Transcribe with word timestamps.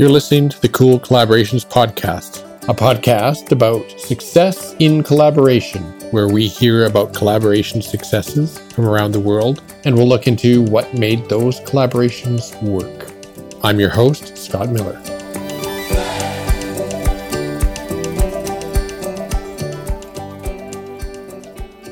You're 0.00 0.08
listening 0.08 0.48
to 0.48 0.58
the 0.62 0.68
Cool 0.70 0.98
Collaborations 0.98 1.66
Podcast, 1.66 2.42
a 2.70 2.72
podcast 2.72 3.52
about 3.52 3.86
success 4.00 4.74
in 4.78 5.02
collaboration, 5.02 5.82
where 6.10 6.26
we 6.26 6.48
hear 6.48 6.86
about 6.86 7.12
collaboration 7.12 7.82
successes 7.82 8.58
from 8.72 8.88
around 8.88 9.12
the 9.12 9.20
world 9.20 9.62
and 9.84 9.94
we'll 9.94 10.08
look 10.08 10.26
into 10.26 10.62
what 10.62 10.94
made 10.94 11.28
those 11.28 11.60
collaborations 11.60 12.58
work. 12.62 13.12
I'm 13.62 13.78
your 13.78 13.90
host, 13.90 14.38
Scott 14.38 14.70
Miller. 14.70 14.98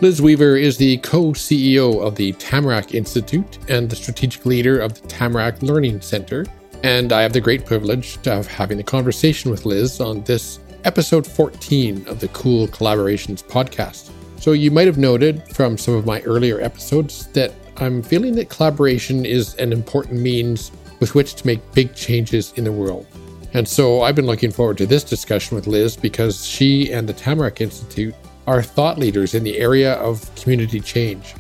Liz 0.01 0.23
Weaver 0.23 0.57
is 0.57 0.79
the 0.79 0.97
co 1.03 1.33
CEO 1.33 2.03
of 2.03 2.15
the 2.15 2.33
Tamarack 2.33 2.95
Institute 2.95 3.59
and 3.69 3.91
the 3.91 3.97
strategic 3.97 4.47
leader 4.47 4.81
of 4.81 4.99
the 4.99 5.07
Tamarack 5.09 5.61
Learning 5.61 6.01
Center 6.01 6.47
and 6.83 7.13
I 7.13 7.23
have 7.23 7.33
the 7.33 7.41
great 7.41 7.67
privilege 7.67 8.19
of 8.27 8.47
having 8.47 8.77
the 8.77 8.85
conversation 8.85 9.51
with 9.51 9.67
Liz 9.67 10.01
on 10.01 10.23
this 10.23 10.61
episode 10.85 11.27
14 11.27 12.07
of 12.07 12.21
the 12.21 12.29
Cool 12.29 12.69
Collaborations 12.69 13.43
podcast. 13.43 14.11
So, 14.39 14.53
you 14.53 14.71
might 14.71 14.87
have 14.87 14.99
noted 14.99 15.43
from 15.49 15.77
some 15.77 15.95
of 15.95 16.07
my 16.07 16.21
earlier 16.21 16.61
episodes 16.61 17.27
that 17.29 17.53
I'm 17.79 18.03
feeling 18.03 18.35
that 18.37 18.49
collaboration 18.49 19.27
is 19.27 19.55
an 19.57 19.73
important 19.73 20.21
means 20.21 20.71
with 21.01 21.15
which 21.15 21.35
to 21.37 21.47
make 21.47 21.73
big 21.73 21.95
changes 21.95 22.53
in 22.55 22.65
the 22.65 22.73
world. 22.73 23.07
And 23.55 23.67
so, 23.67 24.03
I've 24.03 24.15
been 24.15 24.27
looking 24.27 24.53
forward 24.53 24.79
to 24.79 24.87
this 24.87 25.03
discussion 25.03 25.57
with 25.57 25.67
Liz 25.67 25.97
because 25.97 26.47
she 26.47 26.93
and 26.93 27.09
the 27.09 27.13
Tamarack 27.13 27.61
Institute 27.61 28.15
are 28.47 28.63
thought 28.63 28.99
leaders 28.99 29.35
in 29.35 29.43
the 29.43 29.59
area 29.59 29.95
of 29.95 30.33
community 30.37 30.81
change. 30.81 31.35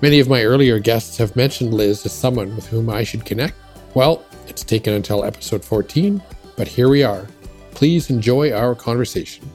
Many 0.00 0.20
of 0.20 0.28
my 0.28 0.44
earlier 0.44 0.78
guests 0.78 1.18
have 1.18 1.34
mentioned 1.34 1.74
Liz 1.74 2.06
as 2.06 2.12
someone 2.12 2.54
with 2.54 2.66
whom 2.66 2.90
I 2.90 3.02
should 3.02 3.24
connect. 3.24 3.54
Well, 3.94 4.24
it's 4.48 4.64
taken 4.64 4.94
until 4.94 5.24
episode 5.24 5.64
14, 5.64 6.22
but 6.56 6.68
here 6.68 6.88
we 6.88 7.02
are. 7.02 7.26
Please 7.72 8.10
enjoy 8.10 8.52
our 8.52 8.74
conversation. 8.74 9.50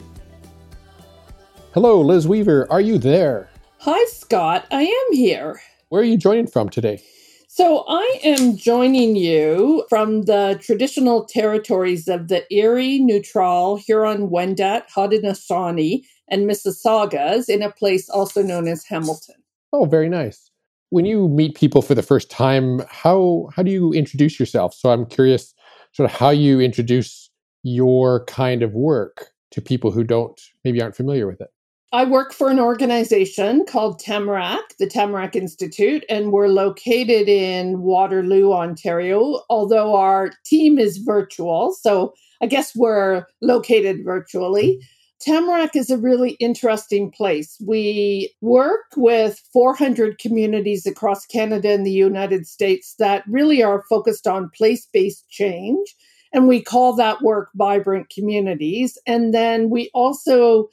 Hello, 1.74 2.02
Liz 2.02 2.28
Weaver. 2.28 2.68
Are 2.72 2.82
you 2.82 2.98
there? 2.98 3.50
Hi, 3.80 4.04
Scott. 4.06 4.66
I 4.72 4.84
am 4.84 5.16
here. 5.16 5.62
Where 5.90 6.02
are 6.02 6.06
you 6.06 6.18
joining 6.18 6.48
from 6.48 6.70
today? 6.70 7.02
So, 7.48 7.86
I 7.88 8.20
am 8.24 8.58
joining 8.58 9.16
you 9.16 9.86
from 9.90 10.24
the 10.24 10.60
traditional 10.62 11.26
territories 11.26 12.08
of 12.08 12.28
the 12.28 12.46
Erie, 12.54 13.00
Neutral, 13.00 13.78
Huron, 13.78 14.30
Wendat, 14.30 14.90
Haudenosaunee, 14.90 16.04
and 16.28 16.48
Mississaugas 16.48 17.50
in 17.50 17.62
a 17.62 17.72
place 17.72 18.10
also 18.10 18.44
known 18.44 18.68
as 18.68 18.86
Hamilton. 18.86 19.36
Oh, 19.74 19.86
very 19.86 20.10
nice 20.10 20.49
when 20.90 21.06
you 21.06 21.28
meet 21.28 21.56
people 21.56 21.82
for 21.82 21.96
the 21.96 22.04
first 22.04 22.30
time, 22.30 22.82
how 22.90 23.50
how 23.56 23.64
do 23.64 23.72
you 23.72 23.94
introduce 23.94 24.40
yourself? 24.40 24.74
So 24.74 24.92
I'm 24.92 25.06
curious, 25.06 25.54
sort 25.94 26.10
of 26.10 26.16
how 26.16 26.30
you 26.30 26.60
introduce 26.60 27.30
your 27.64 28.26
kind 28.26 28.64
of 28.64 28.74
work 28.74 29.28
to 29.52 29.62
people 29.62 29.92
who 29.92 30.04
don't 30.04 30.40
maybe 30.64 30.82
aren't 30.82 30.96
familiar 30.96 31.28
with 31.28 31.42
it. 31.42 31.50
I 31.92 32.06
work 32.06 32.34
for 32.34 32.50
an 32.50 32.60
organization 32.60 33.66
called 33.66 34.00
Tamarack, 34.00 34.78
the 34.78 34.86
Tamarack 34.86 35.36
Institute, 35.36 36.06
and 36.08 36.32
we're 36.32 36.48
located 36.48 37.28
in 37.28 37.82
Waterloo, 37.82 38.54
Ontario, 38.54 39.42
although 39.50 39.96
our 39.96 40.32
team 40.46 40.78
is 40.78 40.98
virtual. 40.98 41.74
So 41.74 42.14
I 42.44 42.46
guess 42.46 42.76
we're 42.76 43.26
located 43.42 44.04
virtually. 44.06 44.80
Tamarack 45.20 45.76
is 45.76 45.90
a 45.90 45.98
really 45.98 46.32
interesting 46.40 47.12
place. 47.12 47.58
We 47.66 48.34
work 48.40 48.86
with 48.96 49.42
400 49.52 50.18
communities 50.18 50.86
across 50.86 51.26
Canada 51.26 51.74
and 51.74 51.86
the 51.86 51.92
United 51.92 52.48
States 52.48 52.96
that 53.00 53.24
really 53.28 53.62
are 53.62 53.84
focused 53.90 54.28
on 54.28 54.50
place 54.56 54.88
based 54.94 55.28
change. 55.30 55.94
And 56.32 56.48
we 56.48 56.62
call 56.62 56.96
that 56.96 57.22
work 57.22 57.50
vibrant 57.56 58.10
communities. 58.10 58.98
And 59.06 59.34
then 59.34 59.70
we 59.70 59.90
also 59.94 60.70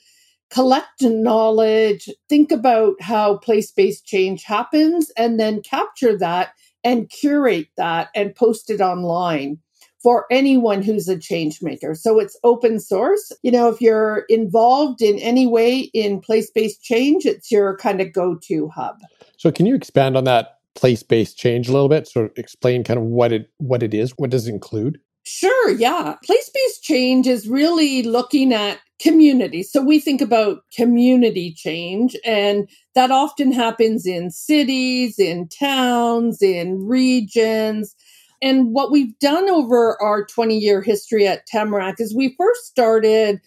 collect 0.51 1.03
knowledge, 1.03 2.09
think 2.29 2.53
about 2.53 3.01
how 3.01 3.39
place 3.39 3.73
based 3.73 4.07
change 4.07 4.45
happens, 4.45 5.11
and 5.17 5.41
then 5.41 5.61
capture 5.61 6.17
that 6.19 6.51
and 6.85 7.11
curate 7.11 7.69
that 7.77 8.11
and 8.15 8.35
post 8.35 8.71
it 8.71 8.81
online 8.81 9.59
for 10.07 10.25
anyone 10.31 10.83
who's 10.83 11.09
a 11.09 11.19
change 11.19 11.61
maker. 11.61 11.93
So 11.93 12.21
it's 12.21 12.39
open 12.45 12.79
source. 12.79 13.33
You 13.43 13.51
know, 13.51 13.69
if 13.69 13.81
you're 13.81 14.25
involved 14.29 15.03
in 15.03 15.19
any 15.19 15.49
way 15.49 15.81
in 15.81 16.21
place 16.21 16.49
based 16.49 16.81
change, 16.81 17.27
it's 17.27 17.51
your 17.51 17.77
kind 17.79 18.01
of 18.01 18.13
go 18.13 18.37
to 18.45 18.69
hub. 18.69 19.01
So, 19.37 19.51
can 19.51 19.67
you 19.67 19.75
expand 19.75 20.17
on 20.17 20.23
that 20.23 20.59
place 20.77 21.03
based 21.03 21.37
change 21.37 21.69
a 21.69 21.73
little 21.73 21.89
bit? 21.89 22.07
So, 22.07 22.31
explain 22.37 22.85
kind 22.85 23.01
of 23.01 23.07
what 23.07 23.33
it 23.33 23.51
what 23.59 23.83
it 23.83 23.95
is. 23.95 24.13
What 24.13 24.31
does 24.31 24.47
it 24.47 24.53
include? 24.53 25.01
Sure, 25.25 25.71
yeah. 25.71 26.15
Place 26.25 26.53
based 26.55 26.85
change 26.85 27.27
is 27.27 27.49
really 27.49 28.05
looking 28.05 28.53
at 28.53 28.79
community. 29.01 29.65
So 29.65 29.83
we 29.83 29.99
think 29.99 30.21
about 30.21 30.61
community 30.73 31.53
change, 31.53 32.17
and 32.25 32.69
that 32.95 33.11
often 33.11 33.51
happens 33.51 34.07
in 34.07 34.31
cities, 34.31 35.19
in 35.19 35.49
towns, 35.49 36.43
in 36.43 36.87
regions. 36.87 37.97
And 38.43 38.73
what 38.73 38.91
we've 38.91 39.19
done 39.19 39.49
over 39.49 40.01
our 40.03 40.25
20 40.25 40.59
year 40.59 40.83
history 40.83 41.27
at 41.27 41.47
Tamarack 41.47 42.01
is 42.01 42.15
we 42.15 42.35
first 42.37 42.67
started 42.67 43.41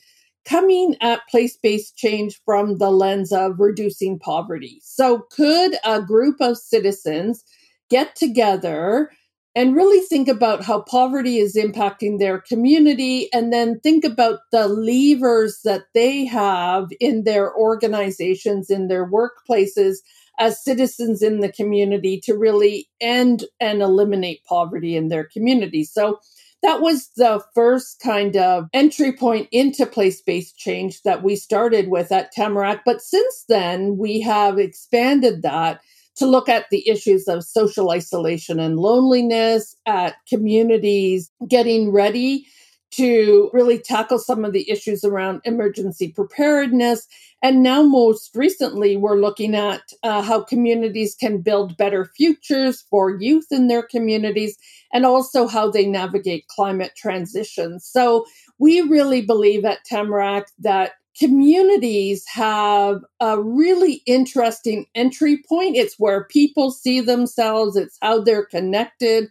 coming 0.45 0.95
at 1.01 1.27
place 1.29 1.57
based 1.61 1.95
change 1.95 2.39
from 2.45 2.77
the 2.77 2.89
lens 2.89 3.31
of 3.31 3.59
reducing 3.59 4.19
poverty. 4.19 4.79
So, 4.83 5.25
could 5.31 5.75
a 5.85 6.01
group 6.01 6.37
of 6.41 6.57
citizens 6.57 7.43
get 7.89 8.15
together 8.15 9.11
and 9.55 9.75
really 9.75 10.05
think 10.05 10.27
about 10.27 10.63
how 10.63 10.81
poverty 10.81 11.37
is 11.37 11.55
impacting 11.55 12.19
their 12.19 12.39
community 12.39 13.31
and 13.33 13.51
then 13.51 13.79
think 13.79 14.05
about 14.05 14.39
the 14.51 14.67
levers 14.67 15.59
that 15.63 15.85
they 15.93 16.25
have 16.25 16.87
in 16.99 17.23
their 17.23 17.53
organizations, 17.55 18.69
in 18.69 18.87
their 18.87 19.09
workplaces 19.09 19.97
as 20.39 20.63
citizens 20.63 21.21
in 21.21 21.41
the 21.41 21.51
community 21.51 22.19
to 22.23 22.33
really 22.33 22.89
end 23.01 23.43
and 23.59 23.81
eliminate 23.81 24.43
poverty 24.45 24.95
in 24.95 25.09
their 25.09 25.25
community. 25.25 25.83
So 25.83 26.19
that 26.63 26.81
was 26.81 27.09
the 27.15 27.41
first 27.53 28.01
kind 28.03 28.35
of 28.35 28.65
entry 28.73 29.13
point 29.13 29.47
into 29.51 29.85
place 29.85 30.21
based 30.21 30.57
change 30.57 31.01
that 31.03 31.23
we 31.23 31.35
started 31.35 31.89
with 31.89 32.11
at 32.11 32.31
Tamarack. 32.31 32.81
But 32.85 33.01
since 33.01 33.45
then, 33.47 33.97
we 33.97 34.21
have 34.21 34.57
expanded 34.57 35.41
that 35.43 35.81
to 36.17 36.25
look 36.25 36.49
at 36.49 36.65
the 36.69 36.87
issues 36.87 37.29
of 37.29 37.45
social 37.45 37.91
isolation 37.91 38.59
and 38.59 38.77
loneliness, 38.77 39.75
at 39.85 40.15
communities 40.27 41.31
getting 41.47 41.91
ready 41.91 42.45
to 42.91 43.49
really 43.53 43.79
tackle 43.79 44.19
some 44.19 44.43
of 44.43 44.53
the 44.53 44.69
issues 44.69 45.03
around 45.03 45.41
emergency 45.45 46.11
preparedness. 46.11 47.07
And 47.41 47.63
now, 47.63 47.83
most 47.83 48.35
recently, 48.35 48.97
we're 48.97 49.19
looking 49.19 49.55
at 49.55 49.81
uh, 50.03 50.21
how 50.21 50.41
communities 50.41 51.15
can 51.15 51.41
build 51.41 51.77
better 51.77 52.05
futures 52.05 52.81
for 52.89 53.17
youth 53.19 53.47
in 53.51 53.67
their 53.67 53.83
communities 53.83 54.57
and 54.91 55.05
also 55.05 55.47
how 55.47 55.69
they 55.71 55.85
navigate 55.85 56.47
climate 56.47 56.93
transition. 56.97 57.79
So, 57.79 58.25
we 58.57 58.81
really 58.81 59.21
believe 59.21 59.63
at 59.65 59.85
Tamarack 59.85 60.47
that 60.59 60.93
communities 61.17 62.25
have 62.27 63.01
a 63.19 63.41
really 63.41 64.01
interesting 64.05 64.85
entry 64.95 65.43
point. 65.47 65.75
It's 65.75 65.99
where 65.99 66.23
people 66.25 66.71
see 66.71 67.01
themselves, 67.01 67.75
it's 67.75 67.97
how 68.01 68.21
they're 68.21 68.45
connected 68.45 69.29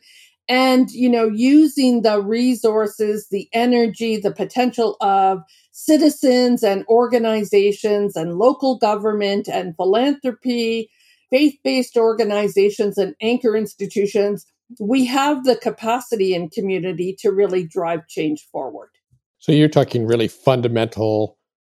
and 0.48 0.90
you 0.90 1.08
know 1.08 1.28
using 1.28 2.02
the 2.02 2.20
resources 2.22 3.28
the 3.30 3.48
energy 3.52 4.16
the 4.16 4.32
potential 4.32 4.96
of 5.00 5.40
citizens 5.72 6.62
and 6.62 6.84
organizations 6.88 8.16
and 8.16 8.34
local 8.34 8.78
government 8.78 9.48
and 9.48 9.76
philanthropy 9.76 10.90
faith-based 11.30 11.96
organizations 11.96 12.98
and 12.98 13.14
anchor 13.20 13.56
institutions 13.56 14.46
we 14.80 15.04
have 15.06 15.44
the 15.44 15.56
capacity 15.56 16.34
in 16.34 16.50
community 16.50 17.16
to 17.18 17.30
really 17.30 17.64
drive 17.64 18.06
change 18.06 18.46
forward. 18.52 18.90
So 19.38 19.52
you're 19.52 19.68
talking 19.68 20.06
really 20.06 20.28
fundamental 20.28 21.36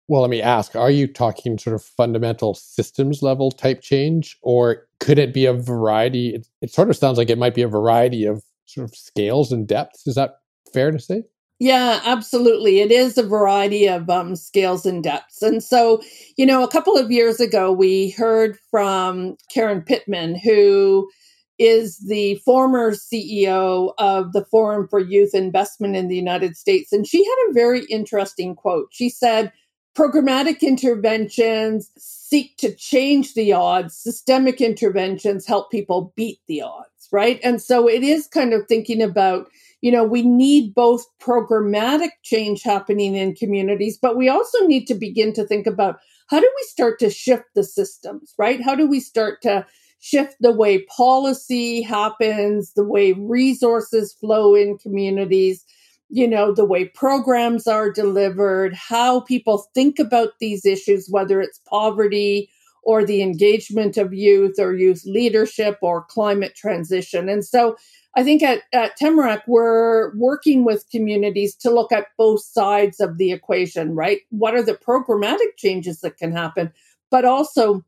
well 0.09 0.23
let 0.23 0.31
me 0.31 0.43
ask 0.43 0.75
are 0.75 0.91
you 0.91 1.07
talking 1.07 1.59
sort 1.59 1.75
of 1.75 1.85
fundamental 1.85 2.55
systems 2.55 3.23
level 3.23 3.51
type 3.51 3.81
change 3.81 4.37
or 4.43 4.89
could 4.99 5.19
it 5.19 5.33
be 5.33 5.47
a 5.47 5.53
variety? 5.53 6.35
It, 6.35 6.49
it 6.61 6.73
sort 6.73 6.91
of 6.91 6.97
sounds 6.97 7.17
like 7.17 7.31
it 7.31 7.39
might 7.39 7.55
be 7.55 7.63
a 7.63 7.69
variety 7.69 8.25
of 8.25 8.43
sort 8.75 8.89
of 8.89 8.97
scales 8.97 9.53
and 9.53 9.67
depths. 9.67 10.07
Is 10.07 10.15
that 10.15 10.37
fair 10.73 10.91
to 10.91 10.99
say? 10.99 11.25
Yeah, 11.61 12.01
absolutely. 12.07 12.81
It 12.81 12.91
is 12.91 13.19
a 13.19 13.23
variety 13.23 13.87
of 13.87 14.09
um, 14.09 14.35
scales 14.35 14.87
and 14.87 15.05
depths. 15.05 15.43
And 15.43 15.63
so, 15.63 16.01
you 16.39 16.47
know, 16.47 16.65
a 16.65 16.71
couple 16.71 16.97
of 16.97 17.11
years 17.11 17.39
ago, 17.39 17.71
we 17.71 18.11
heard 18.11 18.57
from 18.71 19.37
Karen 19.53 19.83
Pittman, 19.83 20.37
who 20.37 21.11
is 21.59 21.99
the 22.09 22.37
former 22.47 22.93
CEO 22.93 23.93
of 23.99 24.33
the 24.33 24.47
Forum 24.47 24.89
for 24.89 24.99
Youth 24.99 25.35
Investment 25.35 25.97
in 25.97 26.09
the 26.09 26.17
United 26.17 26.57
States. 26.57 26.93
And 26.93 27.07
she 27.07 27.23
had 27.23 27.51
a 27.51 27.53
very 27.53 27.85
interesting 27.91 28.55
quote. 28.55 28.89
She 28.91 29.11
said, 29.11 29.53
Programmatic 29.95 30.63
interventions 30.63 31.91
seek 31.99 32.57
to 32.57 32.75
change 32.75 33.35
the 33.35 33.53
odds, 33.53 33.95
systemic 33.95 34.63
interventions 34.63 35.47
help 35.47 35.71
people 35.71 36.15
beat 36.17 36.39
the 36.49 36.63
odds 36.63 36.90
right? 37.13 37.41
And 37.43 37.61
so 37.61 37.89
it 37.89 38.03
is 38.03 38.27
kind 38.27 38.53
of 38.53 38.67
thinking 38.67 39.03
about, 39.03 39.49
you 39.81 39.91
know, 39.91 40.05
we 40.05 40.23
need 40.23 40.75
both 40.75 41.07
programmatic 41.21 42.11
change 42.23 42.63
happening 42.63 43.15
in 43.15 43.35
communities, 43.35 43.99
but 44.01 44.17
we 44.17 44.29
also 44.29 44.67
need 44.67 44.87
to 44.87 44.95
begin 44.95 45.33
to 45.35 45.45
think 45.45 45.67
about 45.67 45.99
how 46.29 46.41
do 46.41 46.51
we 46.57 46.63
start 46.69 46.99
to 47.01 47.11
shift 47.11 47.45
the 47.55 47.65
systems, 47.65 48.35
right? 48.39 48.63
How 48.63 48.75
do 48.75 48.87
we 48.87 49.01
start 49.01 49.43
to 49.43 49.67
shift 50.01 50.37
the 50.41 50.53
way 50.53 50.83
policy 50.85 51.83
happens, 51.83 52.73
the 52.75 52.85
way 52.85 53.13
resources 53.13 54.15
flow 54.15 54.55
in 54.55 54.79
communities, 54.79 55.65
you 56.09 56.27
know, 56.27 56.53
the 56.53 56.65
way 56.65 56.87
programs 56.87 57.67
are 57.67 57.91
delivered, 57.91 58.75
how 58.75 59.21
people 59.21 59.69
think 59.75 59.99
about 59.99 60.31
these 60.41 60.65
issues, 60.65 61.09
whether 61.11 61.41
it's 61.41 61.61
poverty 61.69 62.51
or 62.83 63.05
the 63.05 63.23
engagement 63.23 63.97
of 63.97 64.15
youth 64.15 64.59
or 64.59 64.75
youth 64.75 65.03
leadership 65.05 65.79
or 65.83 66.05
climate 66.05 66.55
transition. 66.55 67.29
And 67.29 67.45
so 67.45 67.77
I 68.17 68.25
think 68.25 68.43
at, 68.43 68.63
at 68.73 68.97
Tamarack, 68.97 69.45
we're 69.47 70.17
working 70.17 70.65
with 70.65 70.89
communities 70.91 71.55
to 71.57 71.71
look 71.71 71.93
at 71.93 72.09
both 72.19 72.43
sides 72.43 73.01
of 73.01 73.19
the 73.19 73.33
equation, 73.33 73.95
right? 73.95 74.21
What 74.31 74.55
are 74.55 74.63
the 74.63 74.75
programmatic 74.75 75.57
changes 75.57 76.01
that 76.01 76.17
can 76.17 76.33
happen? 76.33 76.73
But 77.11 77.25
also, 77.25 77.85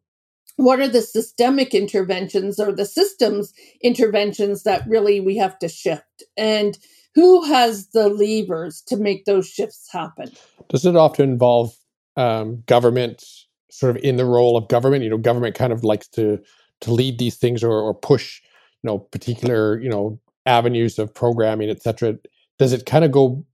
what 0.56 0.80
are 0.80 0.88
the 0.88 1.02
systemic 1.02 1.74
interventions 1.74 2.60
or 2.60 2.72
the 2.72 2.84
systems 2.84 3.52
interventions 3.82 4.62
that 4.62 4.86
really 4.86 5.20
we 5.20 5.36
have 5.38 5.58
to 5.60 5.68
shift? 5.68 6.22
And 6.36 6.78
who 7.14 7.44
has 7.44 7.88
the 7.88 8.08
levers 8.08 8.82
to 8.86 8.96
make 8.96 9.24
those 9.24 9.48
shifts 9.48 9.88
happen? 9.90 10.30
Does 10.68 10.86
it 10.86 10.96
often 10.96 11.30
involve 11.30 11.74
um, 12.16 12.62
government 12.66 13.24
sort 13.72 13.96
of 13.96 14.02
in 14.02 14.16
the 14.16 14.24
role 14.24 14.56
of 14.56 14.68
government? 14.68 15.04
You 15.04 15.10
know, 15.10 15.18
government 15.18 15.54
kind 15.54 15.72
of 15.72 15.84
likes 15.84 16.08
to 16.08 16.38
to 16.82 16.92
lead 16.92 17.18
these 17.18 17.36
things 17.36 17.64
or, 17.64 17.72
or 17.72 17.94
push 17.94 18.40
you 18.82 18.88
know 18.88 18.98
particular 18.98 19.80
you 19.80 19.88
know 19.88 20.20
avenues 20.46 20.98
of 20.98 21.14
programming 21.14 21.70
etc 21.70 22.16
does 22.58 22.72
it 22.72 22.84
kind 22.84 23.04
of 23.04 23.10
go 23.10 23.44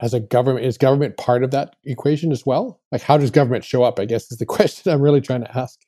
as 0.00 0.14
a 0.14 0.20
government 0.20 0.64
is 0.64 0.78
government 0.78 1.16
part 1.16 1.42
of 1.42 1.50
that 1.50 1.76
equation 1.84 2.30
as 2.30 2.46
well 2.46 2.80
like 2.92 3.02
how 3.02 3.16
does 3.16 3.30
government 3.30 3.64
show 3.64 3.82
up 3.82 3.98
i 3.98 4.04
guess 4.04 4.30
is 4.30 4.38
the 4.38 4.46
question 4.56 4.92
i'm 4.92 5.00
really 5.00 5.20
trying 5.20 5.42
to 5.42 5.58
ask 5.58 5.80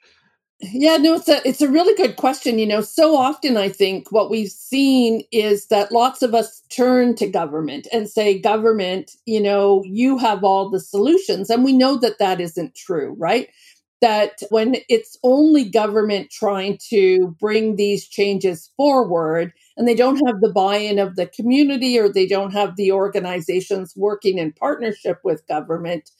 yeah 0.61 0.97
no 0.97 1.15
it's 1.15 1.29
a 1.29 1.47
it's 1.47 1.61
a 1.61 1.69
really 1.69 1.95
good 1.97 2.17
question 2.17 2.59
you 2.59 2.67
know 2.67 2.81
so 2.81 3.17
often 3.17 3.57
i 3.57 3.69
think 3.69 4.13
what 4.13 4.31
we've 4.31 4.51
seen 4.51 5.23
is 5.33 5.67
that 5.67 5.91
lots 5.91 6.23
of 6.23 6.35
us 6.35 6.63
turn 6.71 7.17
to 7.17 7.27
government 7.29 7.89
and 7.93 8.09
say 8.09 8.39
government 8.39 9.11
you 9.27 9.41
know 9.41 9.83
you 9.85 10.17
have 10.19 10.45
all 10.45 10.71
the 10.71 10.79
solutions 10.79 11.51
and 11.51 11.65
we 11.65 11.73
know 11.73 11.97
that 11.97 12.19
that 12.19 12.41
isn't 12.41 12.75
true 12.75 13.15
right? 13.19 13.49
That 14.01 14.43
when 14.51 14.79
it's 14.89 15.17
only 15.23 15.63
government 15.63 16.29
trying 16.31 16.77
to 16.91 17.37
bring 17.39 17.77
these 17.77 18.09
changes 18.09 18.69
forward 18.77 19.53
and 19.77 19.87
they 19.87 19.95
don't 19.95 20.21
have 20.27 20.41
the 20.41 20.51
buy 20.53 20.77
in 20.79 20.99
of 20.99 21.15
the 21.15 21.27
community 21.29 22.01
or 22.01 22.09
they 22.09 22.27
don't 22.27 22.53
have 22.53 22.75
the 22.75 22.91
organizations 22.91 23.95
working 23.97 24.39
in 24.39 24.53
partnership 24.55 25.21
with 25.23 25.47
government, 25.47 26.11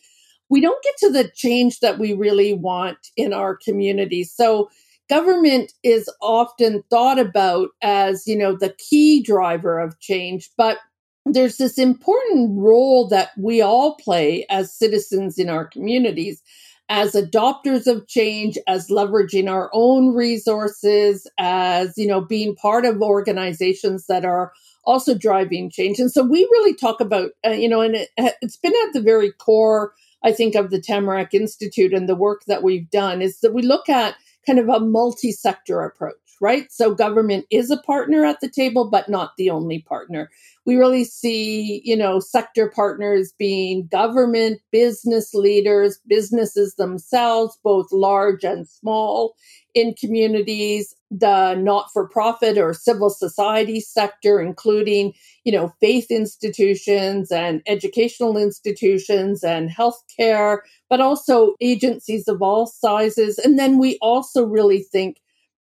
we 0.53 0.61
don't 0.61 0.85
get 0.85 0.95
to 0.99 1.11
the 1.11 1.31
change 1.35 1.81
that 1.81 1.99
we 1.99 2.13
really 2.13 2.53
want 2.53 2.99
in 3.17 3.33
our 3.33 3.57
community. 3.57 4.23
So, 4.23 4.69
government 5.09 5.73
is 5.83 6.11
often 6.21 6.85
thought 6.91 7.19
about 7.19 7.71
as, 7.83 8.27
you 8.27 8.37
know, 8.37 8.55
the 8.55 8.75
key 8.79 9.23
driver 9.23 9.79
of 9.79 9.99
change, 9.99 10.51
but 10.59 10.77
there's 11.25 11.57
this 11.57 11.79
important 11.79 12.51
role 12.59 13.09
that 13.09 13.31
we 13.39 13.63
all 13.63 13.97
play 13.97 14.45
as 14.51 14.77
citizens 14.77 15.39
in 15.39 15.49
our 15.49 15.65
communities 15.65 16.43
as 16.91 17.13
adopters 17.13 17.87
of 17.87 18.07
change, 18.07 18.59
as 18.69 18.89
leveraging 18.89 19.51
our 19.51 19.71
own 19.73 20.15
resources, 20.15 21.27
as, 21.39 21.97
you 21.97 22.07
know, 22.07 22.21
being 22.21 22.55
part 22.55 22.85
of 22.85 23.01
organizations 23.01 24.07
that 24.07 24.27
are 24.27 24.53
also 24.85 25.17
driving 25.17 25.71
change. 25.71 25.99
And 25.99 26.13
so 26.13 26.23
we 26.23 26.41
really 26.53 26.75
talk 26.75 27.01
about, 27.01 27.31
uh, 27.47 27.51
you 27.51 27.69
know, 27.69 27.81
and 27.81 27.95
it, 27.95 28.11
it's 28.43 28.59
been 28.59 28.75
at 28.87 28.93
the 28.93 29.01
very 29.01 29.33
core, 29.33 29.95
I 30.25 30.33
think, 30.33 30.55
of 30.55 30.71
the 30.71 30.81
Tamarack 30.81 31.35
Institute 31.35 31.93
and 31.93 32.09
the 32.09 32.17
work 32.17 32.43
that 32.47 32.63
we've 32.63 32.91
done 32.91 33.23
is 33.23 33.41
that 33.41 33.55
we 33.55 33.63
look 33.63 33.89
at 33.89 34.15
kind 34.47 34.59
of 34.59 34.69
a 34.69 34.81
multi 34.81 35.33
sector 35.33 35.83
approach 35.83 36.15
right? 36.43 36.73
So 36.73 36.93
government 36.93 37.47
is 37.53 37.71
a 37.71 37.77
partner 37.77 38.25
at 38.25 38.41
the 38.41 38.51
table, 38.51 38.91
but 38.91 39.09
not 39.09 39.31
the 39.39 39.49
only 39.49 39.79
partner. 39.79 40.29
We 40.67 40.75
really 40.75 41.05
see, 41.05 41.81
you 41.85 41.97
know, 41.97 42.19
sector 42.19 42.69
partners 42.69 43.33
being 43.39 43.87
government, 43.87 44.61
business 44.73 45.35
leaders, 45.35 46.01
businesses 46.09 46.75
themselves, 46.75 47.57
both 47.63 47.87
large 47.93 48.43
and 48.43 48.69
small 48.69 49.37
in 49.73 49.95
communities, 49.95 50.97
the 51.13 51.55
not 51.55 51.87
for 51.93 52.09
profit 52.09 52.59
or 52.59 52.75
civil 52.75 53.09
society 53.09 53.79
sector, 53.79 54.41
including, 54.41 55.13
you 55.45 55.53
know, 55.53 55.73
faith 55.81 56.11
institutions 56.11 57.31
and 57.31 57.63
educational 57.69 58.37
institutions 58.37 59.45
and 59.45 59.71
healthcare, 59.71 60.59
but 60.91 61.01
also 61.01 61.55
agencies 61.61 62.27
of 62.27 62.43
all 62.43 62.67
sizes. 62.67 63.39
And 63.39 63.61
then 63.61 63.79
we 63.79 63.97
also 64.03 64.45
really 64.45 64.83
think 64.83 65.19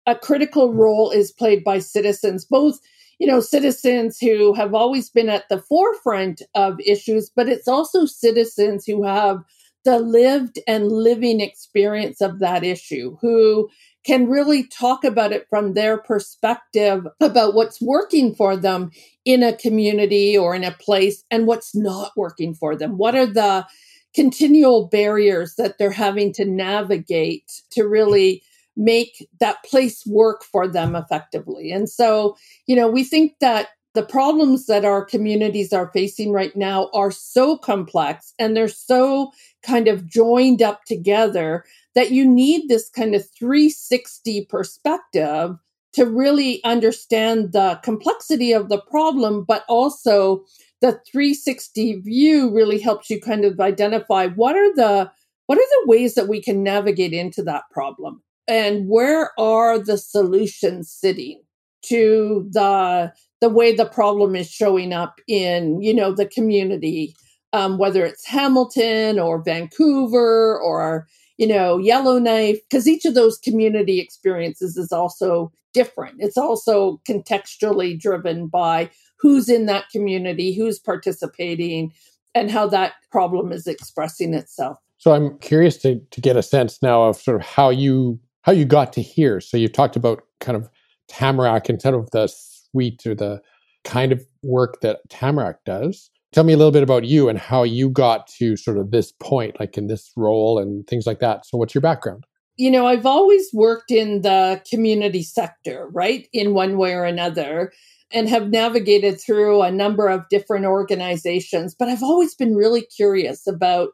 a 0.09 0.15
critical 0.15 0.73
role 0.73 1.11
is 1.11 1.31
played 1.31 1.63
by 1.63 1.79
citizens, 1.79 2.45
both 2.45 2.81
you 3.19 3.27
know 3.27 3.41
citizens 3.41 4.19
who 4.19 4.55
have 4.55 4.75
always 4.75 5.11
been 5.11 5.29
at 5.29 5.49
the 5.51 5.61
forefront 5.61 6.41
of 6.55 6.81
issues, 6.81 7.31
but 7.37 7.49
it's 7.49 7.69
also 7.69 8.07
citizens 8.07 8.87
who 8.87 9.05
have 9.05 9.45
the 9.85 9.99
lived 9.99 10.59
and 10.67 10.91
living 10.91 11.41
experience 11.41 12.21
of 12.21 12.39
that 12.39 12.65
issue, 12.65 13.17
who 13.21 13.69
can 14.05 14.29
really 14.29 14.67
talk 14.67 15.05
about 15.05 15.33
it 15.33 15.47
from 15.51 15.75
their 15.75 15.99
perspective 15.99 17.07
about 17.21 17.55
what's 17.55 17.81
working 17.81 18.35
for 18.35 18.57
them 18.57 18.91
in 19.27 19.43
a 19.43 19.57
community 19.57 20.37
or 20.37 20.55
in 20.55 20.65
a 20.65 20.73
place 20.73 21.25
and 21.31 21.47
what's 21.47 21.75
not 21.75 22.13
working 22.17 22.55
for 22.55 22.75
them. 22.75 22.97
What 22.97 23.15
are 23.15 23.27
the 23.27 23.67
continual 24.15 24.89
barriers 24.89 25.57
that 25.57 25.77
they're 25.77 25.91
having 25.91 26.33
to 26.33 26.47
navigate 26.47 27.63
to 27.73 27.87
really 27.87 28.43
make 28.79 29.29
that 29.41 29.63
place 29.65 30.07
work 30.07 30.45
for 30.45 30.67
them 30.67 30.97
effectively. 30.97 31.71
And 31.71 31.91
so, 31.91 32.37
you 32.67 32.77
know, 32.77 32.89
we 32.89 33.05
think 33.05 33.35
that 33.41 33.69
the 33.95 34.05
problems 34.05 34.67
that 34.67 34.85
our 34.85 35.05
communities 35.05 35.73
are 35.73 35.91
facing 35.93 36.31
right 36.31 36.55
now 36.55 36.89
are 36.95 37.11
so 37.11 37.59
complex 37.59 38.33
and 38.39 38.57
they're 38.57 38.69
so 38.69 39.33
kind 39.65 39.89
of 39.89 40.07
joined 40.07 40.63
up 40.63 40.85
together 40.85 41.65
that 41.97 42.13
you 42.13 42.25
need 42.25 42.69
this 42.69 42.89
kind 42.89 43.15
of 43.17 43.29
360 43.37 44.47
perspective 44.47 45.57
to 45.95 46.05
really 46.05 46.63
understand 46.63 47.53
the 47.53 47.81
complexity 47.83 48.53
of 48.53 48.69
the 48.69 48.81
problem, 48.83 49.43
but 49.43 49.65
also 49.69 50.45
the 50.81 51.01
360 51.11 52.01
view 52.03 52.55
really 52.55 52.79
helps 52.79 53.11
you 53.11 53.21
kind 53.21 53.45
of 53.45 53.59
identify 53.59 54.29
what 54.29 54.55
are 54.55 54.73
the 54.77 55.11
what 55.47 55.59
are 55.59 55.63
the 55.63 55.89
ways 55.89 56.15
that 56.15 56.29
we 56.29 56.43
can 56.43 56.63
navigate 56.63 57.15
into 57.15 57.43
that 57.43 57.65
problem 57.73 58.23
and 58.49 58.89
where 58.89 59.39
are 59.39 59.79
the 59.79 59.99
solutions 59.99 60.91
sitting 60.91 61.43
to 61.83 62.49
the 62.51 63.13
the 63.41 63.49
way 63.49 63.73
the 63.73 63.87
problem 63.87 64.35
is 64.35 64.51
showing 64.51 64.93
up 64.93 65.21
in 65.29 65.81
you 65.81 65.95
know 65.95 66.13
the 66.13 66.27
community? 66.27 67.15
Um, 67.55 67.79
whether 67.79 68.05
it's 68.05 68.27
hamilton 68.27 69.19
or 69.19 69.43
vancouver 69.43 70.61
or 70.61 71.07
you 71.39 71.47
know 71.47 71.79
yellowknife 71.79 72.59
because 72.69 72.87
each 72.87 73.07
of 73.07 73.15
those 73.15 73.39
community 73.39 74.01
experiences 74.01 74.77
is 74.77 74.93
also 74.93 75.51
different. 75.73 76.17
It's 76.19 76.37
also 76.37 77.01
contextually 77.09 77.99
driven 77.99 78.49
by 78.49 78.91
who's 79.19 79.49
in 79.49 79.67
that 79.67 79.89
community 79.91 80.55
who's 80.55 80.79
participating 80.79 81.93
and 82.35 82.51
how 82.51 82.67
that 82.69 82.95
problem 83.11 83.53
is 83.53 83.67
expressing 83.67 84.35
itself. 84.35 84.79
So 84.99 85.13
i'm 85.15 85.39
curious 85.39 85.77
to, 85.79 86.01
to 86.11 86.21
get 86.21 86.37
a 86.37 86.43
sense 86.43 86.83
now 86.83 87.05
of 87.05 87.17
sort 87.17 87.41
of 87.41 87.47
how 87.47 87.71
you 87.71 88.19
how 88.49 88.53
you 88.53 88.65
got 88.65 88.95
to 88.95 89.03
here. 89.03 89.43
So 89.43 89.59
you 89.59 89.69
talked 89.69 89.95
about 89.95 90.23
kind 90.41 90.57
of 90.57 90.71
Tamarack 91.07 91.69
instead 91.69 91.93
of 91.93 92.11
the 92.13 92.29
suite 92.29 93.03
or 93.05 93.15
the 93.15 93.43
kind 93.85 94.11
of 94.11 94.25
work 94.43 94.81
that 94.81 95.01
Tamarack 95.11 95.63
does. 95.67 96.11
Tell 96.33 96.45
me 96.45 96.55
a 96.55 96.57
little 96.57 96.73
bit 96.73 96.83
about 96.83 97.05
you 97.05 97.29
and 97.29 97.39
how 97.39 97.63
you 97.63 97.91
got 97.91 98.27
to 98.39 98.57
sort 98.57 98.79
of 98.79 98.91
this 98.91 99.13
point, 99.13 99.61
like 99.61 99.77
in 99.77 99.89
this 99.89 100.11
role 100.17 100.59
and 100.59 100.87
things 100.87 101.07
like 101.07 101.19
that. 101.19 101.45
So, 101.45 101.59
what's 101.59 101.75
your 101.75 101.83
background? 101.83 102.25
You 102.57 102.71
know, 102.71 102.87
I've 102.87 103.05
always 103.05 103.51
worked 103.53 103.91
in 103.91 104.23
the 104.23 104.63
community 104.71 105.23
sector, 105.23 105.87
right, 105.93 106.27
in 106.33 106.55
one 106.55 106.79
way 106.79 106.95
or 106.95 107.05
another, 107.05 107.71
and 108.11 108.31
have 108.31 108.49
navigated 108.49 109.21
through 109.21 109.61
a 109.61 109.71
number 109.71 110.09
of 110.09 110.27
different 110.31 110.65
organizations. 110.65 111.75
But 111.79 111.89
I've 111.89 112.03
always 112.03 112.35
been 112.35 112.55
really 112.55 112.87
curious 112.97 113.47
about 113.47 113.91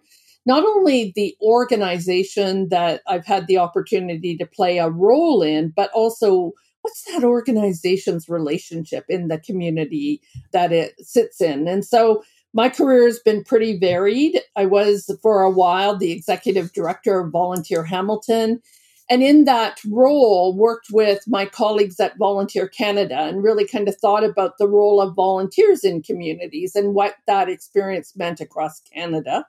not 0.47 0.65
only 0.65 1.13
the 1.15 1.37
organization 1.41 2.69
that 2.69 3.03
I've 3.07 3.27
had 3.27 3.47
the 3.47 3.59
opportunity 3.59 4.37
to 4.37 4.47
play 4.47 4.79
a 4.79 4.91
role 4.91 5.43
in, 5.43 5.73
but 5.75 5.91
also 5.93 6.53
what's 6.83 7.05
that 7.13 7.25
organization's 7.25 8.29
relationship 8.29 9.07
in 9.09 9.29
the 9.29 9.39
community 9.39 10.21
that 10.53 10.71
it 10.71 10.95
sits 11.01 11.41
in. 11.41 11.67
And 11.67 11.85
so 11.85 12.23
my 12.53 12.69
career 12.69 13.05
has 13.05 13.19
been 13.19 13.43
pretty 13.43 13.79
varied. 13.79 14.39
I 14.55 14.67
was 14.67 15.11
for 15.23 15.43
a 15.43 15.51
while 15.51 15.97
the 15.97 16.13
executive 16.13 16.73
director 16.73 17.21
of 17.21 17.33
Volunteer 17.33 17.85
Hamilton. 17.85 18.61
and 19.11 19.23
in 19.23 19.45
that 19.45 19.81
role 19.91 20.57
worked 20.57 20.89
with 20.91 21.23
my 21.27 21.45
colleagues 21.47 22.01
at 22.01 22.17
volunteer 22.19 22.69
canada 22.69 23.19
and 23.21 23.43
really 23.43 23.67
kind 23.67 23.89
of 23.89 23.97
thought 23.97 24.25
about 24.25 24.57
the 24.59 24.69
role 24.69 25.01
of 25.01 25.15
volunteers 25.15 25.85
in 25.85 26.03
communities 26.03 26.75
and 26.75 26.95
what 26.95 27.15
that 27.27 27.49
experience 27.49 28.15
meant 28.17 28.41
across 28.41 28.81
canada 28.93 29.45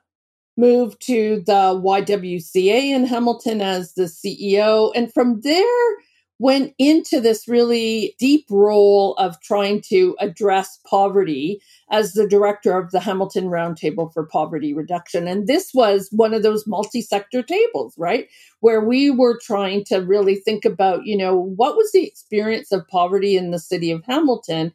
moved 0.56 1.00
to 1.00 1.42
the 1.46 1.52
ywca 1.52 2.82
in 2.82 3.04
hamilton 3.04 3.60
as 3.60 3.94
the 3.94 4.04
ceo 4.04 4.92
and 4.94 5.12
from 5.12 5.40
there 5.42 5.96
went 6.38 6.74
into 6.78 7.20
this 7.20 7.48
really 7.48 8.14
deep 8.18 8.46
role 8.50 9.14
of 9.14 9.40
trying 9.40 9.80
to 9.80 10.14
address 10.20 10.78
poverty 10.86 11.60
as 11.90 12.12
the 12.12 12.28
director 12.28 12.76
of 12.76 12.90
the 12.90 13.00
Hamilton 13.00 13.46
Roundtable 13.46 14.12
for 14.12 14.26
Poverty 14.26 14.74
Reduction. 14.74 15.26
And 15.26 15.46
this 15.46 15.72
was 15.72 16.08
one 16.12 16.34
of 16.34 16.42
those 16.42 16.66
multi 16.66 17.00
sector 17.00 17.42
tables, 17.42 17.94
right? 17.96 18.28
Where 18.60 18.84
we 18.84 19.10
were 19.10 19.38
trying 19.42 19.84
to 19.84 19.98
really 19.98 20.34
think 20.36 20.64
about, 20.64 21.06
you 21.06 21.16
know, 21.16 21.34
what 21.34 21.76
was 21.76 21.90
the 21.92 22.04
experience 22.04 22.70
of 22.70 22.86
poverty 22.88 23.36
in 23.36 23.50
the 23.50 23.58
city 23.58 23.90
of 23.90 24.04
Hamilton? 24.04 24.72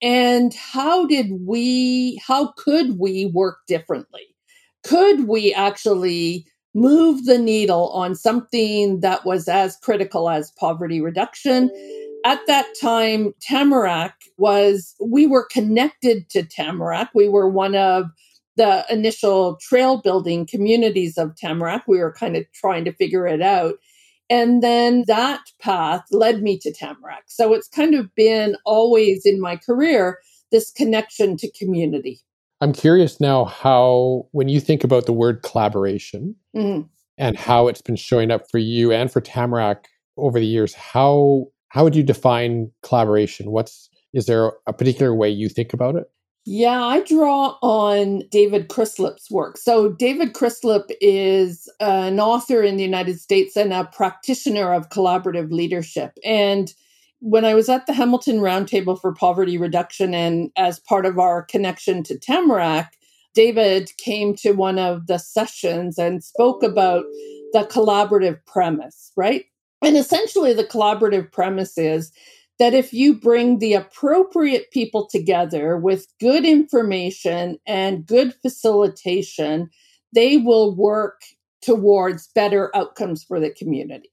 And 0.00 0.54
how 0.54 1.06
did 1.06 1.46
we, 1.46 2.20
how 2.24 2.52
could 2.56 2.98
we 2.98 3.26
work 3.26 3.58
differently? 3.66 4.31
Could 4.82 5.28
we 5.28 5.54
actually 5.54 6.46
move 6.74 7.26
the 7.26 7.38
needle 7.38 7.90
on 7.90 8.14
something 8.14 9.00
that 9.00 9.24
was 9.24 9.48
as 9.48 9.76
critical 9.76 10.30
as 10.30 10.52
poverty 10.52 11.00
reduction. 11.00 11.70
At 12.24 12.40
that 12.46 12.66
time, 12.80 13.34
Tamarack 13.40 14.14
was, 14.38 14.94
we 15.00 15.26
were 15.26 15.44
connected 15.44 16.28
to 16.30 16.44
Tamarack. 16.44 17.10
We 17.14 17.28
were 17.28 17.48
one 17.48 17.74
of 17.74 18.06
the 18.56 18.84
initial 18.88 19.58
trail 19.60 20.00
building 20.00 20.46
communities 20.46 21.18
of 21.18 21.36
Tamarack. 21.36 21.84
We 21.88 21.98
were 21.98 22.12
kind 22.12 22.36
of 22.36 22.44
trying 22.52 22.84
to 22.84 22.92
figure 22.92 23.26
it 23.26 23.42
out. 23.42 23.74
And 24.30 24.62
then 24.62 25.04
that 25.08 25.40
path 25.60 26.04
led 26.10 26.42
me 26.42 26.58
to 26.60 26.72
Tamarack. 26.72 27.24
So 27.26 27.52
it's 27.52 27.68
kind 27.68 27.94
of 27.94 28.14
been 28.14 28.56
always 28.64 29.22
in 29.26 29.40
my 29.40 29.56
career 29.56 30.18
this 30.50 30.70
connection 30.70 31.36
to 31.38 31.50
community. 31.50 32.20
I'm 32.62 32.72
curious 32.72 33.20
now 33.20 33.44
how, 33.44 34.28
when 34.30 34.48
you 34.48 34.60
think 34.60 34.84
about 34.84 35.06
the 35.06 35.12
word 35.12 35.42
collaboration 35.42 36.36
mm-hmm. 36.56 36.86
and 37.18 37.36
how 37.36 37.66
it's 37.66 37.82
been 37.82 37.96
showing 37.96 38.30
up 38.30 38.48
for 38.52 38.58
you 38.58 38.92
and 38.92 39.10
for 39.10 39.20
Tamarack 39.20 39.88
over 40.16 40.38
the 40.38 40.46
years, 40.46 40.72
how 40.72 41.48
how 41.70 41.82
would 41.82 41.96
you 41.96 42.04
define 42.04 42.70
collaboration? 42.84 43.50
What's 43.50 43.90
is 44.14 44.26
there 44.26 44.52
a 44.68 44.72
particular 44.72 45.12
way 45.12 45.28
you 45.28 45.48
think 45.48 45.72
about 45.72 45.96
it? 45.96 46.08
Yeah, 46.44 46.84
I 46.84 47.02
draw 47.02 47.56
on 47.62 48.22
David 48.30 48.68
Chrislip's 48.68 49.28
work. 49.28 49.56
So, 49.56 49.90
David 49.90 50.32
Chrislip 50.32 50.90
is 51.00 51.68
an 51.80 52.20
author 52.20 52.62
in 52.62 52.76
the 52.76 52.84
United 52.84 53.20
States 53.20 53.56
and 53.56 53.72
a 53.72 53.84
practitioner 53.86 54.72
of 54.72 54.88
collaborative 54.88 55.50
leadership. 55.50 56.12
And 56.24 56.72
when 57.22 57.44
I 57.44 57.54
was 57.54 57.68
at 57.68 57.86
the 57.86 57.92
Hamilton 57.92 58.38
Roundtable 58.38 59.00
for 59.00 59.14
Poverty 59.14 59.56
Reduction 59.56 60.12
and 60.12 60.50
as 60.56 60.80
part 60.80 61.06
of 61.06 61.20
our 61.20 61.42
connection 61.42 62.02
to 62.02 62.18
Tamarack, 62.18 62.96
David 63.32 63.90
came 63.96 64.34
to 64.36 64.52
one 64.52 64.76
of 64.76 65.06
the 65.06 65.18
sessions 65.18 65.98
and 65.98 66.24
spoke 66.24 66.64
about 66.64 67.04
the 67.52 67.60
collaborative 67.70 68.44
premise, 68.44 69.12
right? 69.16 69.44
And 69.82 69.96
essentially, 69.96 70.52
the 70.52 70.64
collaborative 70.64 71.30
premise 71.30 71.78
is 71.78 72.10
that 72.58 72.74
if 72.74 72.92
you 72.92 73.14
bring 73.14 73.60
the 73.60 73.74
appropriate 73.74 74.72
people 74.72 75.06
together 75.06 75.76
with 75.76 76.08
good 76.18 76.44
information 76.44 77.58
and 77.68 78.04
good 78.04 78.34
facilitation, 78.34 79.70
they 80.12 80.38
will 80.38 80.74
work 80.74 81.22
towards 81.62 82.26
better 82.34 82.74
outcomes 82.74 83.22
for 83.22 83.38
the 83.38 83.50
community. 83.50 84.11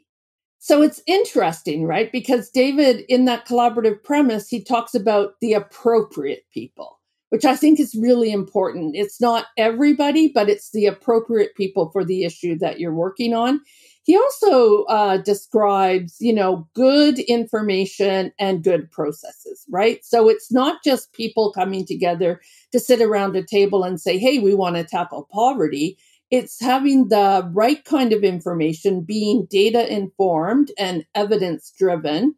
So 0.69 0.83
it's 0.83 1.01
interesting, 1.07 1.85
right? 1.85 2.11
Because 2.11 2.51
David, 2.51 3.03
in 3.09 3.25
that 3.25 3.47
collaborative 3.47 4.03
premise, 4.03 4.49
he 4.49 4.63
talks 4.63 4.93
about 4.93 5.31
the 5.41 5.53
appropriate 5.53 6.43
people, 6.53 6.99
which 7.29 7.43
I 7.43 7.55
think 7.55 7.79
is 7.79 7.97
really 7.99 8.31
important. 8.31 8.95
It's 8.95 9.19
not 9.19 9.47
everybody, 9.57 10.27
but 10.27 10.47
it's 10.47 10.69
the 10.69 10.85
appropriate 10.85 11.55
people 11.55 11.89
for 11.89 12.05
the 12.05 12.23
issue 12.23 12.55
that 12.59 12.79
you're 12.79 12.93
working 12.93 13.33
on. 13.33 13.61
He 14.03 14.15
also 14.15 14.83
uh, 14.83 15.17
describes, 15.17 16.17
you 16.19 16.33
know, 16.33 16.67
good 16.75 17.17
information 17.17 18.31
and 18.37 18.63
good 18.63 18.91
processes, 18.91 19.65
right? 19.71 20.05
So 20.05 20.29
it's 20.29 20.51
not 20.51 20.83
just 20.83 21.13
people 21.13 21.51
coming 21.51 21.83
together 21.83 22.41
to 22.73 22.79
sit 22.79 23.01
around 23.01 23.35
a 23.35 23.43
table 23.43 23.83
and 23.83 23.99
say, 23.99 24.19
hey, 24.19 24.37
we 24.37 24.53
want 24.53 24.75
to 24.75 24.83
tackle 24.83 25.27
poverty 25.31 25.97
it's 26.31 26.61
having 26.61 27.09
the 27.09 27.49
right 27.53 27.83
kind 27.85 28.13
of 28.13 28.23
information, 28.23 29.01
being 29.01 29.47
data 29.49 29.91
informed 29.91 30.71
and 30.77 31.05
evidence 31.15 31.73
driven, 31.77 32.35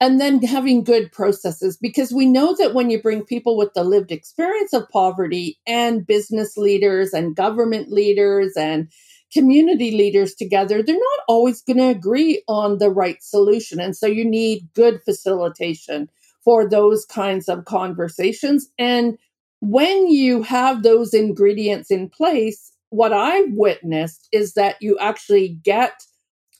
and 0.00 0.20
then 0.20 0.42
having 0.42 0.84
good 0.84 1.12
processes. 1.12 1.76
Because 1.76 2.12
we 2.12 2.26
know 2.26 2.54
that 2.56 2.74
when 2.74 2.90
you 2.90 3.00
bring 3.00 3.24
people 3.24 3.56
with 3.56 3.74
the 3.74 3.84
lived 3.84 4.10
experience 4.10 4.72
of 4.72 4.88
poverty 4.90 5.58
and 5.66 6.06
business 6.06 6.56
leaders 6.56 7.12
and 7.12 7.36
government 7.36 7.90
leaders 7.90 8.54
and 8.56 8.88
community 9.32 9.90
leaders 9.92 10.34
together, 10.34 10.82
they're 10.82 10.94
not 10.94 11.24
always 11.28 11.62
going 11.62 11.78
to 11.78 11.88
agree 11.88 12.42
on 12.48 12.78
the 12.78 12.90
right 12.90 13.22
solution. 13.22 13.78
And 13.80 13.96
so 13.96 14.06
you 14.06 14.24
need 14.24 14.68
good 14.74 15.00
facilitation 15.04 16.08
for 16.44 16.68
those 16.68 17.04
kinds 17.04 17.48
of 17.48 17.66
conversations. 17.66 18.68
And 18.78 19.18
when 19.60 20.08
you 20.08 20.42
have 20.42 20.82
those 20.82 21.12
ingredients 21.12 21.90
in 21.90 22.08
place, 22.08 22.72
what 22.90 23.12
I've 23.12 23.52
witnessed 23.52 24.28
is 24.32 24.54
that 24.54 24.76
you 24.80 24.98
actually 24.98 25.58
get 25.62 25.92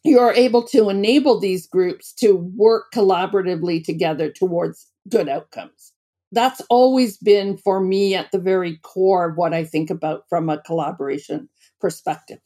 you 0.04 0.18
are 0.18 0.32
able 0.32 0.62
to 0.62 0.88
enable 0.88 1.40
these 1.40 1.66
groups 1.66 2.12
to 2.14 2.36
work 2.56 2.86
collaboratively 2.94 3.84
together 3.84 4.30
towards 4.30 4.86
good 5.08 5.28
outcomes. 5.28 5.92
That's 6.30 6.62
always 6.70 7.16
been 7.18 7.56
for 7.58 7.80
me 7.80 8.14
at 8.14 8.30
the 8.30 8.38
very 8.38 8.78
core 8.82 9.30
of 9.30 9.36
what 9.36 9.52
I 9.52 9.64
think 9.64 9.90
about 9.90 10.22
from 10.28 10.48
a 10.48 10.62
collaboration 10.62 11.48
perspective. 11.80 12.38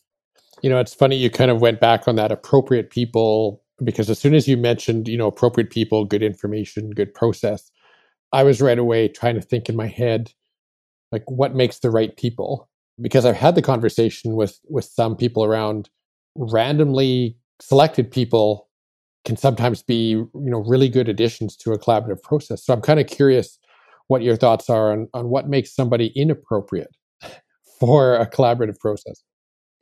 You 0.62 0.70
know, 0.70 0.78
it's 0.78 0.94
funny 0.94 1.16
you 1.16 1.30
kind 1.30 1.50
of 1.50 1.60
went 1.60 1.80
back 1.80 2.06
on 2.06 2.16
that 2.16 2.32
appropriate 2.32 2.90
people 2.90 3.62
because 3.84 4.08
as 4.08 4.18
soon 4.18 4.34
as 4.34 4.46
you 4.46 4.56
mentioned, 4.56 5.08
you 5.08 5.18
know, 5.18 5.26
appropriate 5.26 5.70
people, 5.70 6.04
good 6.04 6.22
information, 6.22 6.90
good 6.90 7.12
process, 7.12 7.70
I 8.32 8.44
was 8.44 8.62
right 8.62 8.78
away 8.78 9.08
trying 9.08 9.34
to 9.34 9.40
think 9.40 9.68
in 9.68 9.76
my 9.76 9.88
head 9.88 10.32
like 11.10 11.30
what 11.30 11.54
makes 11.54 11.80
the 11.80 11.90
right 11.90 12.16
people 12.16 12.68
because 13.00 13.24
I've 13.24 13.36
had 13.36 13.54
the 13.54 13.62
conversation 13.62 14.34
with 14.34 14.58
with 14.68 14.84
some 14.84 15.16
people 15.16 15.44
around 15.44 15.88
randomly 16.36 17.36
selected 17.60 18.10
people 18.10 18.68
can 19.24 19.36
sometimes 19.36 19.82
be 19.82 20.10
you 20.10 20.30
know 20.34 20.64
really 20.66 20.88
good 20.88 21.08
additions 21.08 21.56
to 21.56 21.72
a 21.72 21.78
collaborative 21.78 22.22
process. 22.22 22.64
So 22.64 22.72
I'm 22.72 22.82
kind 22.82 23.00
of 23.00 23.06
curious 23.06 23.58
what 24.08 24.22
your 24.22 24.36
thoughts 24.36 24.68
are 24.68 24.92
on, 24.92 25.08
on 25.14 25.28
what 25.28 25.48
makes 25.48 25.74
somebody 25.74 26.08
inappropriate 26.14 26.94
for 27.80 28.16
a 28.16 28.28
collaborative 28.28 28.78
process. 28.78 29.22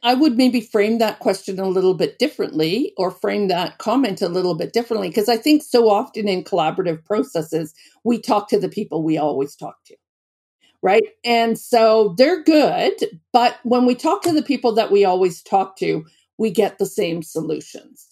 I 0.03 0.15
would 0.15 0.37
maybe 0.37 0.61
frame 0.63 0.99
that 0.99 1.19
question 1.19 1.59
a 1.59 1.69
little 1.69 1.95
bit 1.95 2.19
differently 2.19 2.95
or 2.97 3.11
frame 3.11 3.49
that 3.49 3.79
comment 3.79 4.23
a 4.23 4.29
little 4.29 4.55
bit 4.55 4.73
differently 4.73 5.09
because 5.09 5.29
I 5.29 5.37
think 5.37 5.63
so 5.63 5.91
often 5.91 6.27
in 6.27 6.43
collaborative 6.43 7.05
processes, 7.05 7.75
we 8.03 8.19
talk 8.19 8.49
to 8.49 8.59
the 8.59 8.69
people 8.69 9.03
we 9.03 9.19
always 9.19 9.55
talk 9.55 9.77
to 9.87 9.97
right? 10.83 11.05
And 11.25 11.59
so 11.59 12.15
they're 12.17 12.43
good, 12.43 12.95
but 13.33 13.59
when 13.65 13.85
we 13.87 13.95
talk 13.95 14.23
to 14.23 14.33
the 14.33 14.43
people 14.43 14.73
that 14.75 14.91
we 14.91 15.05
always 15.05 15.43
talk 15.43 15.77
to, 15.79 16.05
we 16.39 16.51
get 16.51 16.79
the 16.79 16.87
same 16.87 17.23
solutions. 17.23 18.07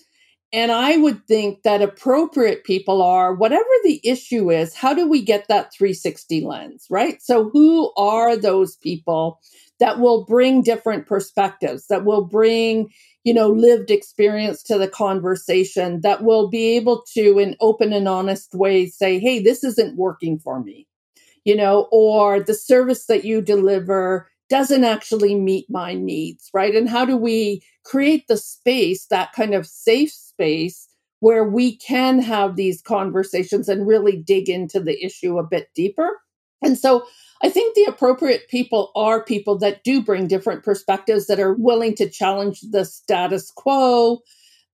And 0.53 0.73
I 0.73 0.97
would 0.97 1.27
think 1.27 1.63
that 1.63 1.83
appropriate 1.83 2.65
people 2.65 3.03
are 3.03 3.35
whatever 3.35 3.69
the 3.85 4.01
issue 4.03 4.51
is, 4.51 4.75
how 4.75 4.95
do 4.95 5.07
we 5.07 5.23
get 5.23 5.47
that 5.49 5.73
360 5.75 6.41
lens, 6.43 6.87
right? 6.89 7.21
So, 7.23 7.51
who 7.51 7.93
are 7.99 8.35
those 8.35 8.77
people 8.77 9.41
that 9.79 10.01
will 10.01 10.25
bring 10.25 10.63
different 10.63 11.07
perspectives, 11.07 11.87
that 11.89 12.05
will 12.07 12.25
bring, 12.25 12.89
you 13.25 13.35
know, 13.35 13.49
lived 13.51 13.91
experience 13.91 14.63
to 14.65 14.79
the 14.79 14.89
conversation, 14.89 16.01
that 16.01 16.25
will 16.25 16.49
be 16.49 16.77
able 16.77 17.05
to, 17.15 17.39
in 17.39 17.55
open 17.61 17.93
and 17.93 18.09
honest 18.09 18.55
ways, 18.55 18.97
say, 18.97 19.19
hey, 19.19 19.41
this 19.41 19.63
isn't 19.63 19.97
working 19.99 20.39
for 20.39 20.63
me 20.63 20.88
you 21.49 21.57
know, 21.57 21.89
or 21.91 22.41
the 22.41 22.53
service 22.53 23.07
that 23.07 23.25
you 23.25 23.41
deliver 23.41 24.29
doesn't 24.51 24.85
actually 24.85 25.35
meet 25.35 25.65
my 25.71 25.95
needs, 25.95 26.51
right? 26.53 26.75
And 26.75 26.91
how 26.91 27.07
do 27.07 27.17
we 27.17 27.63
create 27.87 28.29
the 28.29 28.37
space, 28.37 29.07
that 29.07 29.33
kind 29.33 29.55
of 29.55 29.67
safe 29.67 30.13
space 30.13 30.87
where 31.21 31.45
we 31.45 31.75
can 31.79 32.19
have 32.19 32.57
these 32.57 32.83
conversations 32.83 33.67
and 33.67 33.89
really 33.89 34.15
dig 34.15 34.51
into 34.51 34.79
the 34.79 35.03
issue 35.03 35.39
a 35.39 35.43
bit 35.43 35.71
deeper? 35.75 36.21
And 36.63 36.77
so 36.77 37.07
I 37.43 37.49
think 37.49 37.75
the 37.75 37.85
appropriate 37.85 38.49
people 38.51 38.93
are 38.95 39.25
people 39.25 39.57
that 39.61 39.83
do 39.85 40.03
bring 40.03 40.27
different 40.27 40.65
perspectives 40.65 41.29
that 41.29 41.41
are 41.41 41.55
willing 41.55 41.95
to 41.95 42.11
challenge 42.11 42.61
the 42.61 42.85
status 42.85 43.51
quo, 43.51 44.19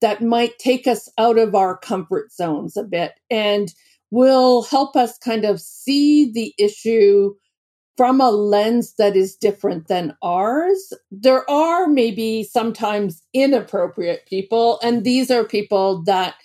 that 0.01 0.21
might 0.21 0.59
take 0.59 0.87
us 0.87 1.07
out 1.17 1.37
of 1.37 1.55
our 1.55 1.77
comfort 1.77 2.33
zones 2.33 2.75
a 2.75 2.83
bit. 2.83 3.13
And 3.29 3.73
will 4.11 4.63
help 4.63 4.95
us 4.95 5.17
kind 5.17 5.45
of 5.45 5.59
see 5.59 6.31
the 6.31 6.53
issue 6.57 7.33
from 7.97 8.19
a 8.19 8.29
lens 8.29 8.93
that 8.97 9.15
is 9.15 9.35
different 9.35 9.87
than 9.87 10.15
ours. 10.21 10.93
There 11.11 11.49
are 11.49 11.87
maybe 11.87 12.43
sometimes 12.43 13.23
inappropriate 13.33 14.25
people, 14.27 14.79
and 14.83 15.03
these 15.03 15.31
are 15.31 15.45
people 15.45 16.03
that, 16.03 16.35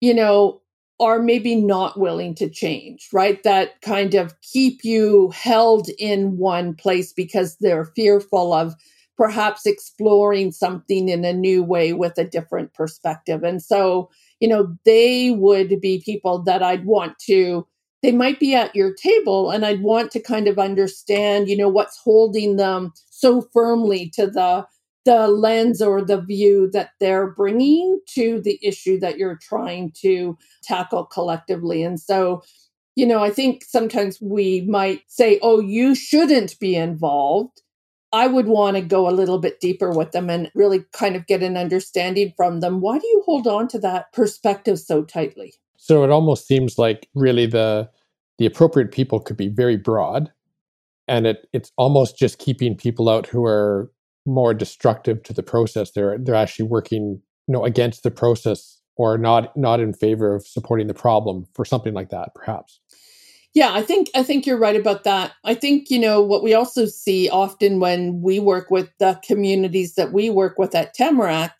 you 0.00 0.14
know, 0.14 0.60
are 0.98 1.20
maybe 1.20 1.54
not 1.54 1.98
willing 1.98 2.34
to 2.36 2.48
change, 2.48 3.08
right? 3.12 3.42
That 3.42 3.80
kind 3.82 4.14
of 4.14 4.34
keep 4.40 4.84
you 4.84 5.30
held 5.34 5.88
in 5.98 6.38
one 6.38 6.74
place 6.74 7.12
because 7.12 7.56
they're 7.60 7.84
fearful 7.96 8.52
of 8.52 8.74
perhaps 9.16 9.66
exploring 9.66 10.52
something 10.52 11.08
in 11.08 11.24
a 11.24 11.32
new 11.32 11.62
way 11.62 11.92
with 11.92 12.16
a 12.18 12.24
different 12.24 12.72
perspective. 12.74 13.42
And 13.42 13.62
so, 13.62 14.10
you 14.40 14.48
know, 14.48 14.76
they 14.84 15.30
would 15.30 15.80
be 15.80 16.02
people 16.04 16.42
that 16.44 16.62
I'd 16.62 16.84
want 16.84 17.18
to, 17.26 17.66
they 18.02 18.12
might 18.12 18.38
be 18.38 18.54
at 18.54 18.76
your 18.76 18.94
table 18.94 19.50
and 19.50 19.64
I'd 19.64 19.82
want 19.82 20.10
to 20.12 20.20
kind 20.20 20.48
of 20.48 20.58
understand, 20.58 21.48
you 21.48 21.56
know, 21.56 21.68
what's 21.68 21.98
holding 21.98 22.56
them 22.56 22.92
so 23.10 23.42
firmly 23.52 24.10
to 24.14 24.26
the 24.26 24.66
the 25.06 25.28
lens 25.28 25.80
or 25.80 26.02
the 26.02 26.20
view 26.20 26.68
that 26.72 26.90
they're 26.98 27.30
bringing 27.30 28.00
to 28.08 28.40
the 28.40 28.58
issue 28.60 28.98
that 28.98 29.16
you're 29.16 29.38
trying 29.40 29.92
to 30.02 30.36
tackle 30.64 31.04
collectively. 31.04 31.84
And 31.84 31.98
so, 31.98 32.42
you 32.96 33.06
know, 33.06 33.22
I 33.22 33.30
think 33.30 33.62
sometimes 33.64 34.18
we 34.20 34.62
might 34.62 35.02
say, 35.06 35.38
oh, 35.42 35.60
you 35.60 35.94
shouldn't 35.94 36.58
be 36.58 36.74
involved. 36.74 37.62
I 38.12 38.26
would 38.26 38.46
want 38.46 38.76
to 38.76 38.82
go 38.82 39.08
a 39.08 39.10
little 39.10 39.38
bit 39.38 39.60
deeper 39.60 39.90
with 39.90 40.12
them 40.12 40.30
and 40.30 40.50
really 40.54 40.84
kind 40.92 41.16
of 41.16 41.26
get 41.26 41.42
an 41.42 41.56
understanding 41.56 42.32
from 42.36 42.60
them. 42.60 42.80
Why 42.80 42.98
do 42.98 43.06
you 43.06 43.22
hold 43.26 43.46
on 43.46 43.68
to 43.68 43.78
that 43.80 44.12
perspective 44.12 44.78
so 44.78 45.02
tightly? 45.02 45.54
So 45.76 46.04
it 46.04 46.10
almost 46.10 46.46
seems 46.46 46.78
like 46.78 47.08
really 47.14 47.46
the 47.46 47.90
the 48.38 48.46
appropriate 48.46 48.92
people 48.92 49.18
could 49.18 49.36
be 49.36 49.48
very 49.48 49.76
broad 49.76 50.30
and 51.08 51.26
it 51.26 51.48
it's 51.52 51.72
almost 51.76 52.18
just 52.18 52.38
keeping 52.38 52.76
people 52.76 53.08
out 53.08 53.26
who 53.26 53.44
are 53.44 53.90
more 54.24 54.54
destructive 54.54 55.22
to 55.22 55.32
the 55.32 55.42
process. 55.42 55.92
They're 55.92 56.18
they're 56.18 56.34
actually 56.34 56.68
working 56.68 57.20
you 57.46 57.52
know 57.52 57.64
against 57.64 58.02
the 58.02 58.10
process 58.10 58.80
or 58.96 59.18
not 59.18 59.56
not 59.56 59.80
in 59.80 59.92
favor 59.92 60.34
of 60.34 60.46
supporting 60.46 60.86
the 60.86 60.94
problem 60.94 61.46
for 61.54 61.64
something 61.64 61.94
like 61.94 62.10
that, 62.10 62.34
perhaps. 62.34 62.80
Yeah, 63.56 63.72
I 63.72 63.80
think 63.82 64.10
I 64.14 64.22
think 64.22 64.44
you're 64.46 64.58
right 64.58 64.76
about 64.76 65.04
that. 65.04 65.32
I 65.42 65.54
think 65.54 65.90
you 65.90 65.98
know 65.98 66.20
what 66.20 66.42
we 66.42 66.52
also 66.52 66.84
see 66.84 67.30
often 67.30 67.80
when 67.80 68.20
we 68.20 68.38
work 68.38 68.70
with 68.70 68.90
the 69.00 69.18
communities 69.26 69.94
that 69.94 70.12
we 70.12 70.28
work 70.28 70.58
with 70.58 70.74
at 70.74 70.92
Tamarack 70.92 71.54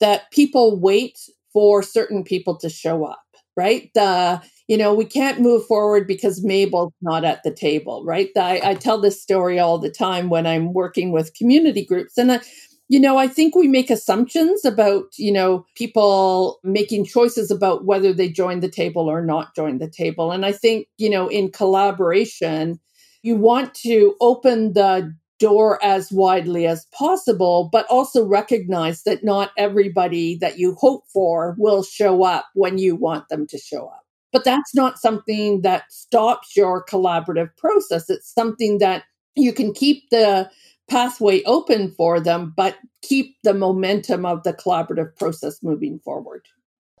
that 0.00 0.30
people 0.32 0.80
wait 0.80 1.16
for 1.52 1.82
certain 1.84 2.24
people 2.24 2.56
to 2.58 2.68
show 2.68 3.04
up, 3.04 3.22
right? 3.56 3.90
The 3.94 4.42
you 4.68 4.78
know, 4.78 4.94
we 4.94 5.04
can't 5.06 5.40
move 5.40 5.64
forward 5.66 6.08
because 6.08 6.44
Mabel's 6.44 6.92
not 7.02 7.24
at 7.24 7.44
the 7.44 7.52
table, 7.54 8.04
right? 8.04 8.30
I, 8.36 8.60
I 8.62 8.74
tell 8.74 9.00
this 9.00 9.22
story 9.22 9.60
all 9.60 9.78
the 9.78 9.90
time 9.90 10.30
when 10.30 10.46
I'm 10.46 10.74
working 10.74 11.12
with 11.12 11.34
community 11.34 11.84
groups. 11.86 12.18
And, 12.18 12.32
I, 12.32 12.40
you 12.88 12.98
know, 12.98 13.18
I 13.18 13.28
think 13.28 13.54
we 13.54 13.68
make 13.68 13.90
assumptions 13.90 14.64
about, 14.64 15.18
you 15.18 15.30
know, 15.30 15.66
people 15.74 16.58
making 16.64 17.04
choices 17.04 17.50
about 17.50 17.84
whether 17.84 18.12
they 18.14 18.30
join 18.30 18.60
the 18.60 18.70
table 18.70 19.08
or 19.08 19.22
not 19.22 19.54
join 19.54 19.78
the 19.78 19.90
table. 19.90 20.32
And 20.32 20.46
I 20.46 20.52
think, 20.52 20.88
you 20.96 21.10
know, 21.10 21.28
in 21.28 21.50
collaboration, 21.50 22.80
you 23.22 23.36
want 23.36 23.74
to 23.74 24.14
open 24.20 24.72
the 24.72 25.14
door 25.38 25.78
as 25.84 26.10
widely 26.10 26.66
as 26.66 26.86
possible, 26.86 27.68
but 27.70 27.86
also 27.86 28.24
recognize 28.24 29.02
that 29.02 29.22
not 29.22 29.52
everybody 29.56 30.36
that 30.36 30.58
you 30.58 30.74
hope 30.74 31.04
for 31.12 31.54
will 31.58 31.82
show 31.82 32.24
up 32.24 32.46
when 32.54 32.78
you 32.78 32.96
want 32.96 33.28
them 33.28 33.46
to 33.48 33.58
show 33.58 33.86
up. 33.86 34.04
But 34.32 34.44
that's 34.44 34.74
not 34.74 34.98
something 34.98 35.62
that 35.62 35.84
stops 35.90 36.56
your 36.56 36.84
collaborative 36.84 37.50
process. 37.56 38.10
It's 38.10 38.32
something 38.32 38.78
that 38.78 39.04
you 39.36 39.52
can 39.52 39.72
keep 39.72 40.10
the 40.10 40.50
pathway 40.88 41.42
open 41.44 41.92
for 41.92 42.20
them, 42.20 42.52
but 42.56 42.76
keep 43.02 43.36
the 43.44 43.54
momentum 43.54 44.24
of 44.24 44.42
the 44.42 44.52
collaborative 44.52 45.16
process 45.16 45.62
moving 45.62 45.98
forward. 46.00 46.46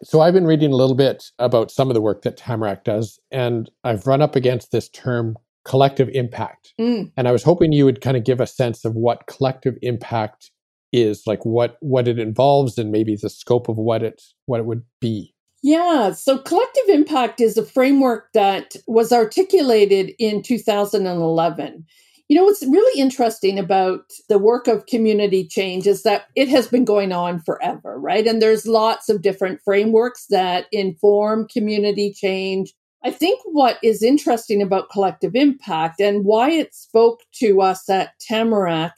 So 0.02 0.20
I've 0.20 0.34
been 0.34 0.46
reading 0.46 0.72
a 0.72 0.76
little 0.76 0.94
bit 0.94 1.24
about 1.38 1.70
some 1.70 1.90
of 1.90 1.94
the 1.94 2.00
work 2.00 2.22
that 2.22 2.36
Tamarack 2.36 2.84
does, 2.84 3.18
and 3.30 3.68
I've 3.82 4.06
run 4.06 4.22
up 4.22 4.36
against 4.36 4.70
this 4.70 4.88
term 4.88 5.36
collective 5.64 6.08
impact. 6.10 6.72
Mm. 6.80 7.12
And 7.16 7.28
I 7.28 7.32
was 7.32 7.42
hoping 7.42 7.72
you 7.72 7.84
would 7.84 8.00
kind 8.00 8.16
of 8.16 8.24
give 8.24 8.40
a 8.40 8.46
sense 8.46 8.84
of 8.84 8.94
what 8.94 9.26
collective 9.26 9.76
impact 9.82 10.50
is, 10.92 11.24
like 11.26 11.44
what 11.44 11.76
what 11.80 12.08
it 12.08 12.18
involves 12.18 12.78
and 12.78 12.90
maybe 12.90 13.16
the 13.20 13.28
scope 13.28 13.68
of 13.68 13.76
what 13.76 14.02
it 14.02 14.22
what 14.46 14.60
it 14.60 14.66
would 14.66 14.84
be. 15.00 15.34
Yeah, 15.62 16.12
so 16.12 16.38
collective 16.38 16.88
impact 16.88 17.40
is 17.40 17.56
a 17.56 17.64
framework 17.64 18.32
that 18.32 18.76
was 18.86 19.12
articulated 19.12 20.12
in 20.18 20.42
2011. 20.42 21.84
You 22.28 22.36
know, 22.36 22.44
what's 22.44 22.64
really 22.64 23.00
interesting 23.00 23.58
about 23.58 24.12
the 24.28 24.38
work 24.38 24.68
of 24.68 24.84
community 24.84 25.46
change 25.46 25.86
is 25.86 26.02
that 26.02 26.26
it 26.36 26.48
has 26.48 26.68
been 26.68 26.84
going 26.84 27.10
on 27.10 27.40
forever, 27.40 27.98
right? 27.98 28.26
And 28.26 28.42
there's 28.42 28.66
lots 28.66 29.08
of 29.08 29.22
different 29.22 29.60
frameworks 29.64 30.26
that 30.28 30.66
inform 30.70 31.48
community 31.48 32.12
change. 32.12 32.74
I 33.02 33.12
think 33.12 33.40
what 33.46 33.78
is 33.82 34.02
interesting 34.02 34.60
about 34.60 34.90
collective 34.90 35.34
impact 35.34 36.00
and 36.00 36.24
why 36.24 36.50
it 36.50 36.74
spoke 36.74 37.20
to 37.36 37.62
us 37.62 37.88
at 37.88 38.12
Tamarack 38.20 38.92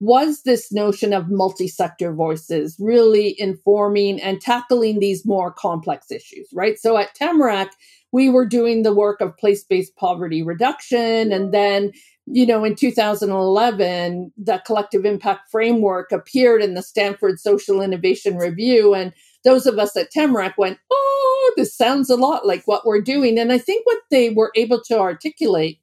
was 0.00 0.42
this 0.42 0.72
notion 0.72 1.12
of 1.12 1.30
multi 1.30 1.68
sector 1.68 2.12
voices 2.12 2.76
really 2.80 3.36
informing 3.38 4.20
and 4.20 4.40
tackling 4.40 4.98
these 4.98 5.24
more 5.24 5.52
complex 5.52 6.10
issues, 6.10 6.48
right? 6.52 6.76
So 6.76 6.96
at 6.96 7.14
Tamarack, 7.14 7.70
we 8.10 8.28
were 8.28 8.44
doing 8.44 8.82
the 8.82 8.92
work 8.92 9.20
of 9.20 9.36
place 9.36 9.62
based 9.62 9.94
poverty 9.94 10.42
reduction. 10.42 11.30
And 11.32 11.54
then, 11.54 11.92
you 12.26 12.46
know, 12.46 12.64
in 12.64 12.76
2011, 12.76 14.32
the 14.36 14.62
collective 14.64 15.04
impact 15.04 15.50
framework 15.50 16.12
appeared 16.12 16.62
in 16.62 16.74
the 16.74 16.82
Stanford 16.82 17.40
Social 17.40 17.80
Innovation 17.82 18.36
Review. 18.36 18.94
And 18.94 19.12
those 19.44 19.66
of 19.66 19.78
us 19.78 19.96
at 19.96 20.10
Tamarack 20.10 20.56
went, 20.56 20.78
oh, 20.90 21.52
this 21.56 21.76
sounds 21.76 22.10
a 22.10 22.16
lot 22.16 22.46
like 22.46 22.62
what 22.64 22.86
we're 22.86 23.00
doing. 23.00 23.38
And 23.38 23.52
I 23.52 23.58
think 23.58 23.84
what 23.86 23.98
they 24.10 24.30
were 24.30 24.52
able 24.54 24.80
to 24.82 24.98
articulate 24.98 25.80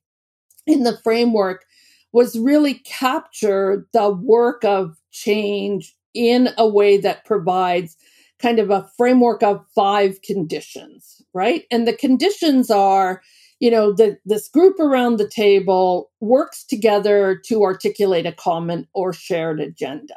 in 0.65 0.84
the 0.84 0.97
framework 1.04 1.65
was 2.12 2.39
really 2.39 2.75
capture 2.75 3.86
the 3.93 4.10
work 4.10 4.63
of 4.63 4.97
change 5.12 5.95
in 6.13 6.49
a 6.58 6.67
way 6.67 6.97
that 6.97 7.25
provides 7.25 7.97
kind 8.39 8.60
of 8.60 8.69
a 8.69 8.89
framework 8.97 9.43
of 9.43 9.65
five 9.75 10.21
conditions, 10.21 11.21
right? 11.34 11.65
And 11.69 11.88
the 11.88 11.93
conditions 11.93 12.71
are, 12.71 13.21
you 13.60 13.69
know, 13.69 13.91
that 13.93 14.19
this 14.26 14.48
group 14.48 14.80
around 14.80 15.17
the 15.17 15.28
table 15.28 16.12
works 16.22 16.63
together 16.63 17.39
to 17.45 17.63
articulate 17.63 18.26
a 18.26 18.32
common 18.32 18.88
or 18.93 19.13
shared 19.13 19.60
agenda, 19.60 20.15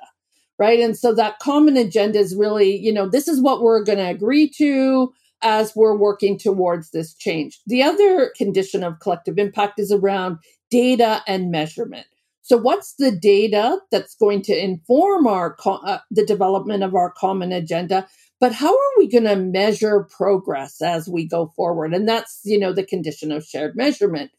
right? 0.58 0.80
And 0.80 0.96
so 0.96 1.14
that 1.14 1.40
common 1.40 1.76
agenda 1.76 2.18
is 2.18 2.36
really, 2.36 2.76
you 2.76 2.92
know, 2.92 3.08
this 3.08 3.28
is 3.28 3.40
what 3.40 3.62
we're 3.62 3.84
going 3.84 3.98
to 3.98 4.08
agree 4.08 4.48
to 4.58 5.12
as 5.42 5.74
we're 5.74 5.96
working 5.96 6.38
towards 6.38 6.90
this 6.90 7.14
change. 7.14 7.60
The 7.66 7.82
other 7.82 8.32
condition 8.36 8.84
of 8.84 9.00
collective 9.00 9.38
impact 9.38 9.80
is 9.80 9.90
around 9.90 10.38
data 10.70 11.22
and 11.26 11.50
measurement. 11.50 12.06
So, 12.42 12.56
what's 12.56 12.94
the 12.94 13.12
data 13.12 13.78
that's 13.90 14.14
going 14.16 14.42
to 14.42 14.56
inform 14.56 15.26
our 15.26 15.56
uh, 15.64 15.98
the 16.10 16.26
development 16.26 16.82
of 16.82 16.94
our 16.94 17.10
common 17.10 17.52
agenda? 17.52 18.06
But 18.42 18.52
how 18.52 18.74
are 18.74 18.98
we 18.98 19.08
going 19.08 19.22
to 19.22 19.36
measure 19.36 20.08
progress 20.10 20.82
as 20.82 21.08
we 21.08 21.28
go 21.28 21.52
forward? 21.54 21.94
And 21.94 22.08
that's 22.08 22.40
you 22.44 22.58
know 22.58 22.72
the 22.72 22.84
condition 22.84 23.30
of 23.30 23.44
shared 23.44 23.76
measurement. 23.76 24.32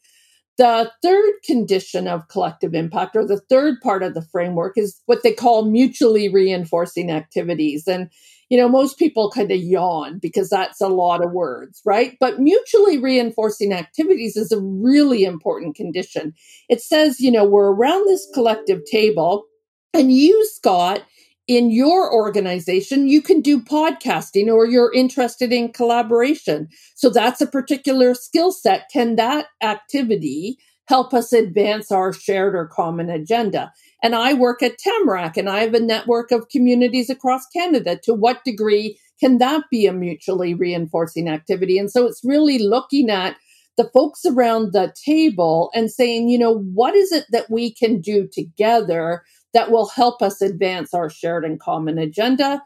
The 0.58 0.92
third 1.02 1.32
condition 1.42 2.06
of 2.06 2.28
collective 2.28 2.74
impact, 2.74 3.16
or 3.16 3.26
the 3.26 3.40
third 3.48 3.80
part 3.82 4.02
of 4.02 4.12
the 4.12 4.20
framework, 4.20 4.74
is 4.76 5.00
what 5.06 5.22
they 5.22 5.32
call 5.32 5.64
mutually 5.64 6.28
reinforcing 6.28 7.10
activities. 7.10 7.88
And 7.88 8.10
you 8.50 8.58
know, 8.58 8.68
most 8.68 8.98
people 8.98 9.30
kind 9.30 9.50
of 9.50 9.58
yawn 9.58 10.18
because 10.18 10.50
that's 10.50 10.82
a 10.82 10.88
lot 10.88 11.24
of 11.24 11.32
words, 11.32 11.80
right? 11.86 12.14
But 12.20 12.38
mutually 12.38 12.98
reinforcing 12.98 13.72
activities 13.72 14.36
is 14.36 14.52
a 14.52 14.60
really 14.60 15.24
important 15.24 15.76
condition. 15.76 16.34
It 16.68 16.82
says, 16.82 17.20
you 17.20 17.32
know, 17.32 17.46
we're 17.46 17.72
around 17.72 18.06
this 18.06 18.28
collective 18.34 18.82
table, 18.84 19.44
and 19.94 20.12
you, 20.12 20.46
Scott, 20.52 21.04
in 21.46 21.70
your 21.70 22.12
organization, 22.12 23.08
you 23.08 23.20
can 23.20 23.40
do 23.40 23.60
podcasting 23.60 24.46
or 24.52 24.66
you're 24.66 24.92
interested 24.94 25.52
in 25.52 25.72
collaboration. 25.72 26.68
So 26.94 27.10
that's 27.10 27.40
a 27.40 27.46
particular 27.46 28.14
skill 28.14 28.50
set. 28.50 28.88
Can 28.92 29.16
that 29.16 29.46
activity 29.62 30.58
help 30.86 31.14
us 31.14 31.32
advance 31.32 31.90
our 31.90 32.12
shared 32.12 32.54
or 32.54 32.66
common 32.66 33.10
agenda? 33.10 33.72
And 34.02 34.14
I 34.14 34.34
work 34.34 34.62
at 34.62 34.78
Tamarack 34.78 35.36
and 35.36 35.48
I 35.48 35.60
have 35.60 35.74
a 35.74 35.80
network 35.80 36.30
of 36.30 36.48
communities 36.48 37.10
across 37.10 37.46
Canada. 37.54 37.98
To 38.04 38.14
what 38.14 38.44
degree 38.44 38.98
can 39.20 39.38
that 39.38 39.64
be 39.70 39.86
a 39.86 39.92
mutually 39.92 40.54
reinforcing 40.54 41.28
activity? 41.28 41.78
And 41.78 41.90
so 41.90 42.06
it's 42.06 42.22
really 42.24 42.58
looking 42.58 43.10
at 43.10 43.36
the 43.76 43.90
folks 43.92 44.24
around 44.24 44.72
the 44.72 44.94
table 45.04 45.70
and 45.74 45.90
saying, 45.90 46.28
you 46.28 46.38
know, 46.38 46.58
what 46.58 46.94
is 46.94 47.12
it 47.12 47.26
that 47.30 47.50
we 47.50 47.72
can 47.72 48.00
do 48.00 48.28
together 48.32 49.22
that 49.54 49.70
will 49.70 49.88
help 49.88 50.20
us 50.20 50.42
advance 50.42 50.92
our 50.92 51.08
shared 51.08 51.44
and 51.44 51.58
common 51.58 51.98
agenda? 51.98 52.62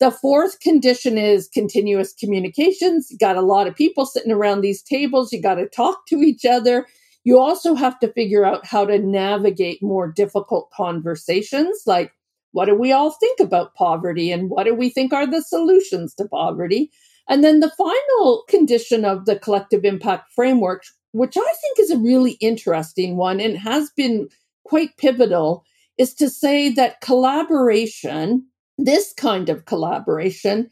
The 0.00 0.10
fourth 0.10 0.60
condition 0.60 1.16
is 1.16 1.48
continuous 1.48 2.12
communications. 2.12 3.10
You 3.10 3.16
got 3.16 3.36
a 3.36 3.40
lot 3.40 3.66
of 3.66 3.76
people 3.76 4.04
sitting 4.04 4.32
around 4.32 4.60
these 4.60 4.82
tables. 4.82 5.32
You 5.32 5.40
got 5.40 5.54
to 5.54 5.68
talk 5.68 6.06
to 6.08 6.16
each 6.20 6.44
other 6.44 6.86
You 7.24 7.38
also 7.38 7.74
have 7.74 7.98
to 8.00 8.12
figure 8.12 8.44
out 8.44 8.66
how 8.66 8.84
to 8.84 8.98
navigate 8.98 9.82
more 9.82 10.12
difficult 10.12 10.70
conversations 10.70 11.82
like 11.86 12.12
what 12.52 12.66
do 12.66 12.74
we 12.76 12.92
all 12.92 13.10
think 13.10 13.40
about 13.40 13.74
poverty 13.74 14.30
and 14.30 14.48
what 14.48 14.64
do 14.64 14.74
we 14.74 14.88
think 14.88 15.12
are 15.12 15.26
the 15.26 15.42
solutions 15.42 16.14
to 16.14 16.28
poverty? 16.28 16.92
And 17.28 17.42
then 17.42 17.60
the 17.60 17.70
final 17.70 18.44
condition 18.48 19.04
of 19.04 19.24
the 19.24 19.36
collective 19.36 19.84
impact 19.84 20.32
framework, 20.32 20.84
which 21.12 21.36
I 21.36 21.40
think 21.40 21.78
is 21.80 21.90
a 21.90 21.98
really 21.98 22.32
interesting 22.40 23.16
one 23.16 23.40
and 23.40 23.58
has 23.58 23.90
been 23.96 24.28
quite 24.64 24.96
pivotal, 24.98 25.64
is 25.98 26.14
to 26.14 26.28
say 26.28 26.70
that 26.70 27.00
collaboration, 27.00 28.46
this 28.78 29.12
kind 29.16 29.48
of 29.48 29.64
collaboration, 29.64 30.70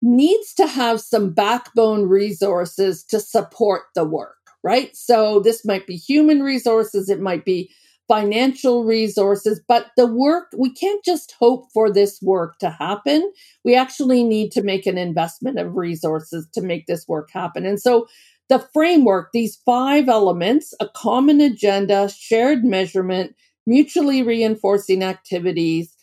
needs 0.00 0.54
to 0.54 0.66
have 0.66 1.00
some 1.00 1.32
backbone 1.32 2.08
resources 2.08 3.04
to 3.04 3.18
support 3.18 3.82
the 3.94 4.04
work, 4.04 4.36
right? 4.62 4.96
So 4.96 5.40
this 5.40 5.64
might 5.64 5.86
be 5.86 5.96
human 5.96 6.42
resources, 6.42 7.08
it 7.08 7.20
might 7.20 7.44
be 7.44 7.70
financial 8.06 8.84
resources, 8.84 9.60
but 9.68 9.88
the 9.96 10.06
work, 10.06 10.46
we 10.56 10.72
can't 10.72 11.04
just 11.04 11.34
hope 11.38 11.70
for 11.74 11.92
this 11.92 12.20
work 12.22 12.58
to 12.58 12.70
happen. 12.70 13.30
We 13.64 13.74
actually 13.74 14.24
need 14.24 14.50
to 14.52 14.62
make 14.62 14.86
an 14.86 14.96
investment 14.96 15.58
of 15.58 15.76
resources 15.76 16.48
to 16.54 16.62
make 16.62 16.86
this 16.86 17.06
work 17.06 17.30
happen. 17.30 17.66
And 17.66 17.78
so 17.78 18.06
the 18.48 18.66
framework, 18.72 19.32
these 19.32 19.56
five 19.66 20.08
elements, 20.08 20.72
a 20.80 20.88
common 20.96 21.40
agenda, 21.42 22.08
shared 22.08 22.64
measurement, 22.64 23.36
mutually 23.68 24.22
reinforcing 24.22 25.04
activities, 25.04 25.94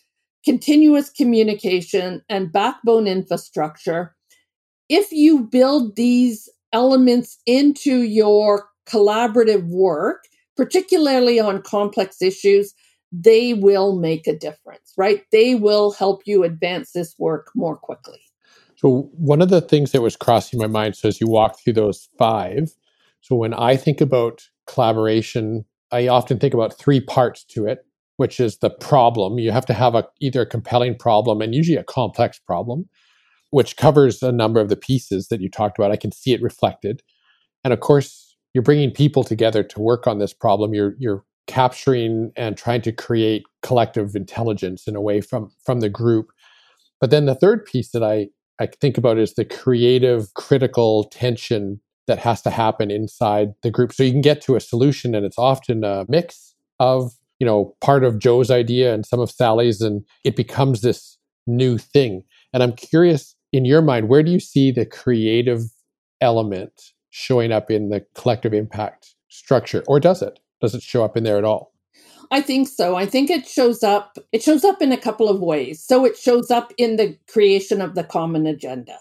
continuous 0.44 1.10
communication, 1.10 2.22
and 2.28 2.52
backbone 2.52 3.08
infrastructure. 3.08 4.14
If 4.88 5.10
you 5.10 5.40
build 5.42 5.96
these 5.96 6.48
elements 6.72 7.38
into 7.44 8.02
your 8.02 8.68
collaborative 8.88 9.66
work, 9.66 10.22
particularly 10.56 11.40
on 11.40 11.60
complex 11.60 12.22
issues, 12.22 12.72
they 13.10 13.52
will 13.52 13.98
make 13.98 14.28
a 14.28 14.38
difference, 14.38 14.92
right? 14.96 15.22
They 15.32 15.56
will 15.56 15.90
help 15.90 16.22
you 16.24 16.44
advance 16.44 16.92
this 16.92 17.16
work 17.18 17.48
more 17.56 17.76
quickly. 17.76 18.20
So, 18.76 19.10
one 19.16 19.42
of 19.42 19.48
the 19.48 19.60
things 19.60 19.90
that 19.90 20.02
was 20.02 20.16
crossing 20.16 20.60
my 20.60 20.66
mind, 20.68 20.96
so 20.96 21.08
as 21.08 21.20
you 21.20 21.26
walk 21.26 21.58
through 21.58 21.72
those 21.72 22.08
five, 22.16 22.72
so 23.22 23.34
when 23.34 23.54
I 23.54 23.76
think 23.76 24.00
about 24.00 24.48
collaboration, 24.66 25.64
I 25.92 26.08
often 26.08 26.38
think 26.38 26.54
about 26.54 26.78
three 26.78 27.00
parts 27.00 27.44
to 27.44 27.66
it, 27.66 27.86
which 28.16 28.40
is 28.40 28.58
the 28.58 28.70
problem. 28.70 29.38
You 29.38 29.52
have 29.52 29.66
to 29.66 29.74
have 29.74 29.94
a, 29.94 30.06
either 30.20 30.42
a 30.42 30.46
compelling 30.46 30.96
problem 30.96 31.40
and 31.40 31.54
usually 31.54 31.76
a 31.76 31.84
complex 31.84 32.38
problem, 32.38 32.88
which 33.50 33.76
covers 33.76 34.22
a 34.22 34.32
number 34.32 34.60
of 34.60 34.68
the 34.68 34.76
pieces 34.76 35.28
that 35.28 35.40
you 35.40 35.48
talked 35.48 35.78
about. 35.78 35.92
I 35.92 35.96
can 35.96 36.12
see 36.12 36.32
it 36.32 36.42
reflected. 36.42 37.02
And 37.64 37.72
of 37.72 37.80
course, 37.80 38.36
you're 38.54 38.62
bringing 38.62 38.90
people 38.90 39.22
together 39.22 39.62
to 39.62 39.80
work 39.80 40.06
on 40.06 40.18
this 40.18 40.32
problem. 40.32 40.72
You're 40.74 40.94
you're 40.98 41.24
capturing 41.46 42.32
and 42.36 42.56
trying 42.56 42.82
to 42.82 42.92
create 42.92 43.44
collective 43.62 44.16
intelligence 44.16 44.88
in 44.88 44.96
a 44.96 45.00
way 45.00 45.20
from 45.20 45.50
from 45.64 45.80
the 45.80 45.88
group. 45.88 46.30
But 47.00 47.10
then 47.10 47.26
the 47.26 47.34
third 47.34 47.64
piece 47.64 47.90
that 47.90 48.02
I 48.02 48.28
I 48.58 48.66
think 48.66 48.96
about 48.96 49.18
is 49.18 49.34
the 49.34 49.44
creative 49.44 50.32
critical 50.34 51.04
tension 51.04 51.80
that 52.06 52.18
has 52.18 52.42
to 52.42 52.50
happen 52.50 52.90
inside 52.90 53.54
the 53.62 53.70
group 53.70 53.92
so 53.92 54.02
you 54.02 54.12
can 54.12 54.20
get 54.20 54.40
to 54.40 54.56
a 54.56 54.60
solution 54.60 55.14
and 55.14 55.24
it's 55.24 55.38
often 55.38 55.84
a 55.84 56.04
mix 56.08 56.54
of 56.80 57.12
you 57.38 57.46
know 57.46 57.74
part 57.80 58.04
of 58.04 58.18
joe's 58.18 58.50
idea 58.50 58.94
and 58.94 59.06
some 59.06 59.20
of 59.20 59.30
sally's 59.30 59.80
and 59.80 60.04
it 60.24 60.36
becomes 60.36 60.80
this 60.80 61.18
new 61.46 61.78
thing 61.78 62.22
and 62.52 62.62
i'm 62.62 62.72
curious 62.72 63.34
in 63.52 63.64
your 63.64 63.82
mind 63.82 64.08
where 64.08 64.22
do 64.22 64.30
you 64.30 64.40
see 64.40 64.70
the 64.70 64.86
creative 64.86 65.62
element 66.20 66.92
showing 67.10 67.52
up 67.52 67.70
in 67.70 67.88
the 67.88 68.04
collective 68.14 68.54
impact 68.54 69.14
structure 69.28 69.82
or 69.86 70.00
does 70.00 70.22
it 70.22 70.38
does 70.60 70.74
it 70.74 70.82
show 70.82 71.04
up 71.04 71.16
in 71.16 71.24
there 71.24 71.38
at 71.38 71.44
all 71.44 71.72
I 72.30 72.40
think 72.40 72.68
so. 72.68 72.96
I 72.96 73.06
think 73.06 73.30
it 73.30 73.46
shows 73.46 73.82
up 73.82 74.18
it 74.32 74.42
shows 74.42 74.64
up 74.64 74.82
in 74.82 74.92
a 74.92 74.96
couple 74.96 75.28
of 75.28 75.40
ways. 75.40 75.82
So 75.82 76.04
it 76.04 76.16
shows 76.16 76.50
up 76.50 76.72
in 76.76 76.96
the 76.96 77.16
creation 77.28 77.80
of 77.80 77.94
the 77.94 78.04
common 78.04 78.46
agenda. 78.46 78.98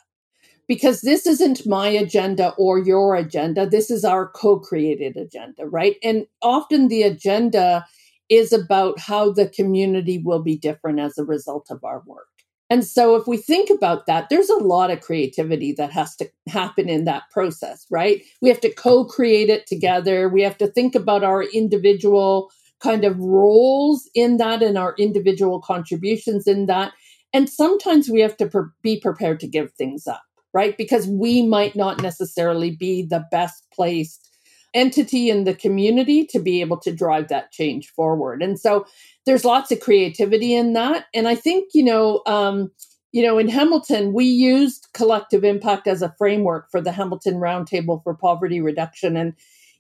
Because 0.67 1.01
this 1.01 1.28
isn't 1.28 1.67
my 1.67 1.88
agenda 1.88 2.54
or 2.58 2.80
your 2.80 3.15
agenda. 3.15 3.67
This 3.69 3.91
is 3.91 4.04
our 4.04 4.28
co-created 4.28 5.15
agenda, 5.15 5.67
right? 5.67 5.97
And 6.04 6.25
often 6.41 6.88
the 6.88 7.04
agenda 7.04 7.86
is 8.30 8.51
about 8.51 8.99
how 8.99 9.32
the 9.32 9.47
community 9.47 10.17
will 10.23 10.41
be 10.41 10.58
different 10.58 10.99
as 10.99 11.17
a 11.17 11.23
result 11.23 11.67
of 11.69 11.84
our 11.84 12.01
work. 12.08 12.28
And 12.69 12.84
so, 12.84 13.15
if 13.15 13.28
we 13.28 13.38
think 13.38 13.69
about 13.69 14.08
that, 14.08 14.30
there's 14.30 14.49
a 14.49 14.56
lot 14.56 14.89
of 14.89 15.01
creativity 15.01 15.71
that 15.73 15.91
has 15.91 16.15
to 16.15 16.30
happen 16.49 16.89
in 16.89 17.06
that 17.06 17.23
process, 17.32 17.86
right? 17.91 18.23
We 18.41 18.49
have 18.49 18.60
to 18.62 18.73
co 18.73 19.06
create 19.06 19.49
it 19.49 19.67
together. 19.67 20.30
We 20.30 20.41
have 20.41 20.58
to 20.58 20.67
think 20.67 20.95
about 20.95 21.23
our 21.23 21.43
individual 21.43 22.51
kind 22.82 23.06
of 23.06 23.19
roles 23.19 24.10
in 24.15 24.38
that 24.38 24.63
and 24.63 24.78
our 24.78 24.95
individual 24.97 25.62
contributions 25.62 26.47
in 26.47 26.65
that. 26.65 26.93
And 27.34 27.49
sometimes 27.49 28.10
we 28.10 28.21
have 28.21 28.38
to 28.38 28.49
be 28.82 28.99
prepared 28.99 29.39
to 29.41 29.47
give 29.47 29.71
things 29.73 30.08
up, 30.08 30.23
right? 30.56 30.78
Because 30.78 31.06
we 31.06 31.46
might 31.46 31.76
not 31.76 32.02
necessarily 32.02 32.72
be 32.72 33.04
the 33.04 33.26
best 33.30 33.68
placed 33.74 34.32
entity 34.74 35.30
in 35.30 35.44
the 35.44 35.54
community 35.54 36.26
to 36.26 36.39
be 36.39 36.62
able 36.62 36.78
to 36.78 36.96
drive 36.96 37.28
that 37.28 37.52
change 37.52 37.89
forward. 37.89 38.41
And 38.41 38.58
so 38.58 38.86
there's 39.26 39.44
lots 39.46 39.72
of 39.72 39.82
creativity 39.82 40.56
in 40.56 40.72
that. 40.74 41.06
And 41.13 41.28
I 41.28 41.36
think, 41.36 41.72
you 41.74 41.84
know, 41.84 42.22
um, 42.26 42.72
you 43.12 43.22
know, 43.22 43.38
in 43.38 43.50
Hamilton, 43.50 44.13
we 44.13 44.26
used 44.26 44.88
collective 44.94 45.44
impact 45.44 45.88
as 45.88 46.02
a 46.02 46.13
framework 46.18 46.72
for 46.72 46.82
the 46.82 46.91
Hamilton 46.91 47.36
Roundtable 47.36 48.02
for 48.04 48.13
Poverty 48.13 48.62
Reduction. 48.62 49.15
And, 49.18 49.34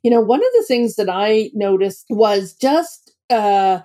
you 0.03 0.11
know, 0.11 0.21
one 0.21 0.39
of 0.39 0.51
the 0.57 0.65
things 0.67 0.95
that 0.95 1.09
I 1.09 1.51
noticed 1.53 2.05
was 2.09 2.53
just 2.53 3.13
uh, 3.29 3.79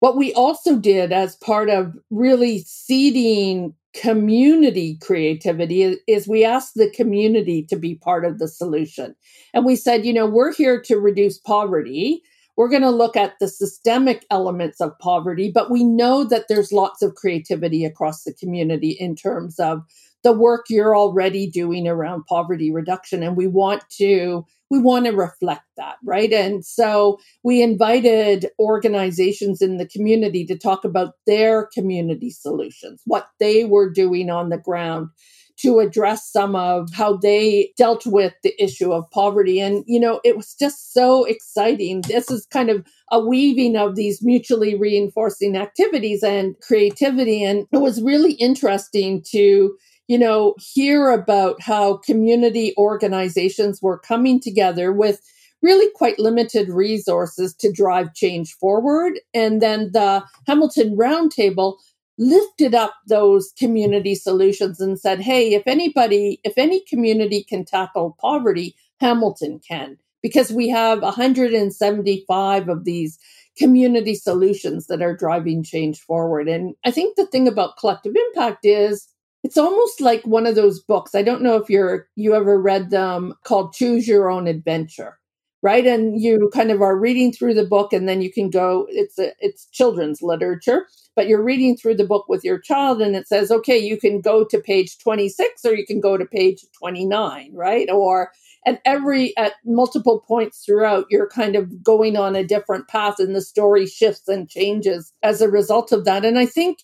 what 0.00 0.16
we 0.16 0.32
also 0.34 0.76
did 0.76 1.12
as 1.12 1.36
part 1.36 1.70
of 1.70 1.94
really 2.10 2.60
seeding 2.66 3.74
community 4.00 4.98
creativity 5.00 5.96
is 6.06 6.28
we 6.28 6.44
asked 6.44 6.74
the 6.74 6.90
community 6.90 7.62
to 7.64 7.76
be 7.76 7.94
part 7.94 8.24
of 8.24 8.38
the 8.38 8.48
solution. 8.48 9.14
And 9.54 9.64
we 9.64 9.76
said, 9.76 10.04
you 10.04 10.12
know, 10.12 10.26
we're 10.26 10.52
here 10.52 10.80
to 10.82 10.98
reduce 10.98 11.38
poverty 11.38 12.22
we're 12.56 12.68
going 12.70 12.82
to 12.82 12.90
look 12.90 13.16
at 13.16 13.38
the 13.38 13.48
systemic 13.48 14.24
elements 14.30 14.80
of 14.80 14.98
poverty, 14.98 15.50
but 15.52 15.70
we 15.70 15.84
know 15.84 16.24
that 16.24 16.46
there's 16.48 16.72
lots 16.72 17.02
of 17.02 17.14
creativity 17.14 17.84
across 17.84 18.24
the 18.24 18.32
community 18.32 18.90
in 18.90 19.14
terms 19.14 19.58
of 19.60 19.82
the 20.26 20.32
work 20.32 20.66
you're 20.68 20.96
already 20.96 21.48
doing 21.48 21.86
around 21.86 22.26
poverty 22.26 22.72
reduction 22.72 23.22
and 23.22 23.36
we 23.36 23.46
want 23.46 23.88
to 23.88 24.44
we 24.72 24.80
want 24.80 25.04
to 25.06 25.12
reflect 25.12 25.62
that 25.76 25.98
right 26.04 26.32
and 26.32 26.64
so 26.64 27.16
we 27.44 27.62
invited 27.62 28.50
organizations 28.58 29.62
in 29.62 29.76
the 29.76 29.86
community 29.86 30.44
to 30.44 30.58
talk 30.58 30.84
about 30.84 31.12
their 31.28 31.68
community 31.72 32.28
solutions 32.28 33.00
what 33.04 33.28
they 33.38 33.64
were 33.64 33.88
doing 33.88 34.28
on 34.28 34.48
the 34.48 34.58
ground 34.58 35.10
to 35.58 35.78
address 35.78 36.30
some 36.30 36.56
of 36.56 36.92
how 36.92 37.16
they 37.16 37.72
dealt 37.78 38.04
with 38.04 38.34
the 38.42 38.52
issue 38.62 38.92
of 38.92 39.10
poverty. 39.10 39.58
And, 39.58 39.84
you 39.86 39.98
know, 39.98 40.20
it 40.22 40.36
was 40.36 40.54
just 40.54 40.92
so 40.92 41.24
exciting. 41.24 42.02
This 42.02 42.30
is 42.30 42.46
kind 42.50 42.68
of 42.68 42.86
a 43.10 43.24
weaving 43.24 43.74
of 43.74 43.96
these 43.96 44.22
mutually 44.22 44.74
reinforcing 44.74 45.56
activities 45.56 46.22
and 46.22 46.56
creativity. 46.60 47.42
And 47.42 47.66
it 47.72 47.78
was 47.78 48.02
really 48.02 48.32
interesting 48.32 49.22
to, 49.30 49.78
you 50.08 50.18
know, 50.18 50.54
hear 50.58 51.10
about 51.10 51.60
how 51.60 51.96
community 51.98 52.74
organizations 52.76 53.80
were 53.82 53.98
coming 53.98 54.40
together 54.40 54.92
with 54.92 55.20
really 55.62 55.90
quite 55.94 56.18
limited 56.18 56.68
resources 56.68 57.54
to 57.54 57.72
drive 57.72 58.14
change 58.14 58.52
forward. 58.54 59.18
And 59.34 59.60
then 59.60 59.90
the 59.92 60.24
Hamilton 60.46 60.96
Roundtable 60.96 61.76
lifted 62.18 62.74
up 62.74 62.94
those 63.08 63.52
community 63.58 64.14
solutions 64.14 64.80
and 64.80 64.98
said, 64.98 65.20
hey, 65.20 65.54
if 65.54 65.66
anybody, 65.66 66.40
if 66.44 66.56
any 66.56 66.82
community 66.88 67.44
can 67.44 67.64
tackle 67.64 68.16
poverty, 68.20 68.74
Hamilton 69.00 69.60
can, 69.66 69.98
because 70.22 70.50
we 70.50 70.68
have 70.68 71.02
175 71.02 72.68
of 72.68 72.84
these 72.84 73.18
community 73.58 74.14
solutions 74.14 74.86
that 74.86 75.02
are 75.02 75.16
driving 75.16 75.62
change 75.62 76.00
forward. 76.00 76.48
And 76.48 76.74
I 76.84 76.90
think 76.90 77.16
the 77.16 77.26
thing 77.26 77.48
about 77.48 77.76
collective 77.76 78.14
impact 78.14 78.64
is 78.64 79.08
it's 79.46 79.56
almost 79.56 80.00
like 80.00 80.26
one 80.26 80.44
of 80.44 80.56
those 80.56 80.80
books. 80.80 81.14
I 81.14 81.22
don't 81.22 81.40
know 81.40 81.54
if 81.54 81.70
you're 81.70 82.08
you 82.16 82.34
ever 82.34 82.60
read 82.60 82.90
them 82.90 83.32
called 83.44 83.74
Choose 83.74 84.08
Your 84.08 84.28
Own 84.28 84.48
Adventure 84.48 85.18
right? 85.62 85.86
And 85.86 86.20
you 86.20 86.50
kind 86.52 86.70
of 86.70 86.82
are 86.82 86.96
reading 86.96 87.32
through 87.32 87.54
the 87.54 87.64
book 87.64 87.92
and 87.92 88.08
then 88.08 88.20
you 88.20 88.30
can 88.32 88.50
go 88.50 88.86
it's 88.90 89.18
a, 89.20 89.32
it's 89.38 89.66
children's 89.66 90.20
literature 90.20 90.86
but 91.14 91.28
you're 91.28 91.42
reading 91.42 91.76
through 91.76 91.94
the 91.94 92.04
book 92.04 92.26
with 92.28 92.44
your 92.44 92.58
child 92.58 93.00
and 93.00 93.14
it 93.14 93.28
says 93.28 93.52
okay 93.52 93.78
you 93.78 93.96
can 93.96 94.20
go 94.20 94.44
to 94.44 94.58
page 94.58 94.98
26 94.98 95.64
or 95.64 95.74
you 95.74 95.86
can 95.86 96.00
go 96.00 96.16
to 96.16 96.26
page 96.26 96.64
29 96.76 97.52
right? 97.54 97.88
Or 97.88 98.32
and 98.66 98.80
every 98.84 99.36
at 99.36 99.52
multiple 99.64 100.24
points 100.26 100.64
throughout 100.66 101.06
you're 101.08 101.28
kind 101.28 101.54
of 101.54 101.84
going 101.84 102.16
on 102.16 102.34
a 102.34 102.44
different 102.44 102.88
path 102.88 103.20
and 103.20 103.36
the 103.36 103.40
story 103.40 103.86
shifts 103.86 104.26
and 104.26 104.48
changes 104.48 105.12
as 105.22 105.40
a 105.40 105.48
result 105.48 105.92
of 105.92 106.04
that. 106.04 106.24
And 106.24 106.36
i 106.36 106.46
think 106.46 106.78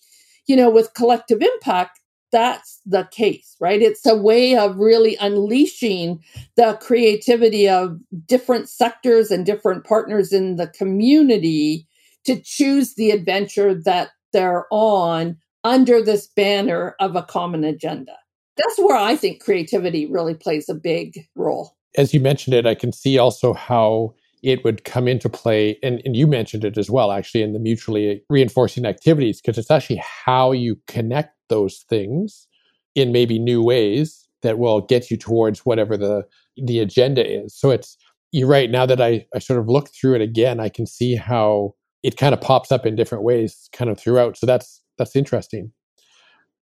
you 0.47 0.55
know 0.55 0.69
with 0.69 0.93
collective 0.93 1.41
impact 1.41 1.99
that's 2.33 2.81
the 2.85 3.07
case, 3.11 3.55
right? 3.61 3.81
It's 3.81 4.05
a 4.05 4.17
way 4.17 4.57
of 4.57 4.77
really 4.77 5.15
unleashing 5.21 6.21
the 6.57 6.77
creativity 6.81 7.69
of 7.69 7.99
different 8.25 8.67
sectors 8.67 9.31
and 9.31 9.45
different 9.45 9.85
partners 9.85 10.33
in 10.33 10.57
the 10.57 10.67
community 10.67 11.87
to 12.25 12.41
choose 12.41 12.95
the 12.95 13.11
adventure 13.11 13.73
that 13.73 14.09
they're 14.33 14.65
on 14.71 15.37
under 15.63 16.01
this 16.01 16.27
banner 16.35 16.95
of 16.99 17.15
a 17.15 17.23
common 17.23 17.63
agenda. 17.63 18.17
That's 18.57 18.79
where 18.79 18.97
I 18.97 19.15
think 19.15 19.41
creativity 19.41 20.07
really 20.07 20.33
plays 20.33 20.67
a 20.67 20.75
big 20.75 21.27
role. 21.35 21.75
As 21.97 22.13
you 22.13 22.19
mentioned 22.19 22.55
it, 22.55 22.65
I 22.65 22.75
can 22.75 22.91
see 22.91 23.17
also 23.17 23.53
how 23.53 24.15
it 24.41 24.63
would 24.63 24.83
come 24.83 25.07
into 25.07 25.29
play. 25.29 25.77
And, 25.81 26.01
and 26.03 26.17
you 26.17 26.27
mentioned 26.27 26.65
it 26.65 26.77
as 26.77 26.89
well, 26.89 27.11
actually, 27.11 27.43
in 27.43 27.53
the 27.53 27.59
mutually 27.59 28.23
reinforcing 28.29 28.85
activities, 28.85 29.39
because 29.39 29.57
it's 29.57 29.71
actually 29.71 30.03
how 30.03 30.51
you 30.51 30.77
connect 30.87 31.32
those 31.49 31.85
things 31.89 32.47
in 32.95 33.11
maybe 33.11 33.39
new 33.39 33.63
ways 33.63 34.27
that 34.41 34.59
will 34.59 34.81
get 34.81 35.09
you 35.09 35.17
towards 35.17 35.59
whatever 35.59 35.97
the 35.97 36.23
the 36.57 36.79
agenda 36.79 37.25
is. 37.25 37.57
So 37.57 37.71
it's 37.71 37.97
you're 38.31 38.47
right. 38.47 38.69
Now 38.69 38.85
that 38.85 39.01
I, 39.01 39.25
I 39.33 39.39
sort 39.39 39.59
of 39.59 39.67
look 39.67 39.89
through 39.89 40.15
it 40.15 40.21
again, 40.21 40.59
I 40.59 40.69
can 40.69 40.85
see 40.85 41.15
how 41.15 41.75
it 42.03 42.17
kind 42.17 42.33
of 42.33 42.41
pops 42.41 42.71
up 42.71 42.85
in 42.85 42.95
different 42.95 43.23
ways 43.23 43.69
kind 43.71 43.89
of 43.89 43.99
throughout. 43.99 44.37
So 44.37 44.45
that's 44.45 44.81
that's 44.97 45.15
interesting. 45.15 45.71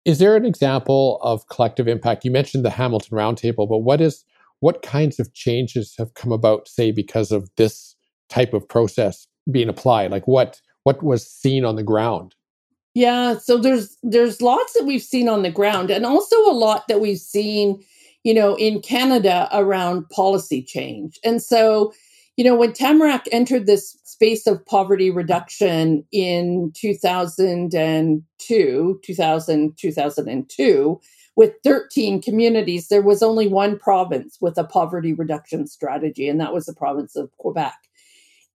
Is 0.05 0.19
there 0.19 0.37
an 0.37 0.45
example 0.45 1.19
of 1.23 1.49
collective 1.49 1.89
impact? 1.89 2.25
You 2.25 2.31
mentioned 2.31 2.65
the 2.65 2.71
Hamilton 2.71 3.17
Roundtable, 3.17 3.69
but 3.69 3.79
what 3.79 4.01
is 4.01 4.25
what 4.61 4.83
kinds 4.83 5.19
of 5.19 5.33
changes 5.35 5.95
have 5.99 6.15
come 6.15 6.33
about, 6.33 6.69
say, 6.69 6.91
because 6.91 7.33
of 7.33 7.49
this 7.57 7.97
type 8.29 8.55
of 8.55 8.69
process 8.69 9.27
being 9.51 9.69
applied? 9.69 10.11
Like 10.11 10.29
what 10.29 10.61
what 10.85 11.03
was 11.03 11.27
seen 11.27 11.65
on 11.65 11.77
the 11.77 11.83
ground? 11.83 12.35
Yeah, 12.95 13.39
so 13.39 13.59
there's 13.59 13.97
there's 14.05 14.41
lots 14.41 14.73
that 14.75 14.85
we've 14.85 15.03
seen 15.03 15.29
on 15.29 15.43
the 15.43 15.51
ground 15.51 15.91
and 15.91 16.07
also 16.07 16.37
a 16.49 16.55
lot 16.55 16.87
that 16.89 17.01
we've 17.01 17.19
seen, 17.19 17.83
you 18.23 18.33
know, 18.33 18.55
in 18.57 18.81
Canada 18.81 19.49
around 19.53 20.09
policy 20.11 20.63
change. 20.63 21.19
And 21.25 21.43
so, 21.43 21.93
you 22.37 22.45
know, 22.45 22.55
when 22.55 22.73
Tamarack 22.73 23.27
entered 23.33 23.67
this 23.67 23.99
space 24.05 24.47
of 24.47 24.65
poverty 24.67 25.11
reduction 25.11 26.05
in 26.13 26.71
2002, 26.77 29.01
2000 29.03 29.77
2002 29.77 31.01
with 31.37 31.53
13 31.65 32.23
communities, 32.23 32.87
there 32.89 33.03
was 33.03 33.25
only 33.25 33.49
one 33.49 33.77
province 33.77 34.39
with 34.41 34.57
a 34.57 34.63
poverty 34.63 35.13
reduction 35.13 35.67
strategy 35.67 36.29
and 36.29 36.41
that 36.41 36.55
was 36.55 36.67
the 36.67 36.75
province 36.75 37.17
of 37.17 37.29
Quebec. 37.39 37.75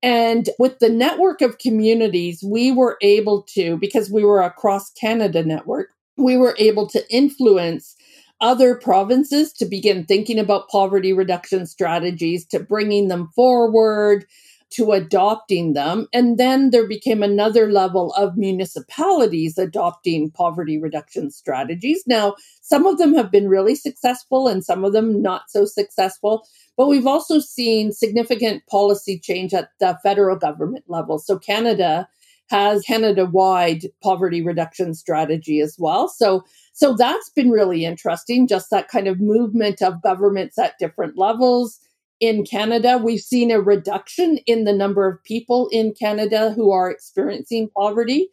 And 0.01 0.49
with 0.57 0.79
the 0.79 0.89
network 0.89 1.41
of 1.41 1.57
communities, 1.57 2.43
we 2.43 2.71
were 2.71 2.97
able 3.01 3.43
to, 3.53 3.77
because 3.77 4.09
we 4.09 4.23
were 4.23 4.41
a 4.41 4.51
cross 4.51 4.91
Canada 4.91 5.43
network, 5.43 5.89
we 6.17 6.38
were 6.38 6.55
able 6.57 6.88
to 6.89 7.03
influence 7.13 7.95
other 8.41 8.75
provinces 8.75 9.51
to 9.53 9.65
begin 9.65 10.05
thinking 10.05 10.39
about 10.39 10.69
poverty 10.69 11.12
reduction 11.12 11.65
strategies, 11.65 12.45
to 12.47 12.59
bringing 12.59 13.09
them 13.09 13.29
forward, 13.35 14.25
to 14.71 14.91
adopting 14.91 15.73
them. 15.73 16.08
And 16.13 16.38
then 16.38 16.69
there 16.69 16.88
became 16.88 17.23
another 17.23 17.71
level 17.71 18.13
of 18.13 18.38
municipalities 18.38 19.58
adopting 19.58 20.32
poverty 20.32 20.79
reduction 20.79 21.32
strategies. 21.32 22.03
Now, 22.05 22.36
some 22.62 22.86
of 22.86 22.97
them 22.97 23.15
have 23.15 23.32
been 23.32 23.49
really 23.49 23.75
successful 23.75 24.47
and 24.47 24.63
some 24.63 24.86
of 24.86 24.93
them 24.93 25.21
not 25.21 25.49
so 25.49 25.65
successful. 25.65 26.45
But 26.77 26.88
we've 26.88 27.08
also 27.08 27.39
seen 27.39 27.91
significant 27.91 28.65
policy 28.67 29.19
change 29.19 29.53
at 29.53 29.69
the 29.79 29.97
federal 30.03 30.38
government 30.38 30.86
level. 30.88 31.19
So 31.19 31.39
Canada 31.39 32.08
has 32.49 32.82
Canada-wide 32.84 33.86
poverty 34.03 34.41
reduction 34.41 34.93
strategy 34.93 35.60
as 35.60 35.75
well. 35.77 36.08
So 36.08 36.43
so 36.73 36.95
that's 36.95 37.29
been 37.29 37.51
really 37.51 37.84
interesting, 37.84 38.47
just 38.47 38.69
that 38.69 38.88
kind 38.88 39.08
of 39.08 39.19
movement 39.19 39.82
of 39.82 40.01
governments 40.01 40.58
at 40.58 40.79
different 40.79 41.17
levels. 41.17 41.79
In 42.19 42.45
Canada, 42.45 42.97
we've 42.97 43.21
seen 43.21 43.49
a 43.49 43.62
reduction 43.62 44.39
in 44.45 44.65
the 44.65 44.73
number 44.73 45.08
of 45.08 45.23
people 45.23 45.69
in 45.71 45.93
Canada 45.93 46.51
who 46.51 46.71
are 46.71 46.91
experiencing 46.91 47.69
poverty. 47.75 48.29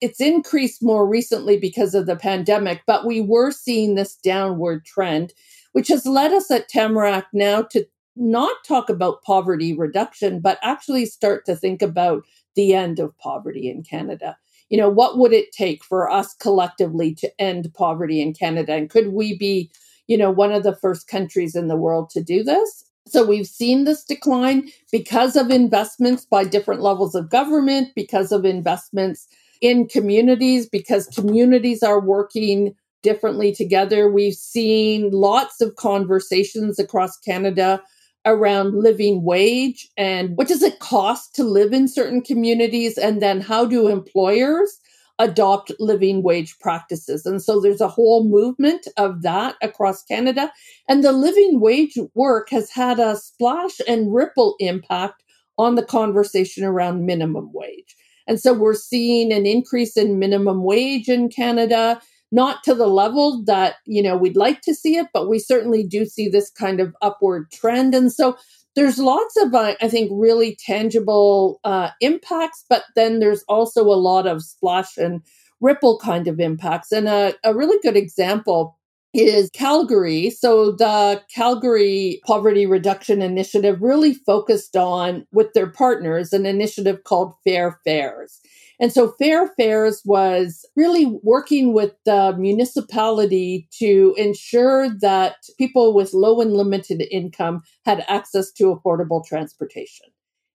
It's 0.00 0.20
increased 0.20 0.82
more 0.82 1.08
recently 1.08 1.56
because 1.56 1.94
of 1.94 2.06
the 2.06 2.16
pandemic, 2.16 2.82
but 2.86 3.06
we 3.06 3.20
were 3.20 3.50
seeing 3.50 3.94
this 3.94 4.16
downward 4.16 4.84
trend 4.84 5.32
which 5.74 5.88
has 5.88 6.06
led 6.06 6.32
us 6.32 6.50
at 6.52 6.68
Tamarack 6.68 7.26
now 7.34 7.60
to 7.60 7.84
not 8.16 8.56
talk 8.66 8.88
about 8.88 9.24
poverty 9.24 9.76
reduction, 9.76 10.40
but 10.40 10.58
actually 10.62 11.04
start 11.04 11.44
to 11.44 11.56
think 11.56 11.82
about 11.82 12.22
the 12.54 12.72
end 12.72 13.00
of 13.00 13.16
poverty 13.18 13.68
in 13.68 13.82
Canada. 13.82 14.36
You 14.70 14.78
know, 14.78 14.88
what 14.88 15.18
would 15.18 15.32
it 15.32 15.50
take 15.50 15.84
for 15.84 16.08
us 16.08 16.32
collectively 16.34 17.12
to 17.16 17.40
end 17.40 17.74
poverty 17.74 18.22
in 18.22 18.34
Canada? 18.34 18.72
And 18.72 18.88
could 18.88 19.08
we 19.08 19.36
be, 19.36 19.68
you 20.06 20.16
know, 20.16 20.30
one 20.30 20.52
of 20.52 20.62
the 20.62 20.76
first 20.76 21.08
countries 21.08 21.56
in 21.56 21.66
the 21.66 21.76
world 21.76 22.08
to 22.10 22.22
do 22.22 22.44
this? 22.44 22.83
So 23.06 23.24
we've 23.24 23.46
seen 23.46 23.84
this 23.84 24.04
decline 24.04 24.70
because 24.90 25.36
of 25.36 25.50
investments 25.50 26.24
by 26.24 26.44
different 26.44 26.80
levels 26.80 27.14
of 27.14 27.30
government, 27.30 27.90
because 27.94 28.32
of 28.32 28.44
investments 28.44 29.28
in 29.60 29.86
communities, 29.88 30.68
because 30.68 31.06
communities 31.08 31.82
are 31.82 32.00
working 32.00 32.74
differently 33.02 33.52
together. 33.52 34.10
We've 34.10 34.34
seen 34.34 35.10
lots 35.10 35.60
of 35.60 35.76
conversations 35.76 36.78
across 36.78 37.18
Canada 37.18 37.82
around 38.26 38.74
living 38.74 39.22
wage 39.22 39.86
and 39.98 40.34
what 40.36 40.48
does 40.48 40.62
it 40.62 40.78
cost 40.78 41.34
to 41.34 41.44
live 41.44 41.74
in 41.74 41.86
certain 41.86 42.22
communities 42.22 42.96
and 42.96 43.20
then 43.20 43.42
how 43.42 43.66
do 43.66 43.88
employers 43.88 44.80
adopt 45.18 45.72
living 45.78 46.22
wage 46.22 46.58
practices. 46.58 47.24
And 47.24 47.42
so 47.42 47.60
there's 47.60 47.80
a 47.80 47.88
whole 47.88 48.24
movement 48.24 48.88
of 48.96 49.22
that 49.22 49.54
across 49.62 50.02
Canada. 50.04 50.52
And 50.88 51.04
the 51.04 51.12
living 51.12 51.60
wage 51.60 51.96
work 52.14 52.48
has 52.50 52.70
had 52.70 52.98
a 52.98 53.16
splash 53.16 53.80
and 53.86 54.12
ripple 54.12 54.56
impact 54.58 55.22
on 55.56 55.76
the 55.76 55.84
conversation 55.84 56.64
around 56.64 57.06
minimum 57.06 57.50
wage. 57.52 57.94
And 58.26 58.40
so 58.40 58.52
we're 58.52 58.74
seeing 58.74 59.32
an 59.32 59.46
increase 59.46 59.96
in 59.96 60.18
minimum 60.18 60.64
wage 60.64 61.08
in 61.08 61.28
Canada 61.28 62.00
not 62.32 62.64
to 62.64 62.74
the 62.74 62.88
level 62.88 63.44
that, 63.44 63.76
you 63.86 64.02
know, 64.02 64.16
we'd 64.16 64.36
like 64.36 64.60
to 64.62 64.74
see 64.74 64.96
it, 64.96 65.06
but 65.14 65.28
we 65.28 65.38
certainly 65.38 65.84
do 65.84 66.04
see 66.04 66.28
this 66.28 66.50
kind 66.50 66.80
of 66.80 66.92
upward 67.00 67.50
trend. 67.52 67.94
And 67.94 68.12
so 68.12 68.36
there's 68.76 68.98
lots 68.98 69.36
of, 69.36 69.54
uh, 69.54 69.74
I 69.80 69.88
think, 69.88 70.10
really 70.12 70.56
tangible 70.66 71.60
uh, 71.64 71.90
impacts, 72.00 72.64
but 72.68 72.84
then 72.96 73.20
there's 73.20 73.44
also 73.48 73.84
a 73.84 73.94
lot 73.94 74.26
of 74.26 74.42
splash 74.42 74.96
and 74.96 75.22
ripple 75.60 75.98
kind 75.98 76.28
of 76.28 76.40
impacts. 76.40 76.92
And 76.92 77.08
a, 77.08 77.34
a 77.44 77.54
really 77.54 77.78
good 77.82 77.96
example 77.96 78.76
is 79.14 79.48
Calgary. 79.54 80.28
So 80.30 80.72
the 80.72 81.22
Calgary 81.32 82.20
Poverty 82.26 82.66
Reduction 82.66 83.22
Initiative 83.22 83.80
really 83.80 84.14
focused 84.14 84.76
on, 84.76 85.26
with 85.32 85.52
their 85.54 85.68
partners, 85.68 86.32
an 86.32 86.44
initiative 86.46 87.04
called 87.04 87.34
Fair 87.44 87.78
Fares. 87.84 88.40
And 88.80 88.92
so 88.92 89.12
Fair 89.18 89.48
Fares 89.56 90.02
was 90.04 90.66
really 90.76 91.06
working 91.22 91.72
with 91.72 91.92
the 92.04 92.34
municipality 92.36 93.68
to 93.78 94.14
ensure 94.16 94.88
that 95.00 95.36
people 95.58 95.94
with 95.94 96.12
low 96.12 96.40
and 96.40 96.54
limited 96.54 97.02
income 97.10 97.62
had 97.84 98.04
access 98.08 98.50
to 98.52 98.74
affordable 98.74 99.24
transportation. 99.24 100.06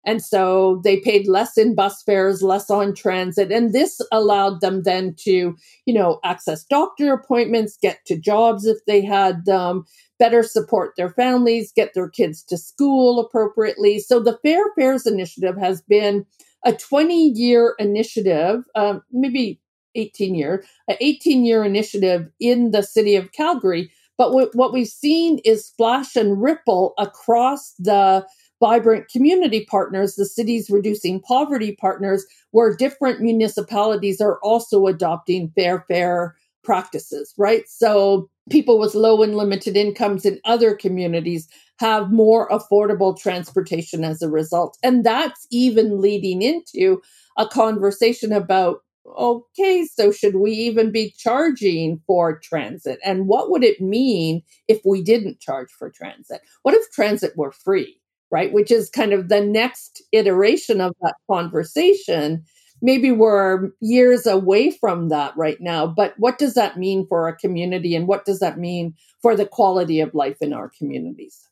And 0.05 0.23
so 0.23 0.79
they 0.83 0.97
paid 0.97 1.27
less 1.27 1.57
in 1.57 1.75
bus 1.75 2.01
fares, 2.03 2.41
less 2.41 2.69
on 2.69 2.95
transit. 2.95 3.51
And 3.51 3.73
this 3.73 3.99
allowed 4.11 4.61
them 4.61 4.83
then 4.83 5.13
to, 5.19 5.55
you 5.85 5.93
know, 5.93 6.19
access 6.23 6.63
doctor 6.63 7.13
appointments, 7.13 7.77
get 7.81 7.99
to 8.05 8.17
jobs 8.17 8.65
if 8.65 8.77
they 8.87 9.03
had 9.03 9.45
them, 9.45 9.83
better 10.17 10.41
support 10.41 10.93
their 10.95 11.09
families, 11.09 11.73
get 11.75 11.93
their 11.93 12.09
kids 12.09 12.43
to 12.45 12.57
school 12.57 13.19
appropriately. 13.19 13.99
So 13.99 14.19
the 14.21 14.39
Fair 14.41 14.63
Fares 14.77 15.05
initiative 15.05 15.57
has 15.57 15.81
been 15.81 16.25
a 16.65 16.73
20 16.73 17.29
year 17.35 17.75
initiative, 17.79 18.63
um, 18.75 19.01
maybe 19.11 19.59
18 19.95 20.35
year, 20.35 20.63
an 20.87 20.97
18 20.99 21.45
year 21.45 21.63
initiative 21.63 22.29
in 22.39 22.71
the 22.71 22.83
city 22.83 23.15
of 23.15 23.31
Calgary. 23.31 23.91
But 24.17 24.27
w- 24.27 24.51
what 24.53 24.73
we've 24.73 24.87
seen 24.87 25.39
is 25.45 25.65
splash 25.65 26.15
and 26.15 26.41
ripple 26.41 26.93
across 26.97 27.73
the 27.79 28.25
vibrant 28.59 29.07
community 29.07 29.65
partners, 29.65 30.15
the 30.15 30.25
city's 30.25 30.69
reducing 30.69 31.21
poverty 31.21 31.75
partners, 31.79 32.25
where 32.51 32.75
different 32.75 33.21
municipalities 33.21 34.19
are 34.19 34.37
also 34.43 34.85
adopting 34.87 35.51
fair 35.55 35.85
fare 35.87 36.35
practices, 36.63 37.33
right? 37.37 37.63
So 37.67 38.29
people 38.49 38.79
with 38.79 38.95
low 38.95 39.21
and 39.21 39.35
limited 39.35 39.77
incomes 39.77 40.25
in 40.25 40.39
other 40.45 40.75
communities 40.75 41.47
have 41.79 42.11
more 42.11 42.49
affordable 42.49 43.17
transportation 43.17 44.03
as 44.03 44.21
a 44.21 44.29
result. 44.29 44.77
And 44.83 45.05
that's 45.05 45.47
even 45.51 46.01
leading 46.01 46.41
into 46.41 47.01
a 47.37 47.47
conversation 47.47 48.31
about 48.33 48.79
okay, 49.17 49.85
so 49.85 50.11
should 50.11 50.35
we 50.35 50.51
even 50.51 50.91
be 50.91 51.13
charging 51.17 51.99
for 52.05 52.37
transit? 52.39 52.99
And 53.03 53.27
what 53.27 53.49
would 53.49 53.63
it 53.63 53.81
mean 53.81 54.43
if 54.67 54.81
we 54.85 55.01
didn't 55.01 55.39
charge 55.39 55.71
for 55.71 55.89
transit? 55.89 56.41
What 56.61 56.75
if 56.75 56.91
transit 56.91 57.35
were 57.35 57.51
free, 57.51 57.99
right? 58.29 58.51
Which 58.53 58.71
is 58.71 58.89
kind 58.89 59.13
of 59.13 59.29
the 59.29 59.41
next 59.41 60.03
iteration 60.11 60.79
of 60.79 60.93
that 61.01 61.15
conversation 61.29 62.45
maybe 62.81 63.11
we're 63.11 63.69
years 63.79 64.25
away 64.25 64.71
from 64.71 65.09
that 65.09 65.33
right 65.37 65.57
now, 65.59 65.87
but 65.87 66.13
what 66.17 66.37
does 66.37 66.53
that 66.53 66.77
mean 66.77 67.05
for 67.07 67.25
our 67.25 67.35
community 67.35 67.95
and 67.95 68.07
what 68.07 68.25
does 68.25 68.39
that 68.39 68.57
mean 68.57 68.93
for 69.21 69.35
the 69.35 69.45
quality 69.45 69.99
of 69.99 70.13
life 70.13 70.37
in 70.41 70.53
our 70.53 70.71
communities? 70.77 71.47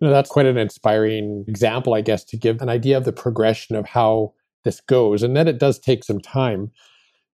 That's 0.00 0.30
quite 0.30 0.46
an 0.46 0.58
inspiring 0.58 1.44
example, 1.48 1.94
I 1.94 2.00
guess, 2.00 2.24
to 2.24 2.36
give 2.36 2.60
an 2.60 2.68
idea 2.68 2.96
of 2.96 3.04
the 3.04 3.12
progression 3.12 3.76
of 3.76 3.86
how 3.86 4.34
this 4.64 4.80
goes. 4.80 5.22
And 5.22 5.36
that 5.36 5.48
it 5.48 5.58
does 5.58 5.78
take 5.78 6.04
some 6.04 6.20
time. 6.20 6.70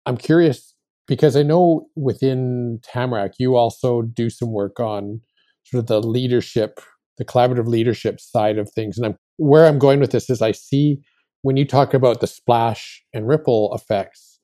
I'm 0.06 0.16
curious 0.16 0.74
because 1.06 1.36
I 1.36 1.42
know 1.42 1.88
within 1.96 2.80
Tamarack, 2.82 3.34
you 3.38 3.56
also 3.56 4.02
do 4.02 4.28
some 4.28 4.52
work 4.52 4.80
on 4.80 5.20
sort 5.64 5.80
of 5.80 5.86
the 5.86 6.00
leadership, 6.00 6.80
the 7.16 7.24
collaborative 7.24 7.66
leadership 7.66 8.20
side 8.20 8.58
of 8.58 8.70
things. 8.70 8.98
And 8.98 9.06
I'm, 9.06 9.16
where 9.36 9.66
I'm 9.66 9.78
going 9.78 10.00
with 10.00 10.10
this 10.10 10.28
is 10.28 10.42
I 10.42 10.52
see 10.52 11.00
when 11.48 11.56
you 11.56 11.64
talk 11.64 11.94
about 11.94 12.20
the 12.20 12.26
splash 12.26 13.02
and 13.14 13.26
ripple 13.26 13.74
effects, 13.74 14.38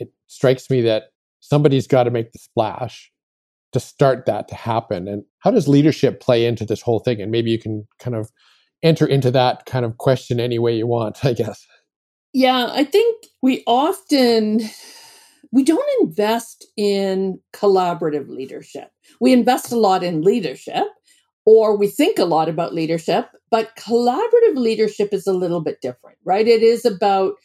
it 0.00 0.08
strikes 0.26 0.68
me 0.68 0.80
that 0.80 1.04
somebody's 1.38 1.86
got 1.86 2.02
to 2.02 2.10
make 2.10 2.32
the 2.32 2.40
splash 2.40 3.12
to 3.70 3.78
start 3.78 4.26
that 4.26 4.48
to 4.48 4.56
happen. 4.56 5.06
And 5.06 5.22
how 5.38 5.52
does 5.52 5.68
leadership 5.68 6.20
play 6.20 6.44
into 6.44 6.64
this 6.64 6.82
whole 6.82 6.98
thing? 6.98 7.22
And 7.22 7.30
maybe 7.30 7.52
you 7.52 7.60
can 7.60 7.86
kind 8.00 8.16
of 8.16 8.32
enter 8.82 9.06
into 9.06 9.30
that 9.30 9.66
kind 9.66 9.84
of 9.84 9.98
question 9.98 10.40
any 10.40 10.58
way 10.58 10.74
you 10.74 10.88
want, 10.88 11.24
I 11.24 11.32
guess. 11.32 11.64
Yeah, 12.32 12.66
I 12.72 12.82
think 12.82 13.26
we 13.40 13.62
often 13.68 14.60
we 15.52 15.62
don't 15.62 15.88
invest 16.02 16.66
in 16.76 17.38
collaborative 17.54 18.28
leadership. 18.28 18.90
We 19.20 19.32
invest 19.32 19.70
a 19.70 19.78
lot 19.78 20.02
in 20.02 20.22
leadership 20.22 20.88
or 21.50 21.78
we 21.78 21.88
think 21.88 22.18
a 22.18 22.26
lot 22.26 22.46
about 22.46 22.74
leadership, 22.74 23.30
but 23.50 23.74
collaborative 23.74 24.56
leadership 24.56 25.14
is 25.14 25.26
a 25.26 25.32
little 25.32 25.62
bit 25.62 25.80
different, 25.80 26.18
right? 26.22 26.46
It 26.46 26.62
is 26.62 26.84
about 26.84 27.36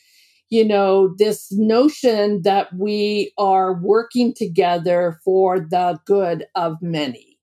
you 0.49 0.63
know, 0.63 1.15
this 1.17 1.51
notion 1.51 2.43
that 2.43 2.67
we 2.77 3.33
are 3.39 3.73
working 3.73 4.35
together 4.35 5.19
for 5.25 5.59
the 5.59 5.97
good 6.05 6.45
of 6.53 6.77
many. 6.79 7.39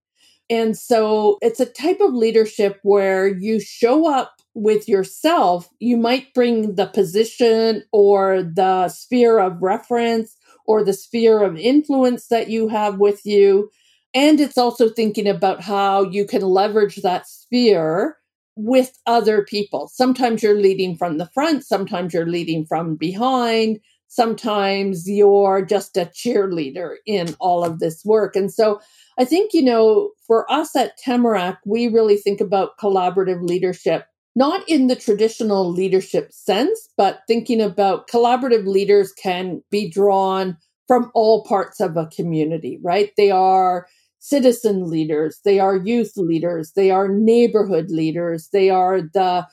And 0.48 0.76
so 0.76 1.38
it's 1.40 1.58
a 1.58 1.66
type 1.66 1.98
of 2.00 2.14
leadership 2.14 2.78
where 2.84 3.26
you 3.26 3.58
show 3.58 4.12
up 4.12 4.34
with 4.54 4.86
yourself. 4.86 5.68
You 5.80 5.96
might 5.96 6.32
bring 6.34 6.76
the 6.76 6.86
position 6.86 7.82
or 7.90 8.44
the 8.44 8.88
sphere 8.88 9.40
of 9.40 9.60
reference 9.60 10.36
or 10.66 10.84
the 10.84 10.92
sphere 10.92 11.42
of 11.42 11.56
influence 11.56 12.28
that 12.28 12.48
you 12.48 12.68
have 12.68 12.98
with 12.98 13.22
you. 13.24 13.70
And 14.14 14.40
it's 14.40 14.58
also 14.58 14.88
thinking 14.88 15.28
about 15.28 15.62
how 15.62 16.02
you 16.02 16.24
can 16.24 16.42
leverage 16.42 16.96
that 16.96 17.28
sphere 17.28 18.16
with 18.56 18.98
other 19.06 19.44
people. 19.44 19.88
Sometimes 19.88 20.42
you're 20.42 20.60
leading 20.60 20.96
from 20.96 21.18
the 21.18 21.30
front, 21.32 21.64
sometimes 21.64 22.12
you're 22.12 22.26
leading 22.26 22.66
from 22.66 22.96
behind, 22.96 23.78
sometimes 24.08 25.08
you're 25.08 25.64
just 25.64 25.96
a 25.96 26.06
cheerleader 26.06 26.96
in 27.06 27.34
all 27.38 27.64
of 27.64 27.78
this 27.78 28.04
work. 28.04 28.34
And 28.34 28.52
so 28.52 28.80
I 29.18 29.24
think, 29.24 29.54
you 29.54 29.62
know, 29.62 30.10
for 30.26 30.50
us 30.50 30.74
at 30.74 30.98
Tamarack, 30.98 31.58
we 31.64 31.86
really 31.86 32.16
think 32.16 32.40
about 32.40 32.76
collaborative 32.78 33.42
leadership, 33.42 34.06
not 34.34 34.68
in 34.68 34.88
the 34.88 34.96
traditional 34.96 35.70
leadership 35.70 36.32
sense, 36.32 36.88
but 36.96 37.20
thinking 37.28 37.60
about 37.60 38.08
collaborative 38.08 38.66
leaders 38.66 39.12
can 39.12 39.62
be 39.70 39.88
drawn 39.88 40.56
from 40.88 41.10
all 41.14 41.44
parts 41.44 41.80
of 41.80 41.96
a 41.96 42.08
community, 42.08 42.80
right? 42.82 43.12
They 43.16 43.30
are 43.30 43.86
citizen 44.20 44.88
leaders, 44.88 45.40
they 45.44 45.58
are 45.58 45.76
youth 45.76 46.12
leaders, 46.16 46.72
they 46.76 46.90
are 46.90 47.08
neighborhood 47.08 47.90
leaders, 47.90 48.48
they 48.52 48.70
are 48.70 49.00
the 49.00 49.46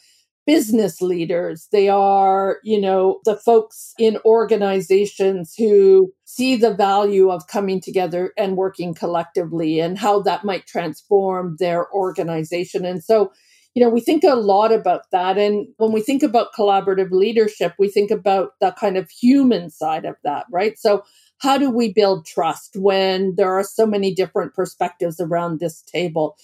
business 0.45 1.01
leaders, 1.01 1.67
they 1.71 1.89
are, 1.89 2.60
you 2.63 2.80
know, 2.80 3.19
the 3.25 3.36
folks 3.36 3.93
in 3.97 4.17
organizations 4.25 5.53
who 5.58 6.12
see 6.25 6.56
the 6.56 6.73
value 6.73 7.30
of 7.30 7.47
coming 7.47 7.82
together 7.82 8.34
and 8.38 8.56
working 8.56 8.93
collectively 8.93 9.80
and 9.80 9.97
how 9.97 10.21
that 10.21 10.45
might 10.45 10.65
transform 10.67 11.56
their 11.60 11.91
organization. 11.91 12.86
And 12.86 13.03
so, 13.03 13.32
you 13.73 13.84
know, 13.84 13.89
we 13.89 14.01
think 14.01 14.23
a 14.23 14.36
lot 14.36 14.71
about 14.71 15.03
that. 15.12 15.38
And 15.38 15.67
when 15.77 15.91
we 15.91 16.01
think 16.01 16.23
about 16.23 16.53
collaborative 16.58 17.12
leadership, 17.12 17.73
we 17.77 17.89
think 17.89 18.10
about 18.10 18.51
the 18.60 18.71
kind 18.71 18.97
of 18.97 19.10
human 19.10 19.69
side 19.69 20.06
of 20.06 20.15
that, 20.23 20.45
right? 20.51 20.77
So 20.80 21.03
how 21.39 21.58
do 21.58 21.69
we 21.69 21.93
build 21.93 22.26
trust 22.26 22.76
when 22.76 23.36
there 23.36 23.52
are 23.52 23.63
so 23.63 23.86
many 23.86 24.13
different 24.13 24.54
perspectives 24.54 25.19
around 25.19 25.60
this 25.60 25.82
table? 25.82 26.38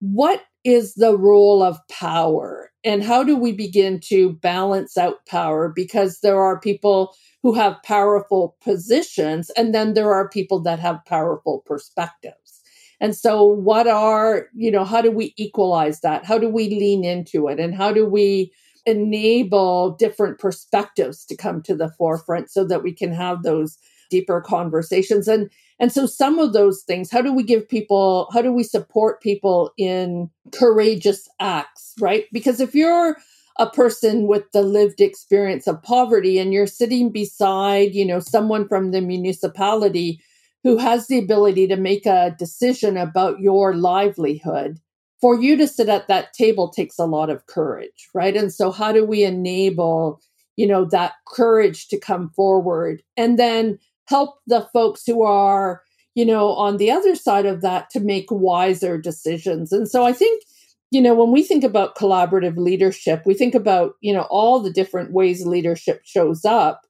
What 0.00 0.42
is 0.64 0.94
the 0.94 1.16
role 1.16 1.62
of 1.62 1.78
power 1.88 2.70
and 2.84 3.02
how 3.02 3.24
do 3.24 3.36
we 3.36 3.52
begin 3.52 4.00
to 4.04 4.32
balance 4.34 4.96
out 4.96 5.26
power? 5.26 5.72
Because 5.74 6.20
there 6.20 6.40
are 6.40 6.60
people 6.60 7.14
who 7.42 7.52
have 7.54 7.82
powerful 7.84 8.56
positions 8.62 9.50
and 9.50 9.74
then 9.74 9.94
there 9.94 10.12
are 10.12 10.28
people 10.28 10.60
that 10.60 10.78
have 10.78 11.04
powerful 11.06 11.62
perspectives. 11.66 12.62
And 13.00 13.14
so, 13.14 13.44
what 13.44 13.86
are, 13.86 14.48
you 14.54 14.70
know, 14.70 14.84
how 14.84 15.00
do 15.00 15.10
we 15.10 15.32
equalize 15.36 16.00
that? 16.00 16.24
How 16.24 16.38
do 16.38 16.48
we 16.48 16.68
lean 16.68 17.04
into 17.04 17.46
it? 17.48 17.60
And 17.60 17.74
how 17.74 17.92
do 17.92 18.04
we 18.04 18.52
enable 18.86 19.90
different 19.90 20.38
perspectives 20.38 21.24
to 21.26 21.36
come 21.36 21.62
to 21.62 21.76
the 21.76 21.90
forefront 21.90 22.50
so 22.50 22.64
that 22.64 22.82
we 22.82 22.92
can 22.92 23.12
have 23.12 23.42
those 23.42 23.78
deeper 24.10 24.40
conversations. 24.40 25.28
And 25.28 25.50
and 25.80 25.92
so 25.92 26.06
some 26.06 26.38
of 26.38 26.52
those 26.52 26.82
things 26.82 27.10
how 27.10 27.22
do 27.22 27.32
we 27.32 27.42
give 27.42 27.68
people 27.68 28.28
how 28.32 28.42
do 28.42 28.52
we 28.52 28.62
support 28.62 29.22
people 29.22 29.72
in 29.78 30.30
courageous 30.52 31.28
acts 31.40 31.94
right? 32.00 32.24
Because 32.32 32.60
if 32.60 32.74
you're 32.74 33.16
a 33.58 33.68
person 33.68 34.26
with 34.26 34.44
the 34.52 34.62
lived 34.62 35.00
experience 35.00 35.66
of 35.66 35.82
poverty 35.82 36.38
and 36.38 36.52
you're 36.52 36.66
sitting 36.66 37.10
beside 37.10 37.94
you 37.94 38.04
know 38.04 38.20
someone 38.20 38.68
from 38.68 38.90
the 38.90 39.00
municipality 39.00 40.20
who 40.64 40.76
has 40.76 41.06
the 41.06 41.18
ability 41.18 41.66
to 41.66 41.76
make 41.76 42.06
a 42.06 42.34
decision 42.38 42.96
about 42.96 43.40
your 43.40 43.74
livelihood 43.74 44.78
for 45.20 45.40
you 45.40 45.56
to 45.56 45.66
sit 45.66 45.88
at 45.88 46.06
that 46.08 46.32
table 46.32 46.68
takes 46.70 46.98
a 46.98 47.06
lot 47.06 47.30
of 47.30 47.46
courage 47.46 48.08
right? 48.14 48.36
And 48.36 48.52
so 48.52 48.70
how 48.70 48.92
do 48.92 49.04
we 49.04 49.24
enable 49.24 50.20
you 50.56 50.66
know 50.66 50.84
that 50.86 51.14
courage 51.26 51.88
to 51.88 51.98
come 51.98 52.30
forward? 52.30 53.02
And 53.16 53.38
then 53.38 53.78
help 54.08 54.38
the 54.46 54.66
folks 54.72 55.02
who 55.06 55.22
are, 55.22 55.82
you 56.14 56.24
know, 56.24 56.48
on 56.52 56.78
the 56.78 56.90
other 56.90 57.14
side 57.14 57.46
of 57.46 57.60
that 57.60 57.90
to 57.90 58.00
make 58.00 58.26
wiser 58.30 58.98
decisions. 58.98 59.70
And 59.70 59.88
so 59.88 60.04
I 60.04 60.12
think, 60.12 60.42
you 60.90 61.02
know, 61.02 61.14
when 61.14 61.30
we 61.30 61.42
think 61.42 61.62
about 61.62 61.96
collaborative 61.96 62.56
leadership, 62.56 63.22
we 63.26 63.34
think 63.34 63.54
about, 63.54 63.92
you 64.00 64.14
know, 64.14 64.26
all 64.30 64.60
the 64.60 64.72
different 64.72 65.12
ways 65.12 65.44
leadership 65.44 66.00
shows 66.04 66.44
up, 66.44 66.80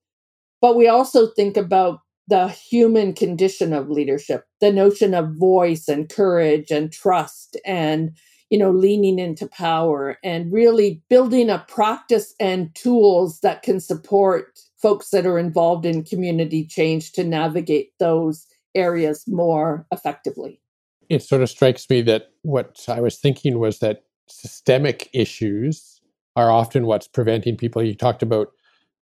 but 0.60 0.76
we 0.76 0.86
also 0.86 1.26
think 1.26 1.56
about 1.56 2.00
the 2.28 2.48
human 2.48 3.14
condition 3.14 3.72
of 3.72 3.88
leadership, 3.88 4.44
the 4.60 4.70
notion 4.70 5.14
of 5.14 5.34
voice 5.36 5.88
and 5.88 6.08
courage 6.08 6.70
and 6.70 6.92
trust 6.92 7.56
and, 7.64 8.16
you 8.50 8.58
know, 8.58 8.70
leaning 8.70 9.18
into 9.18 9.48
power 9.48 10.18
and 10.22 10.52
really 10.52 11.02
building 11.08 11.50
a 11.50 11.64
practice 11.68 12.34
and 12.38 12.72
tools 12.74 13.40
that 13.40 13.62
can 13.62 13.80
support 13.80 14.60
folks 14.80 15.10
that 15.10 15.26
are 15.26 15.38
involved 15.38 15.84
in 15.84 16.04
community 16.04 16.64
change 16.64 17.12
to 17.12 17.24
navigate 17.24 17.90
those 17.98 18.46
areas 18.74 19.24
more 19.26 19.86
effectively. 19.92 20.60
It 21.08 21.22
sort 21.22 21.42
of 21.42 21.50
strikes 21.50 21.88
me 21.88 22.02
that 22.02 22.30
what 22.42 22.84
I 22.88 23.00
was 23.00 23.18
thinking 23.18 23.58
was 23.58 23.78
that 23.78 24.04
systemic 24.28 25.08
issues 25.12 26.00
are 26.36 26.50
often 26.50 26.86
what's 26.86 27.08
preventing 27.08 27.56
people. 27.56 27.82
You 27.82 27.94
talked 27.94 28.22
about 28.22 28.48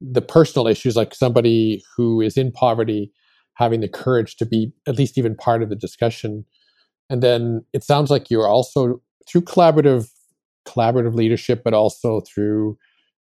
the 0.00 0.22
personal 0.22 0.66
issues, 0.66 0.96
like 0.96 1.14
somebody 1.14 1.82
who 1.96 2.20
is 2.20 2.36
in 2.36 2.52
poverty 2.52 3.12
having 3.54 3.80
the 3.80 3.88
courage 3.88 4.36
to 4.36 4.46
be 4.46 4.72
at 4.86 4.96
least 4.96 5.18
even 5.18 5.34
part 5.34 5.62
of 5.62 5.68
the 5.68 5.76
discussion. 5.76 6.44
And 7.10 7.22
then 7.22 7.64
it 7.72 7.82
sounds 7.82 8.10
like 8.10 8.30
you're 8.30 8.48
also 8.48 9.00
through 9.28 9.42
collaborative 9.42 10.10
collaborative 10.66 11.14
leadership, 11.14 11.62
but 11.64 11.74
also 11.74 12.20
through 12.20 12.76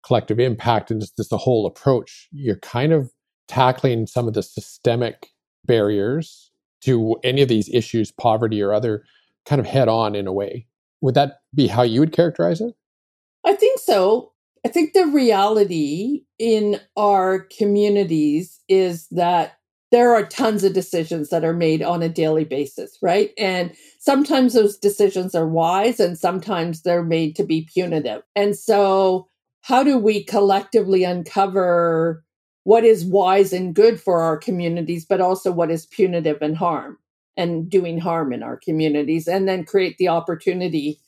collective 0.08 0.40
impact 0.40 0.90
and 0.90 1.00
just 1.02 1.16
this 1.18 1.28
the 1.28 1.36
whole 1.36 1.66
approach, 1.66 2.28
you're 2.32 2.56
kind 2.56 2.92
of 2.92 3.12
tackling 3.46 4.06
some 4.06 4.26
of 4.26 4.32
the 4.32 4.42
systemic 4.42 5.28
barriers 5.66 6.50
to 6.80 7.16
any 7.22 7.42
of 7.42 7.48
these 7.48 7.68
issues, 7.68 8.10
poverty 8.10 8.62
or 8.62 8.72
other, 8.72 9.04
kind 9.44 9.60
of 9.60 9.66
head 9.66 9.86
on 9.86 10.14
in 10.14 10.26
a 10.26 10.32
way. 10.32 10.66
Would 11.02 11.14
that 11.14 11.40
be 11.54 11.66
how 11.66 11.82
you 11.82 12.00
would 12.00 12.12
characterize 12.12 12.60
it? 12.60 12.74
I 13.44 13.54
think 13.54 13.78
so. 13.78 14.32
I 14.64 14.68
think 14.68 14.94
the 14.94 15.06
reality 15.06 16.22
in 16.38 16.80
our 16.96 17.40
communities 17.40 18.60
is 18.68 19.08
that 19.10 19.58
there 19.90 20.14
are 20.14 20.24
tons 20.24 20.64
of 20.64 20.72
decisions 20.72 21.28
that 21.30 21.44
are 21.44 21.54
made 21.54 21.82
on 21.82 22.02
a 22.02 22.08
daily 22.08 22.44
basis, 22.44 22.98
right? 23.02 23.30
And 23.38 23.74
sometimes 23.98 24.54
those 24.54 24.76
decisions 24.78 25.34
are 25.34 25.48
wise 25.48 26.00
and 26.00 26.18
sometimes 26.18 26.82
they're 26.82 27.04
made 27.04 27.36
to 27.36 27.44
be 27.44 27.68
punitive. 27.72 28.22
And 28.34 28.56
so 28.56 29.28
how 29.68 29.84
do 29.84 29.98
we 29.98 30.24
collectively 30.24 31.04
uncover 31.04 32.24
what 32.64 32.84
is 32.84 33.04
wise 33.04 33.52
and 33.52 33.74
good 33.74 34.00
for 34.00 34.22
our 34.22 34.38
communities, 34.38 35.04
but 35.04 35.20
also 35.20 35.52
what 35.52 35.70
is 35.70 35.84
punitive 35.84 36.40
and 36.40 36.56
harm 36.56 36.96
and 37.36 37.68
doing 37.68 37.98
harm 37.98 38.32
in 38.32 38.42
our 38.42 38.56
communities, 38.56 39.28
and 39.28 39.46
then 39.46 39.64
create 39.64 39.98
the 39.98 40.08
opportunity 40.08 40.98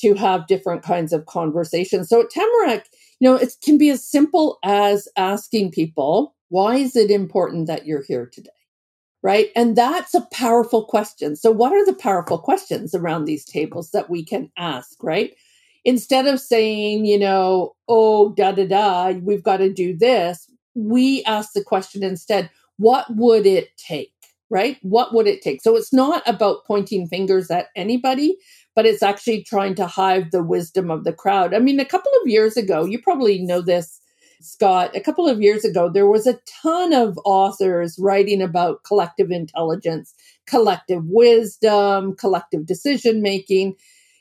to 0.00 0.14
have 0.14 0.48
different 0.48 0.82
kinds 0.82 1.12
of 1.12 1.26
conversations. 1.26 2.08
So 2.08 2.22
at 2.22 2.30
Tamarack, 2.30 2.86
you 3.20 3.30
know, 3.30 3.36
it 3.36 3.54
can 3.62 3.78
be 3.78 3.88
as 3.90 4.04
simple 4.04 4.58
as 4.64 5.06
asking 5.16 5.70
people, 5.70 6.34
why 6.48 6.76
is 6.76 6.96
it 6.96 7.12
important 7.12 7.68
that 7.68 7.86
you're 7.86 8.02
here 8.02 8.26
today? 8.26 8.50
Right. 9.22 9.50
And 9.54 9.76
that's 9.76 10.14
a 10.14 10.26
powerful 10.32 10.84
question. 10.84 11.34
So, 11.36 11.50
what 11.50 11.72
are 11.72 11.84
the 11.84 11.92
powerful 11.92 12.38
questions 12.38 12.94
around 12.94 13.24
these 13.24 13.44
tables 13.44 13.90
that 13.90 14.08
we 14.08 14.24
can 14.24 14.50
ask? 14.56 15.02
Right. 15.02 15.34
Instead 15.88 16.26
of 16.26 16.38
saying, 16.38 17.06
you 17.06 17.18
know, 17.18 17.74
oh, 17.88 18.34
da 18.34 18.52
da 18.52 18.66
da, 18.66 19.08
we've 19.22 19.42
got 19.42 19.56
to 19.56 19.72
do 19.72 19.96
this, 19.96 20.46
we 20.74 21.24
ask 21.24 21.54
the 21.54 21.64
question 21.64 22.02
instead, 22.04 22.50
what 22.76 23.06
would 23.08 23.46
it 23.46 23.74
take? 23.78 24.12
Right? 24.50 24.76
What 24.82 25.14
would 25.14 25.26
it 25.26 25.40
take? 25.40 25.62
So, 25.62 25.76
it's 25.76 25.94
not 25.94 26.22
about 26.26 26.66
pointing 26.66 27.06
fingers 27.06 27.50
at 27.50 27.68
anybody, 27.74 28.36
but 28.76 28.84
it's 28.84 29.02
actually 29.02 29.44
trying 29.44 29.76
to 29.76 29.86
hive 29.86 30.30
the 30.30 30.42
wisdom 30.42 30.90
of 30.90 31.04
the 31.04 31.12
crowd. 31.14 31.54
I 31.54 31.58
mean, 31.58 31.80
a 31.80 31.86
couple 31.86 32.12
of 32.20 32.28
years 32.28 32.58
ago, 32.58 32.84
you 32.84 33.00
probably 33.00 33.38
know 33.38 33.62
this, 33.62 33.98
Scott, 34.42 34.94
a 34.94 35.00
couple 35.00 35.26
of 35.26 35.40
years 35.40 35.64
ago, 35.64 35.88
there 35.88 36.06
was 36.06 36.26
a 36.26 36.38
ton 36.62 36.92
of 36.92 37.18
authors 37.24 37.98
writing 37.98 38.42
about 38.42 38.84
collective 38.84 39.30
intelligence, 39.30 40.14
collective 40.46 41.04
wisdom, 41.06 42.14
collective 42.14 42.66
decision 42.66 43.22
making. 43.22 43.74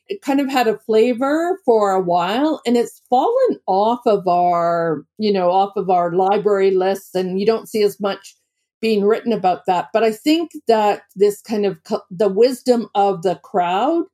It 0.09 0.21
kind 0.21 0.39
of 0.39 0.49
had 0.49 0.67
a 0.67 0.79
flavor 0.79 1.59
for 1.65 1.91
a 1.91 2.01
while 2.01 2.61
and 2.65 2.77
it's 2.77 3.01
fallen 3.09 3.59
off 3.67 3.99
of 4.05 4.27
our, 4.27 5.05
you 5.17 5.33
know, 5.33 5.51
off 5.51 5.73
of 5.75 5.89
our 5.89 6.13
library 6.13 6.71
lists 6.71 7.13
and 7.13 7.39
you 7.39 7.45
don't 7.45 7.69
see 7.69 7.83
as 7.83 7.99
much 7.99 8.35
being 8.79 9.03
written 9.03 9.33
about 9.33 9.65
that. 9.65 9.87
But 9.93 10.03
I 10.03 10.11
think 10.11 10.51
that 10.67 11.03
this 11.15 11.41
kind 11.41 11.65
of 11.65 11.83
co- 11.83 12.03
the 12.11 12.29
wisdom 12.29 12.87
of 12.95 13.23
the 13.23 13.35
crowd 13.35 14.05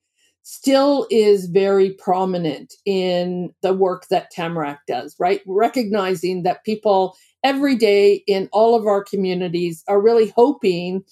still 0.44 1.08
is 1.10 1.46
very 1.48 1.92
prominent 1.92 2.74
in 2.86 3.54
the 3.62 3.74
work 3.74 4.08
that 4.10 4.30
Tamarack 4.32 4.82
does, 4.88 5.16
right? 5.20 5.42
Recognizing 5.48 6.44
that 6.44 6.66
people 6.66 7.16
every 7.44 7.76
day 7.76 8.24
in 8.28 8.50
all 8.52 8.76
of 8.76 8.86
our 8.86 9.04
communities 9.04 9.84
are 9.88 10.02
really 10.02 10.34
hoping 10.36 11.04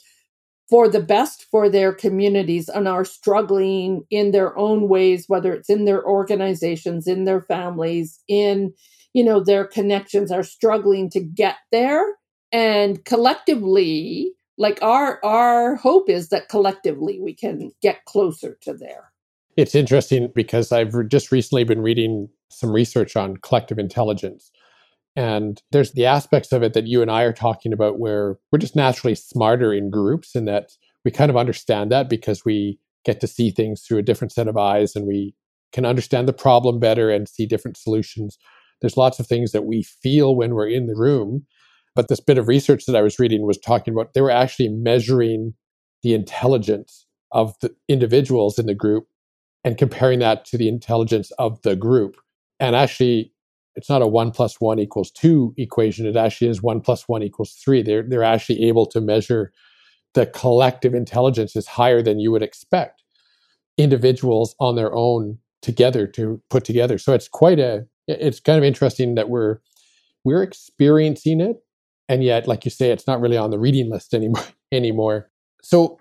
for 0.72 0.88
the 0.88 1.02
best 1.02 1.46
for 1.52 1.70
their 1.70 1.94
communities 1.94 2.68
and 2.70 2.88
are 2.88 3.06
struggling 3.06 4.04
in 4.10 4.32
their 4.32 4.58
own 4.58 4.90
ways 4.90 5.26
whether 5.28 5.54
it's 5.54 5.70
in 5.70 5.86
their 5.86 6.04
organizations 6.04 7.06
in 7.06 7.26
their 7.26 7.42
families 7.42 8.20
in 8.28 8.74
you 9.14 9.24
know 9.24 9.40
their 9.40 9.66
connections 9.66 10.32
are 10.32 10.44
struggling 10.44 11.10
to 11.12 11.20
get 11.20 11.58
there 11.72 12.04
and 12.52 13.06
collectively 13.06 14.32
like 14.58 14.82
our 14.82 15.24
our 15.24 15.76
hope 15.76 16.10
is 16.10 16.30
that 16.30 16.50
collectively 16.50 17.20
we 17.22 17.36
can 17.36 17.72
get 17.84 18.04
closer 18.06 18.58
to 18.62 18.74
there 18.74 19.12
it's 19.58 19.76
interesting 19.76 20.32
because 20.34 20.72
I've 20.72 20.94
just 21.10 21.32
recently 21.32 21.64
been 21.64 21.82
reading 21.82 22.30
some 22.50 22.72
research 22.72 23.16
on 23.16 23.38
collective 23.38 23.78
intelligence. 23.78 24.52
And 25.16 25.62
there's 25.72 25.92
the 25.92 26.06
aspects 26.06 26.52
of 26.52 26.64
it 26.64 26.74
that 26.74 26.88
you 26.88 27.02
and 27.02 27.12
I 27.12 27.24
are 27.24 27.34
talking 27.34 27.74
about 27.74 28.00
where 28.00 28.38
we're 28.52 28.60
just 28.60 28.76
naturally 28.76 29.16
smarter 29.16 29.74
in 29.74 29.90
groups 29.90 30.36
and 30.36 30.48
that 30.48 30.72
we 31.04 31.12
kind 31.12 31.30
of 31.30 31.38
understand 31.38 31.92
that 31.92 32.10
because 32.10 32.46
we 32.46 32.80
get 33.04 33.20
to 33.20 33.28
see 33.28 33.52
things 33.52 33.82
through 33.82 33.98
a 33.98 34.04
different 34.04 34.32
set 34.32 34.48
of 34.48 34.58
eyes 34.58 34.96
and 34.96 35.08
we 35.08 35.36
can 35.74 35.86
understand 35.86 36.28
the 36.28 36.34
problem 36.34 36.80
better 36.80 37.10
and 37.10 37.28
see 37.28 37.46
different 37.46 37.78
solutions. 37.78 38.38
There's 38.80 38.98
lots 38.98 39.20
of 39.20 39.28
things 39.28 39.52
that 39.52 39.66
we 39.66 39.84
feel 39.84 40.36
when 40.36 40.54
we're 40.54 40.68
in 40.68 40.88
the 40.88 40.96
room. 40.96 41.46
But 41.94 42.08
this 42.08 42.22
bit 42.22 42.38
of 42.38 42.48
research 42.48 42.86
that 42.86 42.96
I 42.96 43.02
was 43.02 43.20
reading 43.20 43.46
was 43.46 43.58
talking 43.58 43.94
about 43.94 44.14
they 44.14 44.22
were 44.22 44.32
actually 44.32 44.70
measuring 44.70 45.54
the 46.04 46.14
intelligence 46.14 47.06
of 47.32 47.54
the 47.60 47.76
individuals 47.88 48.58
in 48.58 48.66
the 48.66 48.76
group 48.76 49.08
and 49.64 49.78
comparing 49.78 50.20
that 50.20 50.46
to 50.46 50.58
the 50.58 50.68
intelligence 50.68 51.32
of 51.32 51.62
the 51.64 51.76
group. 51.76 52.16
And 52.60 52.76
actually, 52.76 53.34
it's 53.76 53.90
not 53.90 54.02
a 54.02 54.08
one 54.08 54.32
plus 54.32 54.60
one 54.60 54.80
equals 54.80 55.12
two 55.12 55.54
equation. 55.58 56.06
It 56.06 56.16
actually 56.16 56.50
is 56.50 56.62
one 56.62 56.82
plus 56.82 57.08
one 57.08 57.24
equals 57.24 57.54
three. 57.54 57.82
They're, 57.82 58.04
they're 58.04 58.24
actually 58.24 58.64
able 58.68 58.86
to 58.88 59.02
measure 59.02 59.52
the 60.14 60.26
collective 60.26 60.94
intelligence 60.94 61.56
is 61.56 61.68
higher 61.68 62.02
than 62.02 62.20
you 62.20 62.32
would 62.32 62.44
expect 62.44 63.04
individuals 63.78 64.56
on 64.60 64.76
their 64.76 64.94
own 64.94 65.38
together 65.62 66.06
to 66.08 66.42
put 66.50 66.66
together. 66.66 66.98
So 66.98 67.14
it's 67.14 67.30
quite 67.30 67.60
a, 67.60 67.86
it's 68.08 68.40
kind 68.40 68.58
of 68.58 68.64
interesting 68.64 69.16
that 69.16 69.30
we're, 69.30 69.60
we're 70.24 70.44
experiencing 70.44 71.40
it. 71.40 71.64
And 72.10 72.24
yet, 72.24 72.48
like 72.48 72.66
you 72.66 72.72
say, 72.72 72.92
it's 72.92 73.08
not 73.08 73.22
really 73.22 73.38
on 73.38 73.52
the 73.52 73.60
reading 73.60 73.90
list 73.90 74.14
anymore. 74.14 74.44
anymore. 74.72 75.30
So 75.62 76.00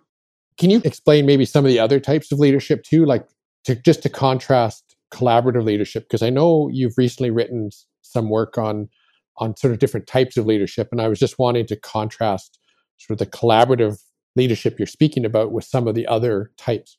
can 0.58 0.70
you 0.70 0.80
explain 0.84 1.26
maybe 1.26 1.44
some 1.44 1.64
of 1.64 1.68
the 1.68 1.78
other 1.78 2.00
types 2.00 2.32
of 2.32 2.38
leadership 2.38 2.82
too? 2.82 3.04
Like 3.04 3.26
to 3.64 3.74
just 3.74 4.02
to 4.02 4.08
contrast 4.08 4.89
collaborative 5.12 5.64
leadership 5.64 6.04
because 6.04 6.22
I 6.22 6.30
know 6.30 6.68
you've 6.72 6.96
recently 6.96 7.30
written 7.30 7.70
some 8.02 8.28
work 8.28 8.58
on 8.58 8.88
on 9.38 9.56
sort 9.56 9.72
of 9.72 9.78
different 9.78 10.06
types 10.06 10.36
of 10.36 10.46
leadership 10.46 10.88
and 10.92 11.00
I 11.00 11.08
was 11.08 11.18
just 11.18 11.38
wanting 11.38 11.66
to 11.66 11.76
contrast 11.76 12.58
sort 12.98 13.18
of 13.20 13.26
the 13.26 13.36
collaborative 13.36 13.98
leadership 14.36 14.78
you're 14.78 14.86
speaking 14.86 15.24
about 15.24 15.52
with 15.52 15.64
some 15.64 15.88
of 15.88 15.94
the 15.94 16.06
other 16.06 16.50
types. 16.58 16.98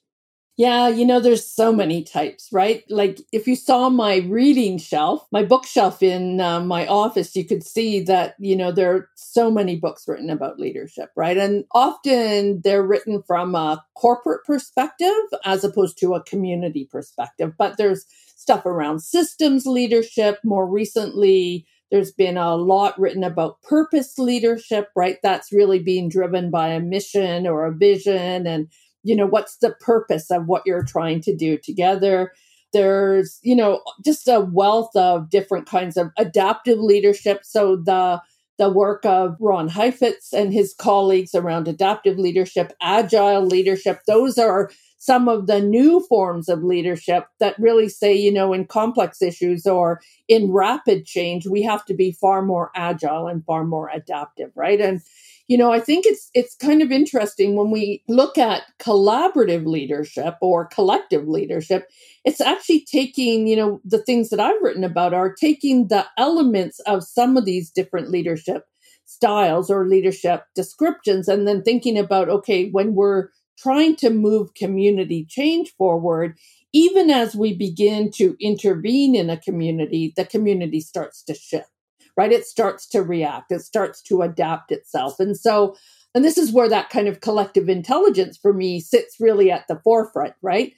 Yeah, 0.57 0.89
you 0.89 1.05
know, 1.05 1.19
there's 1.19 1.47
so 1.47 1.73
many 1.73 2.03
types, 2.03 2.49
right? 2.51 2.83
Like 2.89 3.19
if 3.31 3.47
you 3.47 3.55
saw 3.55 3.89
my 3.89 4.17
reading 4.17 4.77
shelf, 4.77 5.25
my 5.31 5.43
bookshelf 5.43 6.03
in 6.03 6.39
uh, 6.39 6.59
my 6.59 6.85
office, 6.85 7.35
you 7.35 7.45
could 7.45 7.63
see 7.63 8.01
that, 8.01 8.35
you 8.37 8.55
know, 8.55 8.71
there 8.71 8.93
are 8.95 9.09
so 9.15 9.49
many 9.49 9.75
books 9.77 10.07
written 10.07 10.29
about 10.29 10.59
leadership, 10.59 11.09
right? 11.15 11.37
And 11.37 11.63
often 11.71 12.61
they're 12.63 12.83
written 12.83 13.23
from 13.25 13.55
a 13.55 13.83
corporate 13.95 14.43
perspective 14.45 15.15
as 15.45 15.63
opposed 15.63 15.97
to 15.99 16.13
a 16.13 16.23
community 16.23 16.87
perspective. 16.91 17.53
But 17.57 17.77
there's 17.77 18.05
stuff 18.35 18.65
around 18.65 18.99
systems 19.01 19.65
leadership. 19.65 20.39
More 20.43 20.67
recently, 20.67 21.65
there's 21.89 22.11
been 22.11 22.37
a 22.37 22.55
lot 22.55 22.99
written 22.99 23.23
about 23.23 23.61
purpose 23.63 24.17
leadership, 24.19 24.89
right? 24.95 25.17
That's 25.23 25.51
really 25.51 25.79
being 25.79 26.07
driven 26.09 26.51
by 26.51 26.69
a 26.69 26.79
mission 26.79 27.47
or 27.47 27.65
a 27.65 27.73
vision 27.73 28.45
and 28.45 28.67
you 29.03 29.15
know 29.15 29.25
what's 29.25 29.57
the 29.57 29.71
purpose 29.79 30.31
of 30.31 30.47
what 30.47 30.63
you're 30.65 30.83
trying 30.83 31.21
to 31.21 31.35
do 31.35 31.57
together 31.57 32.31
there's 32.73 33.39
you 33.41 33.55
know 33.55 33.81
just 34.03 34.27
a 34.27 34.39
wealth 34.39 34.95
of 34.95 35.29
different 35.29 35.67
kinds 35.67 35.97
of 35.97 36.11
adaptive 36.17 36.79
leadership 36.79 37.41
so 37.43 37.75
the 37.75 38.21
the 38.61 38.69
work 38.69 39.03
of 39.07 39.37
Ron 39.39 39.69
Heifetz 39.69 40.33
and 40.33 40.53
his 40.53 40.75
colleagues 40.77 41.33
around 41.33 41.67
adaptive 41.67 42.19
leadership, 42.19 42.73
agile 42.79 43.43
leadership. 43.43 44.01
Those 44.05 44.37
are 44.37 44.69
some 44.99 45.27
of 45.27 45.47
the 45.47 45.59
new 45.59 46.05
forms 46.07 46.47
of 46.47 46.63
leadership 46.63 47.25
that 47.39 47.57
really 47.57 47.89
say, 47.89 48.13
you 48.13 48.31
know, 48.31 48.53
in 48.53 48.67
complex 48.67 49.19
issues 49.19 49.65
or 49.65 49.99
in 50.27 50.51
rapid 50.51 51.07
change, 51.07 51.47
we 51.47 51.63
have 51.63 51.83
to 51.85 51.95
be 51.95 52.11
far 52.11 52.43
more 52.43 52.69
agile 52.75 53.25
and 53.25 53.43
far 53.45 53.63
more 53.63 53.89
adaptive, 53.91 54.51
right? 54.55 54.79
And 54.79 55.01
you 55.47 55.57
know, 55.57 55.71
I 55.71 55.79
think 55.79 56.05
it's 56.05 56.29
it's 56.33 56.55
kind 56.55 56.81
of 56.81 56.91
interesting 56.91 57.55
when 57.55 57.71
we 57.71 58.03
look 58.07 58.37
at 58.37 58.63
collaborative 58.79 59.65
leadership 59.65 60.35
or 60.41 60.65
collective 60.65 61.27
leadership, 61.27 61.87
it's 62.23 62.41
actually 62.41 62.85
taking, 62.91 63.47
you 63.47 63.55
know, 63.55 63.81
the 63.83 64.01
things 64.01 64.29
that 64.29 64.39
I've 64.39 64.61
written 64.61 64.83
about 64.83 65.13
are 65.13 65.33
taking 65.33 65.87
the 65.87 66.05
elements 66.17 66.79
of 66.81 67.03
some 67.03 67.37
of 67.37 67.45
these 67.45 67.69
different 67.69 68.09
leadership 68.09 68.65
styles 69.05 69.69
or 69.69 69.87
leadership 69.87 70.45
descriptions 70.55 71.27
and 71.27 71.47
then 71.47 71.63
thinking 71.63 71.97
about 71.97 72.29
okay, 72.29 72.69
when 72.69 72.95
we're 72.95 73.29
trying 73.57 73.95
to 73.95 74.09
move 74.09 74.53
community 74.55 75.25
change 75.29 75.73
forward, 75.77 76.37
even 76.73 77.09
as 77.09 77.35
we 77.35 77.53
begin 77.53 78.09
to 78.11 78.35
intervene 78.39 79.15
in 79.15 79.29
a 79.29 79.37
community, 79.37 80.13
the 80.15 80.25
community 80.25 80.79
starts 80.79 81.21
to 81.23 81.33
shift 81.33 81.70
right? 82.17 82.31
It 82.31 82.45
starts 82.45 82.87
to 82.89 83.01
react, 83.01 83.51
it 83.51 83.61
starts 83.61 84.01
to 84.03 84.21
adapt 84.21 84.71
itself. 84.71 85.19
And 85.19 85.37
so, 85.37 85.75
and 86.13 86.25
this 86.25 86.37
is 86.37 86.51
where 86.51 86.69
that 86.69 86.89
kind 86.89 87.07
of 87.07 87.21
collective 87.21 87.69
intelligence 87.69 88.37
for 88.37 88.53
me 88.53 88.79
sits 88.79 89.15
really 89.19 89.51
at 89.51 89.67
the 89.67 89.79
forefront, 89.83 90.33
right? 90.41 90.73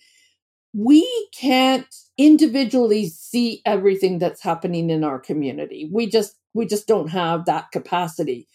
We 0.73 1.07
can't 1.39 1.87
individually 2.17 3.07
see 3.07 3.61
everything 3.65 4.19
that's 4.19 4.43
happening 4.43 4.89
in 4.89 5.03
our 5.03 5.19
community. 5.19 5.89
We 5.91 6.07
just 6.07 6.35
we 6.53 6.65
just 6.65 6.87
don't 6.87 7.09
have 7.09 7.45
that 7.45 7.71
capacity. 7.71 8.47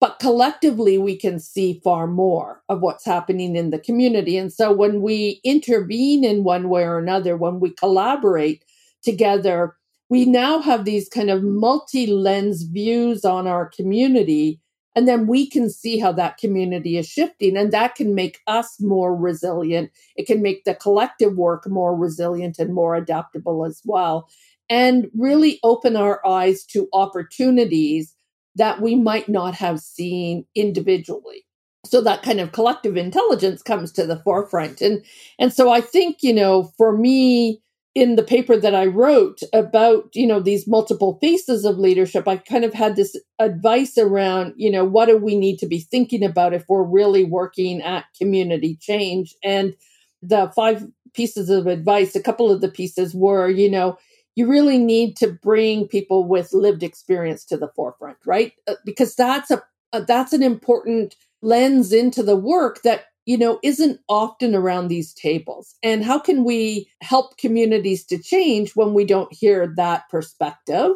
But 0.00 0.18
collectively 0.18 0.98
we 0.98 1.16
can 1.16 1.38
see 1.38 1.80
far 1.82 2.06
more 2.06 2.62
of 2.68 2.80
what's 2.80 3.06
happening 3.06 3.56
in 3.56 3.70
the 3.70 3.78
community. 3.78 4.36
And 4.36 4.52
so 4.52 4.72
when 4.72 5.00
we 5.00 5.40
intervene 5.44 6.24
in 6.24 6.44
one 6.44 6.68
way 6.68 6.84
or 6.84 6.98
another, 6.98 7.36
when 7.36 7.60
we 7.60 7.70
collaborate 7.70 8.64
together, 9.02 9.76
we 10.08 10.24
now 10.24 10.60
have 10.60 10.84
these 10.84 11.08
kind 11.08 11.30
of 11.30 11.42
multi 11.42 12.06
lens 12.06 12.62
views 12.62 13.24
on 13.24 13.46
our 13.46 13.66
community. 13.68 14.60
And 14.96 15.08
then 15.08 15.26
we 15.26 15.48
can 15.50 15.70
see 15.70 15.98
how 15.98 16.12
that 16.12 16.38
community 16.38 16.96
is 16.96 17.08
shifting, 17.08 17.56
and 17.56 17.72
that 17.72 17.96
can 17.96 18.14
make 18.14 18.38
us 18.46 18.76
more 18.80 19.16
resilient. 19.16 19.90
It 20.14 20.26
can 20.28 20.40
make 20.40 20.64
the 20.64 20.74
collective 20.74 21.34
work 21.36 21.68
more 21.68 21.96
resilient 21.96 22.60
and 22.60 22.72
more 22.72 22.94
adaptable 22.94 23.64
as 23.64 23.82
well, 23.84 24.28
and 24.70 25.10
really 25.18 25.58
open 25.64 25.96
our 25.96 26.24
eyes 26.24 26.64
to 26.66 26.88
opportunities 26.92 28.14
that 28.54 28.80
we 28.80 28.94
might 28.94 29.28
not 29.28 29.54
have 29.54 29.80
seen 29.80 30.46
individually 30.54 31.44
so 31.84 32.00
that 32.00 32.22
kind 32.22 32.40
of 32.40 32.52
collective 32.52 32.96
intelligence 32.96 33.62
comes 33.62 33.92
to 33.92 34.06
the 34.06 34.18
forefront 34.20 34.80
and 34.80 35.04
and 35.38 35.52
so 35.52 35.70
i 35.70 35.80
think 35.80 36.18
you 36.22 36.32
know 36.32 36.72
for 36.76 36.96
me 36.96 37.60
in 37.94 38.16
the 38.16 38.24
paper 38.24 38.56
that 38.56 38.74
I 38.74 38.86
wrote 38.86 39.40
about, 39.52 40.08
you 40.14 40.26
know, 40.26 40.40
these 40.40 40.66
multiple 40.66 41.18
faces 41.20 41.64
of 41.64 41.78
leadership, 41.78 42.26
I 42.26 42.36
kind 42.38 42.64
of 42.64 42.74
had 42.74 42.96
this 42.96 43.16
advice 43.38 43.96
around, 43.96 44.54
you 44.56 44.70
know, 44.70 44.84
what 44.84 45.06
do 45.06 45.16
we 45.16 45.36
need 45.36 45.58
to 45.58 45.66
be 45.66 45.78
thinking 45.78 46.24
about 46.24 46.54
if 46.54 46.64
we're 46.68 46.82
really 46.82 47.24
working 47.24 47.80
at 47.82 48.06
community 48.18 48.76
change? 48.80 49.34
And 49.44 49.74
the 50.22 50.52
five 50.56 50.84
pieces 51.12 51.48
of 51.50 51.68
advice, 51.68 52.16
a 52.16 52.22
couple 52.22 52.50
of 52.50 52.60
the 52.60 52.68
pieces 52.68 53.14
were, 53.14 53.48
you 53.48 53.70
know, 53.70 53.96
you 54.34 54.48
really 54.48 54.78
need 54.78 55.16
to 55.18 55.28
bring 55.28 55.86
people 55.86 56.26
with 56.26 56.52
lived 56.52 56.82
experience 56.82 57.44
to 57.44 57.56
the 57.56 57.70
forefront, 57.76 58.18
right? 58.26 58.52
Uh, 58.66 58.74
because 58.84 59.14
that's 59.14 59.52
a, 59.52 59.62
a 59.92 60.02
that's 60.02 60.32
an 60.32 60.42
important 60.42 61.14
lens 61.42 61.92
into 61.92 62.22
the 62.24 62.34
work 62.34 62.82
that 62.82 63.04
you 63.26 63.38
know, 63.38 63.58
isn't 63.62 64.00
often 64.08 64.54
around 64.54 64.88
these 64.88 65.14
tables. 65.14 65.74
And 65.82 66.04
how 66.04 66.18
can 66.18 66.44
we 66.44 66.90
help 67.00 67.38
communities 67.38 68.04
to 68.06 68.18
change 68.18 68.72
when 68.76 68.94
we 68.94 69.04
don't 69.04 69.32
hear 69.32 69.72
that 69.76 70.08
perspective 70.10 70.92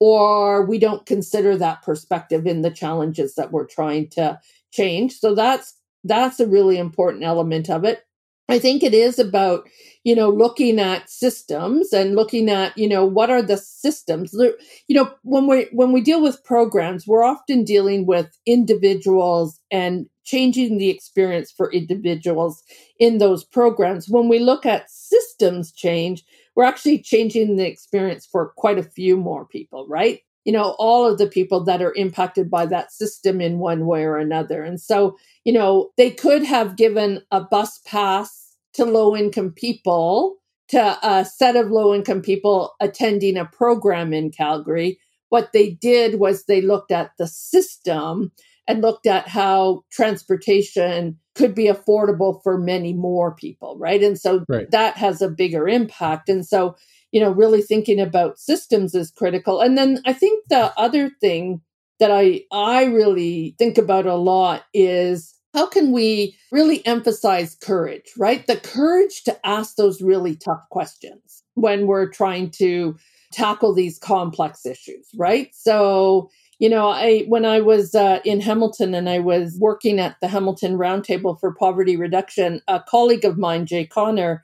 or 0.00 0.64
we 0.64 0.78
don't 0.78 1.06
consider 1.06 1.56
that 1.56 1.82
perspective 1.82 2.46
in 2.46 2.62
the 2.62 2.70
challenges 2.70 3.34
that 3.34 3.52
we're 3.52 3.66
trying 3.66 4.08
to 4.10 4.40
change? 4.72 5.18
So 5.18 5.34
that's 5.34 5.74
that's 6.04 6.40
a 6.40 6.46
really 6.46 6.78
important 6.78 7.24
element 7.24 7.68
of 7.68 7.84
it. 7.84 8.04
I 8.48 8.58
think 8.58 8.82
it 8.82 8.94
is 8.94 9.18
about, 9.18 9.68
you 10.04 10.14
know, 10.14 10.30
looking 10.30 10.80
at 10.80 11.10
systems 11.10 11.92
and 11.92 12.16
looking 12.16 12.48
at, 12.48 12.76
you 12.78 12.88
know, 12.88 13.04
what 13.04 13.28
are 13.28 13.42
the 13.42 13.58
systems? 13.58 14.32
You 14.32 14.56
know, 14.96 15.10
when 15.22 15.46
we 15.46 15.68
when 15.72 15.92
we 15.92 16.00
deal 16.00 16.22
with 16.22 16.42
programs, 16.44 17.06
we're 17.06 17.24
often 17.24 17.62
dealing 17.62 18.06
with 18.06 18.28
individuals 18.46 19.60
and 19.70 20.06
changing 20.28 20.76
the 20.76 20.90
experience 20.90 21.50
for 21.50 21.72
individuals 21.72 22.62
in 22.98 23.16
those 23.16 23.44
programs. 23.44 24.08
When 24.08 24.28
we 24.28 24.38
look 24.38 24.66
at 24.66 24.90
systems 24.90 25.72
change, 25.72 26.22
we're 26.54 26.64
actually 26.64 27.00
changing 27.00 27.56
the 27.56 27.66
experience 27.66 28.26
for 28.30 28.52
quite 28.56 28.78
a 28.78 28.82
few 28.82 29.16
more 29.16 29.46
people, 29.46 29.86
right? 29.88 30.20
You 30.44 30.52
know, 30.52 30.76
all 30.78 31.06
of 31.06 31.18
the 31.18 31.26
people 31.26 31.64
that 31.64 31.80
are 31.80 31.94
impacted 31.94 32.50
by 32.50 32.66
that 32.66 32.92
system 32.92 33.40
in 33.40 33.58
one 33.58 33.86
way 33.86 34.04
or 34.04 34.18
another. 34.18 34.62
And 34.62 34.80
so, 34.80 35.16
you 35.44 35.52
know, 35.52 35.90
they 35.96 36.10
could 36.10 36.44
have 36.44 36.76
given 36.76 37.22
a 37.30 37.40
bus 37.40 37.80
pass 37.86 38.54
to 38.74 38.84
low 38.84 39.16
income 39.16 39.52
people, 39.52 40.36
to 40.68 40.98
a 41.02 41.24
set 41.24 41.56
of 41.56 41.70
low 41.70 41.94
income 41.94 42.20
people 42.20 42.74
attending 42.80 43.38
a 43.38 43.46
program 43.46 44.12
in 44.12 44.30
Calgary. 44.30 44.98
What 45.30 45.52
they 45.52 45.70
did 45.70 46.18
was 46.18 46.44
they 46.44 46.60
looked 46.60 46.92
at 46.92 47.12
the 47.18 47.26
system 47.26 48.32
and 48.68 48.82
looked 48.82 49.06
at 49.06 49.26
how 49.26 49.82
transportation 49.90 51.18
could 51.34 51.54
be 51.54 51.64
affordable 51.64 52.42
for 52.42 52.58
many 52.58 52.92
more 52.92 53.34
people, 53.34 53.76
right? 53.78 54.02
And 54.02 54.20
so 54.20 54.44
right. 54.48 54.70
that 54.70 54.96
has 54.98 55.22
a 55.22 55.28
bigger 55.28 55.66
impact. 55.66 56.28
And 56.28 56.46
so, 56.46 56.76
you 57.10 57.20
know, 57.20 57.30
really 57.30 57.62
thinking 57.62 57.98
about 57.98 58.38
systems 58.38 58.94
is 58.94 59.10
critical. 59.10 59.60
And 59.60 59.78
then 59.78 60.02
I 60.04 60.12
think 60.12 60.44
the 60.50 60.72
other 60.78 61.10
thing 61.20 61.62
that 61.98 62.10
I 62.12 62.42
I 62.52 62.84
really 62.84 63.56
think 63.58 63.78
about 63.78 64.06
a 64.06 64.14
lot 64.14 64.64
is 64.74 65.34
how 65.54 65.66
can 65.66 65.90
we 65.90 66.36
really 66.52 66.86
emphasize 66.86 67.56
courage, 67.60 68.12
right? 68.18 68.46
The 68.46 68.58
courage 68.58 69.24
to 69.24 69.46
ask 69.46 69.76
those 69.76 70.02
really 70.02 70.36
tough 70.36 70.60
questions 70.70 71.42
when 71.54 71.86
we're 71.86 72.10
trying 72.10 72.50
to 72.50 72.96
tackle 73.32 73.74
these 73.74 73.98
complex 73.98 74.64
issues, 74.66 75.08
right? 75.16 75.48
So, 75.54 76.30
you 76.58 76.68
know, 76.68 76.88
I 76.88 77.20
when 77.28 77.44
I 77.44 77.60
was 77.60 77.94
uh, 77.94 78.20
in 78.24 78.40
Hamilton 78.40 78.94
and 78.94 79.08
I 79.08 79.20
was 79.20 79.56
working 79.58 80.00
at 80.00 80.16
the 80.20 80.28
Hamilton 80.28 80.76
Roundtable 80.76 81.38
for 81.38 81.54
Poverty 81.54 81.96
Reduction, 81.96 82.60
a 82.66 82.80
colleague 82.80 83.24
of 83.24 83.38
mine, 83.38 83.66
Jay 83.66 83.86
Connor, 83.86 84.42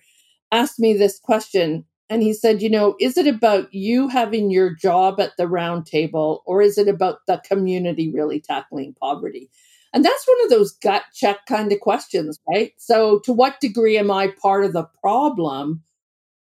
asked 0.52 0.78
me 0.78 0.94
this 0.94 1.18
question. 1.18 1.84
And 2.10 2.22
he 2.22 2.32
said, 2.32 2.62
you 2.62 2.70
know, 2.70 2.94
is 3.00 3.16
it 3.16 3.26
about 3.26 3.72
you 3.72 4.08
having 4.08 4.50
your 4.50 4.72
job 4.74 5.18
at 5.20 5.36
the 5.38 5.44
roundtable 5.44 6.40
or 6.44 6.60
is 6.60 6.76
it 6.76 6.86
about 6.86 7.20
the 7.26 7.42
community 7.44 8.12
really 8.12 8.40
tackling 8.40 8.94
poverty? 9.00 9.50
And 9.94 10.04
that's 10.04 10.26
one 10.26 10.44
of 10.44 10.50
those 10.50 10.72
gut 10.72 11.04
check 11.14 11.46
kind 11.46 11.72
of 11.72 11.80
questions, 11.80 12.38
right? 12.48 12.72
So, 12.76 13.20
to 13.20 13.32
what 13.32 13.60
degree 13.60 13.96
am 13.96 14.10
I 14.10 14.28
part 14.42 14.64
of 14.64 14.72
the 14.72 14.88
problem 15.00 15.82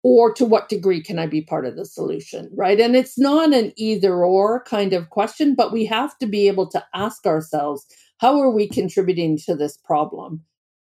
or 0.04 0.34
to 0.34 0.46
what 0.46 0.70
degree 0.70 1.02
can 1.02 1.20
I 1.20 1.28
be 1.28 1.42
part 1.42 1.66
of 1.66 1.76
the 1.76 1.86
solution, 1.86 2.50
right? 2.56 2.80
And 2.80 2.96
it's 2.96 3.20
not 3.20 3.54
an 3.54 3.72
either 3.78 4.26
or 4.26 4.64
kind 4.64 4.94
of 4.94 5.10
question, 5.10 5.54
but 5.54 5.72
we 5.72 5.86
have 5.86 6.18
to 6.18 6.26
be 6.26 6.48
able 6.48 6.68
to 6.70 6.84
ask 6.94 7.26
ourselves 7.26 7.86
how 8.20 8.40
are 8.40 8.52
we 8.52 8.68
contributing 8.68 9.38
to 9.46 9.56
this 9.56 9.78
problem? 9.78 10.44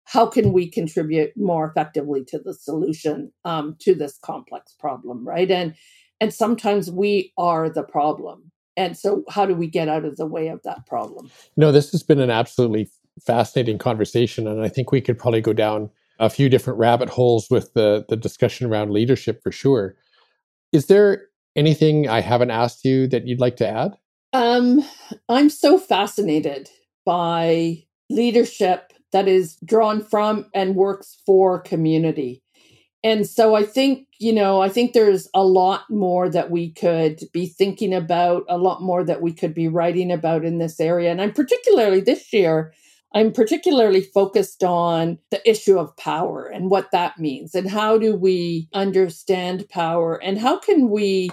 How 0.05 0.25
can 0.25 0.51
we 0.51 0.69
contribute 0.69 1.31
more 1.37 1.67
effectively 1.67 2.23
to 2.25 2.39
the 2.39 2.53
solution 2.53 3.31
um, 3.45 3.75
to 3.79 3.95
this 3.95 4.17
complex 4.23 4.75
problem, 4.79 5.27
right? 5.27 5.49
And 5.49 5.75
and 6.19 6.33
sometimes 6.33 6.89
we 6.91 7.33
are 7.37 7.69
the 7.69 7.83
problem. 7.83 8.51
And 8.77 8.97
so, 8.97 9.23
how 9.29 9.45
do 9.45 9.53
we 9.55 9.67
get 9.67 9.87
out 9.87 10.05
of 10.05 10.17
the 10.17 10.25
way 10.25 10.47
of 10.47 10.61
that 10.63 10.85
problem? 10.87 11.29
No, 11.57 11.71
this 11.71 11.91
has 11.91 12.01
been 12.01 12.19
an 12.19 12.29
absolutely 12.29 12.89
fascinating 13.21 13.77
conversation, 13.77 14.47
and 14.47 14.61
I 14.61 14.69
think 14.69 14.91
we 14.91 15.01
could 15.01 15.17
probably 15.17 15.41
go 15.41 15.53
down 15.53 15.89
a 16.19 16.29
few 16.29 16.49
different 16.49 16.79
rabbit 16.79 17.09
holes 17.09 17.47
with 17.49 17.73
the 17.73 18.05
the 18.09 18.15
discussion 18.15 18.67
around 18.67 18.91
leadership 18.91 19.41
for 19.41 19.51
sure. 19.51 19.95
Is 20.71 20.87
there 20.87 21.27
anything 21.55 22.07
I 22.07 22.21
haven't 22.21 22.51
asked 22.51 22.85
you 22.85 23.07
that 23.07 23.27
you'd 23.27 23.39
like 23.39 23.57
to 23.57 23.67
add? 23.67 23.97
Um, 24.33 24.83
I'm 25.29 25.49
so 25.49 25.77
fascinated 25.77 26.69
by 27.05 27.83
leadership 28.09 28.91
that 29.11 29.27
is 29.27 29.57
drawn 29.63 30.03
from 30.03 30.49
and 30.53 30.75
works 30.75 31.21
for 31.25 31.59
community. 31.59 32.41
And 33.03 33.27
so 33.27 33.53
I 33.53 33.63
think, 33.63 34.07
you 34.17 34.31
know, 34.31 34.61
I 34.61 34.69
think 34.69 34.93
there's 34.93 35.27
a 35.33 35.43
lot 35.43 35.83
more 35.89 36.29
that 36.29 36.49
we 36.49 36.71
could 36.71 37.21
be 37.33 37.47
thinking 37.47 37.93
about, 37.93 38.43
a 38.47 38.57
lot 38.57 38.81
more 38.81 39.03
that 39.03 39.21
we 39.21 39.33
could 39.33 39.53
be 39.53 39.67
writing 39.67 40.11
about 40.11 40.45
in 40.45 40.57
this 40.57 40.79
area. 40.79 41.11
And 41.11 41.21
I'm 41.21 41.33
particularly 41.33 41.99
this 41.99 42.31
year 42.31 42.73
I'm 43.13 43.31
particularly 43.31 44.01
focused 44.01 44.63
on 44.63 45.19
the 45.29 45.47
issue 45.49 45.77
of 45.77 45.95
power 45.97 46.45
and 46.45 46.69
what 46.69 46.91
that 46.91 47.19
means 47.19 47.53
and 47.53 47.69
how 47.69 47.97
do 47.97 48.15
we 48.15 48.67
understand 48.73 49.69
power 49.69 50.21
and 50.21 50.39
how 50.39 50.57
can 50.57 50.89
we 50.89 51.29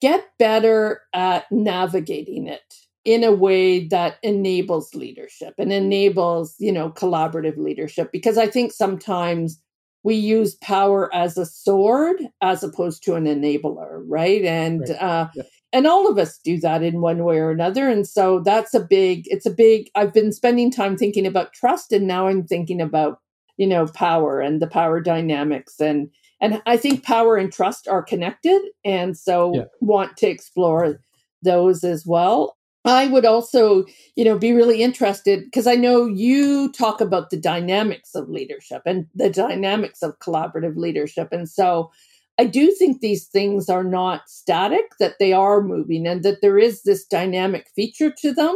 get 0.00 0.26
better 0.38 1.00
at 1.14 1.50
navigating 1.50 2.46
it 2.46 2.74
in 3.04 3.24
a 3.24 3.32
way 3.32 3.86
that 3.88 4.18
enables 4.22 4.94
leadership 4.94 5.54
and 5.58 5.72
enables, 5.72 6.54
you 6.58 6.70
know, 6.70 6.90
collaborative 6.90 7.56
leadership 7.56 8.12
because 8.12 8.36
I 8.36 8.46
think 8.46 8.72
sometimes 8.72 9.60
we 10.04 10.16
use 10.16 10.56
power 10.56 11.12
as 11.14 11.38
a 11.38 11.46
sword 11.46 12.16
as 12.40 12.62
opposed 12.62 13.04
to 13.04 13.14
an 13.14 13.24
enabler, 13.24 14.02
right? 14.06 14.44
And 14.44 14.80
right. 14.80 15.02
Uh, 15.02 15.28
yeah 15.34 15.42
and 15.72 15.86
all 15.86 16.08
of 16.08 16.18
us 16.18 16.38
do 16.38 16.58
that 16.60 16.82
in 16.82 17.00
one 17.00 17.24
way 17.24 17.38
or 17.38 17.50
another. 17.50 17.88
And 17.88 18.06
so 18.06 18.40
that's 18.40 18.74
a 18.74 18.80
big 18.80 19.24
it's 19.26 19.46
a 19.46 19.50
big 19.50 19.90
i've 19.94 20.12
been 20.12 20.32
spending 20.32 20.70
time 20.70 20.96
thinking 20.96 21.26
about 21.26 21.52
trust 21.52 21.92
and 21.92 22.06
now 22.06 22.28
i'm 22.28 22.44
thinking 22.44 22.80
about 22.80 23.20
you 23.56 23.66
know 23.66 23.86
power 23.86 24.40
and 24.40 24.60
the 24.60 24.66
power 24.66 25.00
dynamics. 25.00 25.80
And 25.80 26.10
and 26.40 26.60
i 26.66 26.76
think 26.76 27.04
power 27.04 27.36
and 27.36 27.52
trust 27.52 27.88
are 27.88 28.02
connected 28.02 28.60
and 28.84 29.16
so 29.16 29.54
yeah. 29.54 29.64
want 29.80 30.16
to 30.18 30.28
explore 30.28 31.00
those 31.42 31.82
as 31.84 32.06
well. 32.06 32.56
I 32.84 33.06
would 33.06 33.24
also 33.24 33.84
you 34.16 34.24
know 34.24 34.38
be 34.38 34.52
really 34.52 34.82
interested 34.82 35.44
because 35.44 35.68
i 35.68 35.76
know 35.76 36.06
you 36.06 36.70
talk 36.72 37.00
about 37.00 37.30
the 37.30 37.36
dynamics 37.36 38.14
of 38.14 38.28
leadership 38.28 38.82
and 38.84 39.06
the 39.14 39.30
dynamics 39.30 40.02
of 40.02 40.18
collaborative 40.18 40.76
leadership. 40.76 41.28
And 41.32 41.48
so 41.48 41.90
I 42.38 42.44
do 42.46 42.70
think 42.70 43.00
these 43.00 43.26
things 43.26 43.68
are 43.68 43.84
not 43.84 44.28
static, 44.28 44.84
that 44.98 45.18
they 45.18 45.32
are 45.32 45.62
moving 45.62 46.06
and 46.06 46.22
that 46.22 46.40
there 46.40 46.58
is 46.58 46.82
this 46.82 47.04
dynamic 47.04 47.68
feature 47.76 48.10
to 48.18 48.32
them. 48.32 48.54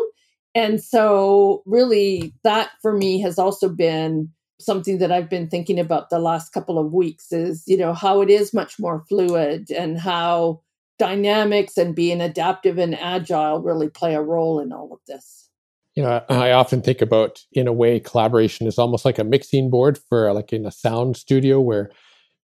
And 0.54 0.82
so, 0.82 1.62
really, 1.66 2.32
that 2.42 2.70
for 2.80 2.96
me 2.96 3.20
has 3.20 3.38
also 3.38 3.68
been 3.68 4.30
something 4.58 4.98
that 4.98 5.12
I've 5.12 5.28
been 5.28 5.48
thinking 5.48 5.78
about 5.78 6.08
the 6.08 6.18
last 6.18 6.52
couple 6.52 6.78
of 6.78 6.92
weeks 6.92 7.30
is, 7.30 7.64
you 7.66 7.76
know, 7.76 7.92
how 7.92 8.22
it 8.22 8.30
is 8.30 8.54
much 8.54 8.78
more 8.78 9.04
fluid 9.08 9.70
and 9.70 9.98
how 9.98 10.62
dynamics 10.98 11.76
and 11.76 11.94
being 11.94 12.22
adaptive 12.22 12.78
and 12.78 12.98
agile 12.98 13.60
really 13.60 13.90
play 13.90 14.14
a 14.14 14.22
role 14.22 14.58
in 14.60 14.72
all 14.72 14.92
of 14.92 15.00
this. 15.06 15.50
You 15.94 16.02
know, 16.02 16.22
I 16.28 16.52
often 16.52 16.82
think 16.82 17.00
about, 17.00 17.42
in 17.52 17.66
a 17.66 17.72
way, 17.72 18.00
collaboration 18.00 18.66
is 18.66 18.78
almost 18.78 19.04
like 19.04 19.18
a 19.18 19.24
mixing 19.24 19.70
board 19.70 19.98
for 20.08 20.32
like 20.32 20.52
in 20.52 20.66
a 20.66 20.70
sound 20.70 21.16
studio 21.16 21.60
where 21.60 21.90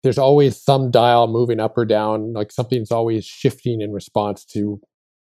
there's 0.03 0.19
always 0.19 0.61
some 0.61 0.91
dial 0.91 1.27
moving 1.27 1.61
up 1.61 1.77
or 1.77 1.85
down 1.85 2.33
like 2.33 2.53
something's 2.53 2.93
always 2.93 3.25
shifting 3.25 3.81
in 3.81 3.93
response 3.93 4.45
to 4.45 4.81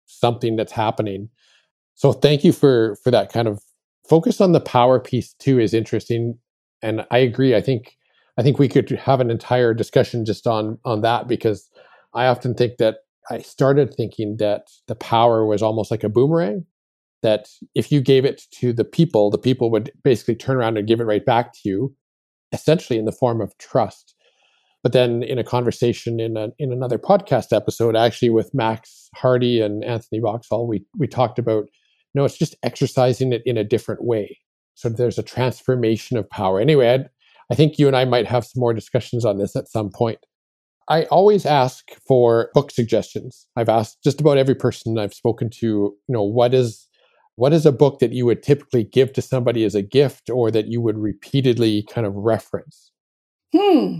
something 0.06 0.56
that's 0.56 0.72
happening. 0.72 1.30
So 1.96 2.12
thank 2.12 2.44
you 2.44 2.52
for 2.52 2.98
for 3.04 3.12
that 3.12 3.32
kind 3.32 3.48
of 3.48 3.62
focus 4.08 4.42
on 4.42 4.52
the 4.52 4.60
power 4.60 5.00
piece 5.00 5.34
too 5.34 5.60
is 5.60 5.74
interesting 5.74 6.38
and 6.82 7.06
i 7.12 7.18
agree 7.18 7.56
i 7.56 7.62
think 7.62 7.98
i 8.38 8.44
think 8.44 8.60
we 8.60 8.68
could 8.68 8.90
have 8.92 9.20
an 9.20 9.32
entire 9.32 9.74
discussion 9.74 10.26
just 10.26 10.46
on 10.46 10.78
on 10.86 11.02
that 11.02 11.28
because 11.28 11.70
i 12.14 12.26
often 12.28 12.54
think 12.54 12.78
that 12.78 12.98
i 13.32 13.40
started 13.40 13.94
thinking 13.94 14.38
that 14.38 14.68
the 14.88 14.96
power 14.96 15.46
was 15.46 15.62
almost 15.62 15.90
like 15.90 16.04
a 16.04 16.10
boomerang 16.10 16.66
that 17.22 17.48
if 17.74 17.92
you 17.92 18.02
gave 18.02 18.26
it 18.26 18.44
to 18.52 18.74
the 18.74 18.86
people 18.86 19.30
the 19.30 19.38
people 19.38 19.72
would 19.72 19.92
basically 20.04 20.36
turn 20.36 20.58
around 20.58 20.78
and 20.78 20.88
give 20.88 21.00
it 21.00 21.06
right 21.06 21.26
back 21.26 21.54
to 21.54 21.62
you 21.64 21.96
essentially 22.52 23.00
in 23.00 23.06
the 23.06 23.12
form 23.12 23.42
of 23.42 23.58
trust 23.58 24.13
But 24.84 24.92
then 24.92 25.24
in 25.24 25.40
a 25.40 25.44
conversation 25.44 26.20
in 26.20 26.36
a, 26.36 26.50
in 26.60 26.74
another 26.74 27.00
podcast 27.00 27.56
episode, 27.56 27.96
actually 27.96 28.30
with 28.30 28.54
Max 28.54 29.10
Hardy 29.16 29.62
and 29.62 29.84
Anthony 29.84 30.20
Boxall, 30.20 30.68
we 30.68 30.86
we 30.98 31.08
talked 31.08 31.40
about 31.40 31.70
no, 32.14 32.26
it's 32.26 32.38
just 32.38 32.56
exercising 32.64 33.34
it 33.34 33.42
in 33.46 33.58
a 33.58 33.64
different 33.64 34.04
way. 34.04 34.38
So 34.76 34.90
there's 34.90 35.18
a 35.18 35.24
transformation 35.24 36.18
of 36.18 36.30
power. 36.30 36.60
Anyway, 36.60 36.90
I'd, 36.90 37.10
I 37.52 37.56
think 37.56 37.78
you 37.78 37.88
and 37.88 37.96
I 37.96 38.06
might 38.06 38.28
have 38.28 38.46
some 38.46 38.60
more 38.60 38.74
discussions 38.74 39.26
on 39.26 39.38
this 39.38 39.56
at 39.56 39.68
some 39.68 39.90
point. 39.90 40.20
I 40.90 41.04
always 41.06 41.46
ask 41.46 41.86
for 42.06 42.50
book 42.54 42.72
suggestions. 42.72 43.48
I've 43.56 43.70
asked 43.70 44.04
just 44.04 44.20
about 44.20 44.38
every 44.38 44.56
person 44.56 44.98
I've 44.98 45.14
spoken 45.14 45.50
to, 45.52 45.66
you 45.66 45.98
know, 46.10 46.24
what 46.24 46.54
is 46.54 46.88
what 47.36 47.54
is 47.54 47.66
a 47.66 47.72
book 47.72 48.00
that 48.00 48.12
you 48.12 48.28
would 48.28 48.44
typically 48.44 48.84
give 48.84 49.12
to 49.14 49.22
somebody 49.22 49.64
as 49.64 49.74
a 49.74 49.82
gift 49.82 50.30
or 50.30 50.52
that 50.52 50.68
you 50.68 50.82
would 50.82 50.98
repeatedly 50.98 51.84
kind 51.90 52.06
of 52.06 52.14
reference? 52.14 52.92
Hmm. 53.56 54.00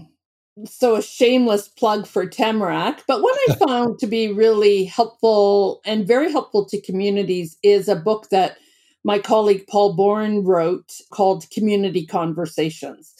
So 0.66 0.96
a 0.96 1.02
shameless 1.02 1.68
plug 1.68 2.06
for 2.06 2.28
Tamarack, 2.28 3.04
but 3.08 3.22
what 3.22 3.38
I 3.50 3.56
found 3.68 4.00
to 4.00 4.08
be 4.08 4.32
really 4.32 4.86
helpful 4.86 5.82
and 5.86 6.08
very 6.08 6.32
helpful 6.32 6.66
to 6.66 6.82
communities 6.82 7.58
is 7.64 7.88
a 7.88 7.96
book 7.96 8.30
that 8.30 8.58
my 9.04 9.20
colleague 9.20 9.66
Paul 9.68 9.96
Born 9.96 10.44
wrote 10.44 10.94
called 11.12 11.50
Community 11.50 12.06
Conversations. 12.06 13.14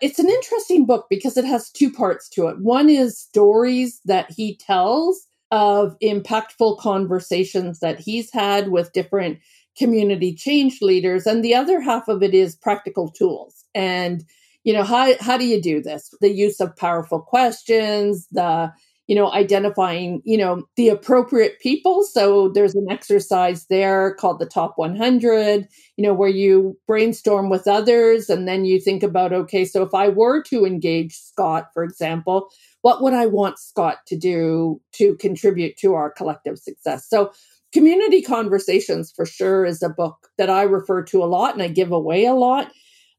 It's 0.00 0.18
an 0.18 0.28
interesting 0.28 0.86
book 0.86 1.06
because 1.10 1.36
it 1.36 1.44
has 1.44 1.70
two 1.70 1.90
parts 1.90 2.28
to 2.30 2.46
it. 2.46 2.60
One 2.60 2.88
is 2.88 3.18
stories 3.18 4.00
that 4.04 4.30
he 4.30 4.56
tells 4.56 5.26
of 5.50 5.96
impactful 6.02 6.78
conversations 6.78 7.80
that 7.80 7.98
he's 7.98 8.32
had 8.32 8.68
with 8.68 8.92
different 8.92 9.38
community 9.78 10.34
change 10.34 10.78
leaders. 10.80 11.26
And 11.26 11.44
the 11.44 11.54
other 11.54 11.80
half 11.80 12.08
of 12.08 12.22
it 12.22 12.34
is 12.34 12.56
practical 12.56 13.10
tools. 13.10 13.64
And, 13.74 14.24
you 14.66 14.72
know, 14.72 14.82
how, 14.82 15.14
how 15.20 15.38
do 15.38 15.46
you 15.46 15.62
do 15.62 15.80
this? 15.80 16.12
The 16.20 16.28
use 16.28 16.60
of 16.60 16.76
powerful 16.76 17.20
questions, 17.20 18.26
the 18.32 18.72
you 19.06 19.14
know, 19.14 19.30
identifying, 19.32 20.20
you 20.24 20.36
know, 20.36 20.66
the 20.74 20.88
appropriate 20.88 21.60
people. 21.60 22.02
So 22.02 22.48
there's 22.48 22.74
an 22.74 22.88
exercise 22.90 23.66
there 23.70 24.16
called 24.16 24.40
the 24.40 24.46
top 24.46 24.72
100, 24.74 25.68
you 25.96 26.04
know, 26.04 26.12
where 26.12 26.28
you 26.28 26.76
brainstorm 26.88 27.48
with 27.48 27.68
others 27.68 28.28
and 28.28 28.48
then 28.48 28.64
you 28.64 28.80
think 28.80 29.04
about, 29.04 29.32
okay, 29.32 29.64
so 29.64 29.84
if 29.84 29.94
I 29.94 30.08
were 30.08 30.42
to 30.48 30.66
engage 30.66 31.14
Scott, 31.14 31.68
for 31.72 31.84
example, 31.84 32.48
what 32.82 33.00
would 33.00 33.14
I 33.14 33.26
want 33.26 33.60
Scott 33.60 33.98
to 34.08 34.16
do 34.16 34.80
to 34.94 35.14
contribute 35.18 35.76
to 35.76 35.94
our 35.94 36.10
collective 36.10 36.58
success? 36.58 37.08
So 37.08 37.30
Community 37.72 38.22
Conversations 38.22 39.12
for 39.14 39.24
sure 39.24 39.64
is 39.64 39.84
a 39.84 39.88
book 39.88 40.16
that 40.36 40.50
I 40.50 40.62
refer 40.62 41.04
to 41.04 41.22
a 41.22 41.26
lot 41.26 41.54
and 41.54 41.62
I 41.62 41.68
give 41.68 41.92
away 41.92 42.24
a 42.24 42.34
lot 42.34 42.72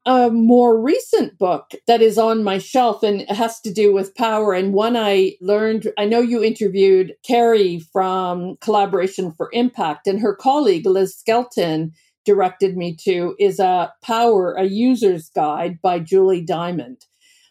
a 0.07 0.29
more 0.31 0.81
recent 0.81 1.37
book 1.37 1.71
that 1.85 2.01
is 2.01 2.17
on 2.17 2.41
my 2.41 2.57
shelf 2.57 3.03
and 3.03 3.29
has 3.29 3.59
to 3.59 3.73
do 3.73 3.93
with 3.93 4.15
power. 4.15 4.53
And 4.53 4.73
one 4.73 4.95
I 4.95 5.33
learned, 5.41 5.91
I 5.97 6.05
know 6.05 6.21
you 6.21 6.41
interviewed 6.41 7.13
Carrie 7.27 7.79
from 7.91 8.55
Collaboration 8.61 9.33
for 9.33 9.49
Impact, 9.51 10.07
and 10.07 10.21
her 10.21 10.33
colleague, 10.33 10.85
Liz 10.85 11.13
Skelton, 11.13 11.91
directed 12.25 12.77
me 12.77 12.95
to 13.03 13.35
is 13.37 13.59
a 13.59 13.93
Power, 14.01 14.53
a 14.53 14.63
User's 14.63 15.29
Guide 15.29 15.81
by 15.81 15.99
Julie 15.99 16.41
Diamond. 16.41 17.05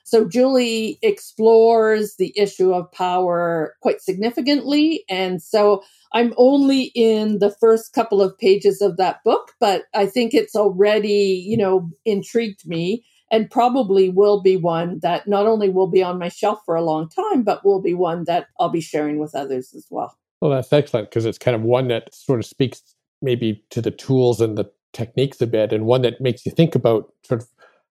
So 0.04 0.26
Julie 0.26 0.98
explores 1.02 2.14
the 2.16 2.32
issue 2.38 2.72
of 2.72 2.90
power 2.92 3.74
quite 3.82 4.00
significantly. 4.00 5.04
And 5.10 5.42
so 5.42 5.82
I'm 6.12 6.34
only 6.36 6.92
in 6.94 7.38
the 7.38 7.50
first 7.50 7.92
couple 7.92 8.22
of 8.22 8.38
pages 8.38 8.80
of 8.80 8.96
that 8.96 9.22
book, 9.24 9.52
but 9.60 9.84
I 9.94 10.06
think 10.06 10.34
it's 10.34 10.56
already, 10.56 11.44
you 11.46 11.56
know, 11.56 11.90
intrigued 12.04 12.66
me 12.66 13.04
and 13.30 13.50
probably 13.50 14.08
will 14.08 14.40
be 14.40 14.56
one 14.56 15.00
that 15.00 15.26
not 15.26 15.46
only 15.46 15.68
will 15.68 15.88
be 15.88 16.02
on 16.02 16.18
my 16.18 16.28
shelf 16.28 16.60
for 16.64 16.76
a 16.76 16.82
long 16.82 17.08
time, 17.08 17.42
but 17.42 17.64
will 17.64 17.82
be 17.82 17.94
one 17.94 18.24
that 18.24 18.46
I'll 18.60 18.68
be 18.68 18.80
sharing 18.80 19.18
with 19.18 19.34
others 19.34 19.74
as 19.74 19.86
well. 19.90 20.16
Well, 20.40 20.50
that's 20.50 20.72
excellent 20.72 21.10
because 21.10 21.24
it's 21.24 21.38
kind 21.38 21.54
of 21.54 21.62
one 21.62 21.88
that 21.88 22.14
sort 22.14 22.38
of 22.38 22.46
speaks 22.46 22.82
maybe 23.22 23.64
to 23.70 23.80
the 23.80 23.90
tools 23.90 24.40
and 24.40 24.56
the 24.56 24.70
techniques 24.92 25.40
a 25.40 25.46
bit, 25.46 25.72
and 25.72 25.86
one 25.86 26.02
that 26.02 26.20
makes 26.20 26.46
you 26.46 26.52
think 26.52 26.74
about 26.74 27.12
sort 27.24 27.42
of 27.42 27.48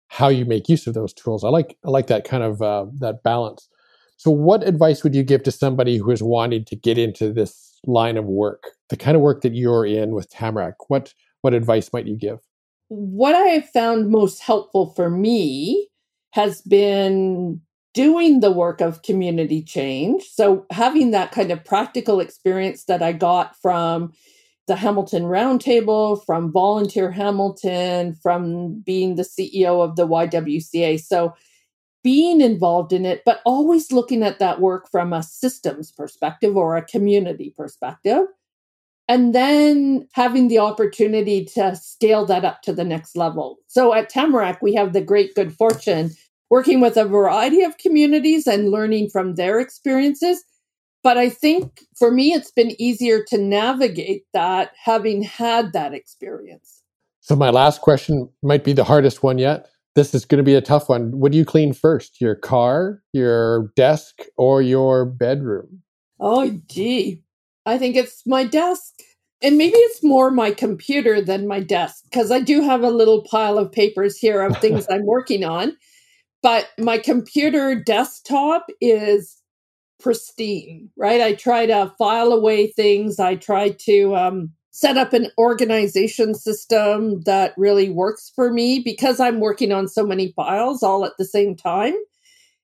how 0.07 0.29
you 0.29 0.45
make 0.45 0.69
use 0.69 0.87
of 0.87 0.93
those 0.93 1.13
tools. 1.13 1.43
I 1.43 1.49
like 1.49 1.77
I 1.85 1.89
like 1.89 2.07
that 2.07 2.23
kind 2.23 2.43
of 2.43 2.61
uh, 2.61 2.85
that 2.99 3.23
balance. 3.23 3.67
So, 4.17 4.31
what 4.31 4.67
advice 4.67 5.03
would 5.03 5.15
you 5.15 5.23
give 5.23 5.43
to 5.43 5.51
somebody 5.51 5.97
who 5.97 6.11
is 6.11 6.23
wanting 6.23 6.65
to 6.65 6.75
get 6.75 6.97
into 6.97 7.31
this 7.33 7.79
line 7.85 8.17
of 8.17 8.25
work, 8.25 8.71
the 8.89 8.97
kind 8.97 9.15
of 9.15 9.21
work 9.21 9.41
that 9.41 9.55
you're 9.55 9.85
in 9.85 10.11
with 10.11 10.29
Tamarack? 10.29 10.89
What 10.89 11.13
what 11.41 11.53
advice 11.53 11.91
might 11.93 12.07
you 12.07 12.15
give? 12.15 12.39
What 12.87 13.35
I 13.35 13.49
have 13.49 13.69
found 13.69 14.09
most 14.09 14.41
helpful 14.41 14.93
for 14.95 15.09
me 15.09 15.89
has 16.31 16.61
been 16.61 17.61
doing 17.95 18.41
the 18.41 18.51
work 18.51 18.81
of 18.81 19.01
community 19.01 19.63
change. 19.63 20.23
So, 20.23 20.65
having 20.71 21.11
that 21.11 21.31
kind 21.31 21.51
of 21.51 21.63
practical 21.63 22.19
experience 22.19 22.85
that 22.85 23.01
I 23.01 23.13
got 23.13 23.55
from 23.61 24.13
the 24.67 24.75
Hamilton 24.75 25.23
Roundtable, 25.23 26.23
from 26.25 26.51
Volunteer 26.51 27.11
Hamilton, 27.11 28.15
from 28.21 28.81
being 28.81 29.15
the 29.15 29.23
CEO 29.23 29.83
of 29.83 29.95
the 29.95 30.07
YWCA. 30.07 30.99
So, 30.99 31.33
being 32.05 32.39
involved 32.39 32.93
in 32.93 33.03
it, 33.03 33.23
but 33.25 33.41
always 33.45 33.91
looking 33.91 34.21
at 34.21 34.37
that 34.37 34.61
work 34.61 34.87
from 34.91 35.11
a 35.11 35.23
systems 35.23 35.91
perspective 35.91 36.55
or 36.55 36.77
a 36.77 36.85
community 36.85 37.51
perspective. 37.57 38.27
And 39.09 39.33
then 39.33 40.07
having 40.13 40.47
the 40.47 40.59
opportunity 40.59 41.45
to 41.55 41.75
scale 41.75 42.23
that 42.27 42.45
up 42.45 42.61
to 42.61 42.73
the 42.73 42.83
next 42.83 43.17
level. 43.17 43.57
So 43.65 43.91
at 43.95 44.09
Tamarack, 44.09 44.61
we 44.61 44.75
have 44.75 44.93
the 44.93 45.01
great 45.01 45.33
good 45.33 45.51
fortune 45.51 46.11
working 46.51 46.79
with 46.79 46.95
a 46.95 47.05
variety 47.05 47.63
of 47.63 47.79
communities 47.79 48.45
and 48.45 48.69
learning 48.69 49.09
from 49.09 49.33
their 49.33 49.59
experiences. 49.59 50.43
But 51.01 51.17
I 51.17 51.29
think 51.29 51.81
for 51.97 52.11
me, 52.11 52.33
it's 52.33 52.51
been 52.51 52.79
easier 52.79 53.23
to 53.29 53.39
navigate 53.39 54.25
that 54.33 54.73
having 54.83 55.23
had 55.23 55.73
that 55.73 55.95
experience. 55.95 56.83
So, 57.21 57.35
my 57.35 57.49
last 57.49 57.81
question 57.81 58.29
might 58.43 58.63
be 58.63 58.73
the 58.73 58.83
hardest 58.83 59.23
one 59.23 59.39
yet 59.39 59.69
this 59.95 60.13
is 60.13 60.25
going 60.25 60.37
to 60.37 60.43
be 60.43 60.55
a 60.55 60.61
tough 60.61 60.89
one. 60.89 61.17
What 61.17 61.31
do 61.31 61.37
you 61.37 61.45
clean 61.45 61.73
first? 61.73 62.19
Your 62.21 62.35
car, 62.35 63.01
your 63.13 63.71
desk, 63.75 64.23
or 64.37 64.61
your 64.61 65.05
bedroom? 65.05 65.81
Oh, 66.19 66.49
gee. 66.67 67.23
I 67.65 67.77
think 67.77 67.95
it's 67.95 68.25
my 68.27 68.43
desk. 68.43 68.93
And 69.41 69.57
maybe 69.57 69.77
it's 69.77 70.03
more 70.03 70.31
my 70.31 70.51
computer 70.51 71.21
than 71.21 71.47
my 71.47 71.59
desk 71.59 72.03
because 72.05 72.31
I 72.31 72.39
do 72.39 72.61
have 72.61 72.83
a 72.83 72.89
little 72.89 73.23
pile 73.23 73.57
of 73.57 73.71
papers 73.71 74.17
here 74.17 74.41
of 74.41 74.57
things 74.57 74.85
I'm 74.89 75.05
working 75.05 75.43
on. 75.43 75.75
But 76.41 76.69
my 76.77 76.97
computer 76.97 77.75
desktop 77.75 78.67
is 78.79 79.41
pristine, 79.99 80.89
right? 80.95 81.21
I 81.21 81.33
try 81.33 81.65
to 81.65 81.93
file 81.97 82.31
away 82.31 82.67
things. 82.67 83.19
I 83.19 83.35
try 83.35 83.69
to 83.69 84.15
um, 84.15 84.51
set 84.75 84.97
up 84.97 85.13
an 85.13 85.31
organization 85.37 86.35
system 86.35 87.21
that 87.21 87.53
really 87.55 87.89
works 87.89 88.33
for 88.35 88.51
me 88.51 88.77
because 88.77 89.21
I'm 89.21 89.39
working 89.39 89.71
on 89.71 89.87
so 89.87 90.05
many 90.05 90.33
files 90.33 90.83
all 90.83 91.05
at 91.05 91.13
the 91.17 91.23
same 91.23 91.55
time. 91.55 91.93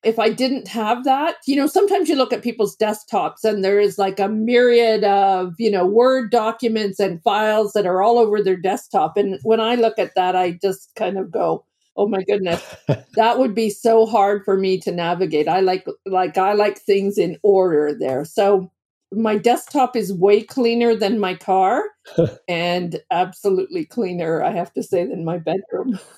If 0.04 0.20
I 0.20 0.30
didn't 0.30 0.68
have 0.68 1.06
that, 1.06 1.38
you 1.48 1.56
know, 1.56 1.68
sometimes 1.68 2.10
you 2.10 2.18
look 2.18 2.34
at 2.34 2.42
people's 2.42 2.76
desktops 2.76 3.46
and 3.46 3.64
there 3.64 3.80
is 3.80 3.98
like 3.98 4.20
a 4.20 4.28
myriad 4.28 5.06
of, 5.06 5.54
you 5.58 5.72
know, 5.72 5.86
Word 5.86 6.32
documents 6.32 7.00
and 7.00 7.24
files 7.24 7.72
that 7.74 7.86
are 7.86 8.02
all 8.02 8.20
over 8.20 8.44
their 8.44 8.58
desktop. 8.58 9.16
And 9.16 9.40
when 9.44 9.62
I 9.62 9.76
look 9.76 9.98
at 9.98 10.14
that, 10.16 10.36
I 10.36 10.60
just 10.62 10.94
kind 10.98 11.18
of 11.18 11.32
go, 11.32 11.64
oh 11.96 12.10
my 12.10 12.24
goodness 12.24 12.64
that 13.16 13.38
would 13.38 13.54
be 13.54 13.70
so 13.70 14.06
hard 14.06 14.44
for 14.46 14.56
me 14.56 14.80
to 14.80 14.94
navigate 14.94 15.50
i 15.50 15.60
like 15.60 15.86
like 16.06 16.38
i 16.38 16.54
like 16.54 16.80
things 16.80 17.18
in 17.18 17.38
order 17.44 17.94
there 17.94 18.24
so 18.24 18.72
my 19.12 19.38
desktop 19.38 19.96
is 19.96 20.14
way 20.14 20.42
cleaner 20.42 20.96
than 20.96 21.20
my 21.20 21.36
car 21.36 21.84
and 22.48 23.00
absolutely 23.12 23.86
cleaner, 23.86 24.44
I 24.44 24.52
have 24.52 24.74
to 24.74 24.84
say, 24.84 25.06
than 25.06 25.26
my 25.26 25.38
bedroom. 25.38 26.00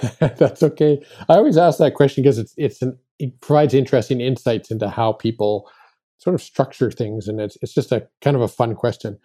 That's 0.20 0.62
okay. 0.62 1.04
I 1.28 1.34
always 1.34 1.56
ask 1.56 1.78
that 1.78 1.94
question 1.94 2.22
because 2.22 2.38
it's 2.38 2.54
it's 2.56 2.82
an 2.82 2.96
it 3.18 3.40
provides 3.40 3.74
interesting 3.74 4.20
insights 4.20 4.70
into 4.70 4.88
how 4.88 5.12
people 5.12 5.68
sort 6.18 6.34
of 6.34 6.42
structure 6.42 6.90
things, 6.90 7.26
and 7.26 7.40
it's 7.40 7.56
it's 7.62 7.74
just 7.74 7.90
a 7.90 8.06
kind 8.20 8.36
of 8.36 8.42
a 8.42 8.48
fun 8.48 8.76
question. 8.76 9.18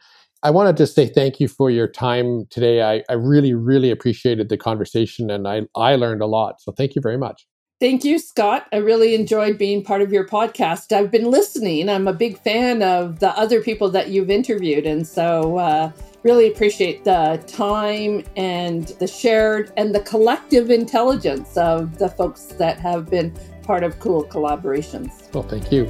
I 0.43 0.51
wanted 0.51 0.78
to 0.78 0.88
say 0.88 1.07
thank 1.07 1.39
you 1.39 1.47
for 1.47 1.69
your 1.69 1.88
time 1.88 2.45
today. 2.49 2.82
I, 2.84 3.03
I 3.09 3.13
really, 3.13 3.53
really 3.53 3.89
appreciated 3.89 4.49
the 4.49 4.57
conversation 4.57 5.32
and 5.32 5.47
I, 5.47 5.63
I 5.75 5.95
learned 5.95 6.21
a 6.21 6.28
lot. 6.28 6.61
So 6.61 6.71
thank 6.71 6.93
you 6.93 7.01
very 7.01 7.17
much. 7.17 7.47
Thank 7.80 8.03
you, 8.03 8.17
Scott. 8.17 8.65
I 8.73 8.78
really 8.78 9.13
enjoyed 9.13 9.59
being 9.59 9.84
part 9.84 10.01
of 10.01 10.11
your 10.11 10.28
podcast. 10.28 10.91
I've 10.91 11.11
been 11.11 11.30
listening. 11.30 11.89
I'm 11.89 12.07
a 12.07 12.13
big 12.13 12.39
fan 12.39 12.82
of 12.82 13.19
the 13.19 13.30
other 13.38 13.61
people 13.61 13.91
that 13.91 14.09
you've 14.09 14.32
interviewed. 14.32 14.88
And 14.88 15.05
so, 15.05 15.57
uh, 15.57 15.91
really 16.23 16.51
appreciate 16.51 17.03
the 17.03 17.39
time 17.45 18.23
and 18.36 18.88
the 18.99 19.05
shared 19.05 19.71
and 19.78 19.93
the 19.93 19.99
collective 19.99 20.71
intelligence 20.71 21.55
of 21.55 21.99
the 21.99 22.09
folks 22.09 22.45
that 22.57 22.80
have 22.80 23.11
been 23.11 23.32
part 23.61 23.84
of 23.84 23.99
cool 23.99 24.23
collaborations. 24.23 25.32
Well, 25.32 25.43
thank 25.43 25.71
you. 25.71 25.86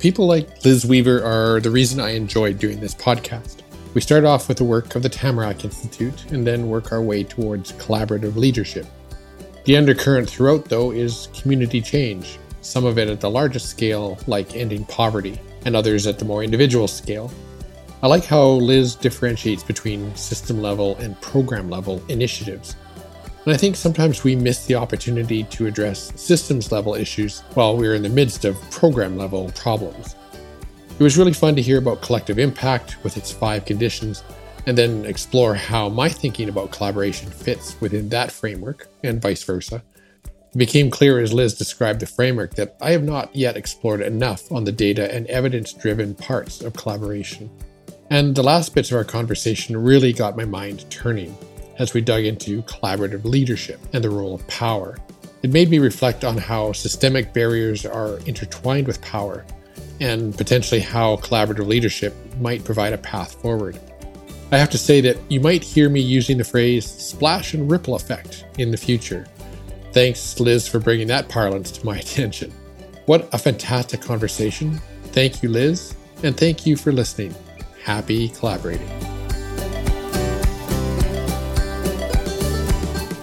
People 0.00 0.26
like 0.26 0.64
Liz 0.64 0.84
Weaver 0.84 1.22
are 1.22 1.60
the 1.60 1.70
reason 1.70 2.00
I 2.00 2.10
enjoyed 2.10 2.58
doing 2.58 2.80
this 2.80 2.94
podcast. 2.94 3.60
We 3.94 4.00
start 4.00 4.24
off 4.24 4.48
with 4.48 4.58
the 4.58 4.64
work 4.64 4.96
of 4.96 5.04
the 5.04 5.08
Tamarack 5.08 5.64
Institute 5.64 6.32
and 6.32 6.44
then 6.44 6.68
work 6.68 6.90
our 6.90 7.00
way 7.00 7.22
towards 7.22 7.72
collaborative 7.74 8.34
leadership. 8.34 8.86
The 9.68 9.76
undercurrent 9.76 10.30
throughout, 10.30 10.64
though, 10.64 10.92
is 10.92 11.28
community 11.38 11.82
change, 11.82 12.38
some 12.62 12.86
of 12.86 12.96
it 12.96 13.06
at 13.10 13.20
the 13.20 13.28
largest 13.28 13.68
scale, 13.68 14.18
like 14.26 14.56
ending 14.56 14.86
poverty, 14.86 15.38
and 15.66 15.76
others 15.76 16.06
at 16.06 16.18
the 16.18 16.24
more 16.24 16.42
individual 16.42 16.88
scale. 16.88 17.30
I 18.02 18.06
like 18.06 18.24
how 18.24 18.46
Liz 18.46 18.94
differentiates 18.94 19.62
between 19.62 20.16
system 20.16 20.62
level 20.62 20.96
and 20.96 21.20
program 21.20 21.68
level 21.68 22.02
initiatives. 22.08 22.76
And 23.44 23.52
I 23.52 23.58
think 23.58 23.76
sometimes 23.76 24.24
we 24.24 24.34
miss 24.34 24.64
the 24.64 24.76
opportunity 24.76 25.44
to 25.44 25.66
address 25.66 26.18
systems 26.18 26.72
level 26.72 26.94
issues 26.94 27.40
while 27.52 27.76
we're 27.76 27.94
in 27.94 28.02
the 28.02 28.08
midst 28.08 28.46
of 28.46 28.56
program 28.70 29.18
level 29.18 29.52
problems. 29.54 30.16
It 30.98 31.02
was 31.02 31.18
really 31.18 31.34
fun 31.34 31.54
to 31.56 31.60
hear 31.60 31.76
about 31.76 32.00
collective 32.00 32.38
impact 32.38 32.96
with 33.04 33.18
its 33.18 33.30
five 33.30 33.66
conditions 33.66 34.22
and 34.68 34.76
then 34.76 35.06
explore 35.06 35.54
how 35.54 35.88
my 35.88 36.10
thinking 36.10 36.46
about 36.50 36.70
collaboration 36.70 37.30
fits 37.30 37.80
within 37.80 38.10
that 38.10 38.30
framework 38.30 38.86
and 39.02 39.20
vice 39.20 39.42
versa. 39.42 39.82
It 40.26 40.58
became 40.58 40.90
clear 40.90 41.20
as 41.20 41.32
Liz 41.32 41.54
described 41.54 42.00
the 42.00 42.06
framework 42.06 42.54
that 42.56 42.76
I 42.78 42.90
have 42.90 43.02
not 43.02 43.34
yet 43.34 43.56
explored 43.56 44.02
enough 44.02 44.52
on 44.52 44.64
the 44.64 44.72
data 44.72 45.10
and 45.12 45.26
evidence 45.28 45.72
driven 45.72 46.14
parts 46.14 46.60
of 46.60 46.74
collaboration. 46.74 47.50
And 48.10 48.34
the 48.34 48.42
last 48.42 48.74
bits 48.74 48.90
of 48.90 48.98
our 48.98 49.04
conversation 49.04 49.74
really 49.74 50.12
got 50.12 50.36
my 50.36 50.44
mind 50.44 50.84
turning 50.90 51.34
as 51.78 51.94
we 51.94 52.02
dug 52.02 52.24
into 52.24 52.60
collaborative 52.64 53.24
leadership 53.24 53.80
and 53.94 54.04
the 54.04 54.10
role 54.10 54.34
of 54.34 54.46
power. 54.48 54.98
It 55.42 55.50
made 55.50 55.70
me 55.70 55.78
reflect 55.78 56.24
on 56.24 56.36
how 56.36 56.72
systemic 56.72 57.32
barriers 57.32 57.86
are 57.86 58.18
intertwined 58.26 58.86
with 58.86 59.00
power 59.00 59.46
and 59.98 60.36
potentially 60.36 60.80
how 60.80 61.16
collaborative 61.16 61.66
leadership 61.66 62.14
might 62.38 62.64
provide 62.64 62.92
a 62.92 62.98
path 62.98 63.40
forward. 63.40 63.78
I 64.50 64.56
have 64.56 64.70
to 64.70 64.78
say 64.78 65.02
that 65.02 65.18
you 65.28 65.40
might 65.40 65.62
hear 65.62 65.90
me 65.90 66.00
using 66.00 66.38
the 66.38 66.44
phrase 66.44 66.86
splash 66.86 67.52
and 67.52 67.70
ripple 67.70 67.94
effect 67.94 68.46
in 68.56 68.70
the 68.70 68.78
future. 68.78 69.26
Thanks, 69.92 70.40
Liz, 70.40 70.66
for 70.66 70.78
bringing 70.78 71.06
that 71.08 71.28
parlance 71.28 71.70
to 71.72 71.84
my 71.84 71.98
attention. 71.98 72.50
What 73.04 73.28
a 73.32 73.38
fantastic 73.38 74.00
conversation. 74.00 74.80
Thank 75.12 75.42
you, 75.42 75.50
Liz, 75.50 75.94
and 76.22 76.34
thank 76.34 76.64
you 76.64 76.76
for 76.76 76.92
listening. 76.92 77.34
Happy 77.82 78.30
collaborating. 78.30 78.88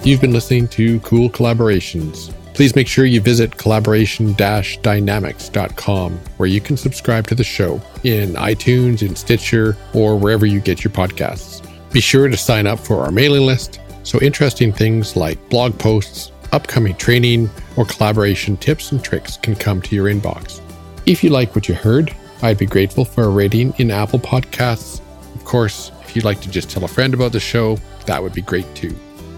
You've 0.04 0.22
been 0.22 0.34
listening 0.34 0.68
to 0.70 1.00
Cool 1.00 1.30
Collaborations. 1.30 2.32
Please 2.56 2.74
make 2.74 2.88
sure 2.88 3.06
you 3.06 3.20
visit 3.20 3.58
collaboration 3.58 4.34
dynamics.com 4.34 6.18
where 6.38 6.47
you 6.47 6.62
can 6.62 6.78
subscribe 6.78 7.28
to 7.28 7.36
the 7.36 7.43
show 7.43 7.82
in 8.06 8.30
iTunes, 8.36 9.06
in 9.06 9.14
Stitcher, 9.14 9.76
or 9.93 10.18
wherever 10.18 10.45
you 10.45 10.62
get 10.62 10.82
your 10.82 10.91
podcasts. 10.91 11.62
Be 11.91 11.99
sure 11.99 12.30
to 12.30 12.38
sign 12.38 12.66
up 12.66 12.80
for 12.80 13.01
our 13.01 13.12
mailing 13.12 13.45
list 13.45 13.82
so 14.03 14.22
interesting 14.22 14.72
things 14.72 15.18
like 15.18 15.49
blog 15.49 15.78
posts, 15.78 16.32
upcoming 16.53 16.95
training, 16.95 17.49
or 17.76 17.86
collaboration 17.86 18.56
tips 18.56 18.93
and 18.93 19.03
tricks 19.03 19.36
can 19.36 19.56
come 19.56 19.82
to 19.82 19.95
your 19.95 20.06
inbox. 20.06 20.62
If 21.06 21.26
you 21.26 21.32
like 21.32 21.56
what 21.56 21.68
you 21.68 21.76
heard, 21.76 22.16
I'd 22.41 22.58
be 22.58 22.68
grateful 22.68 23.03
for 23.03 23.26
a 23.26 23.30
rating 23.30 23.74
in 23.80 23.91
Apple 23.91 24.20
Podcasts. 24.20 25.01
Of 25.36 25.43
course, 25.43 25.91
if 26.03 26.16
you'd 26.16 26.24
like 26.24 26.39
to 26.41 26.49
just 26.49 26.70
tell 26.70 26.86
a 26.86 26.88
friend 26.88 27.14
about 27.14 27.34
the 27.34 27.39
show, 27.39 27.78
that 28.06 28.24
would 28.24 28.34
be 28.34 28.41
great 28.41 28.74
too. 28.76 28.95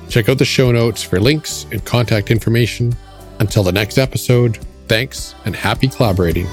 Check 0.10 0.30
out 0.30 0.38
the 0.38 0.46
show 0.46 0.72
notes 0.72 1.02
for 1.02 1.20
links 1.20 1.66
and 1.72 1.84
contact 1.84 2.30
information. 2.30 2.96
Until 3.40 3.64
the 3.64 3.72
next 3.72 3.98
episode, 3.98 4.58
thanks 4.88 5.36
and 5.46 5.56
happy 5.56 5.88
collaborating. 5.88 6.48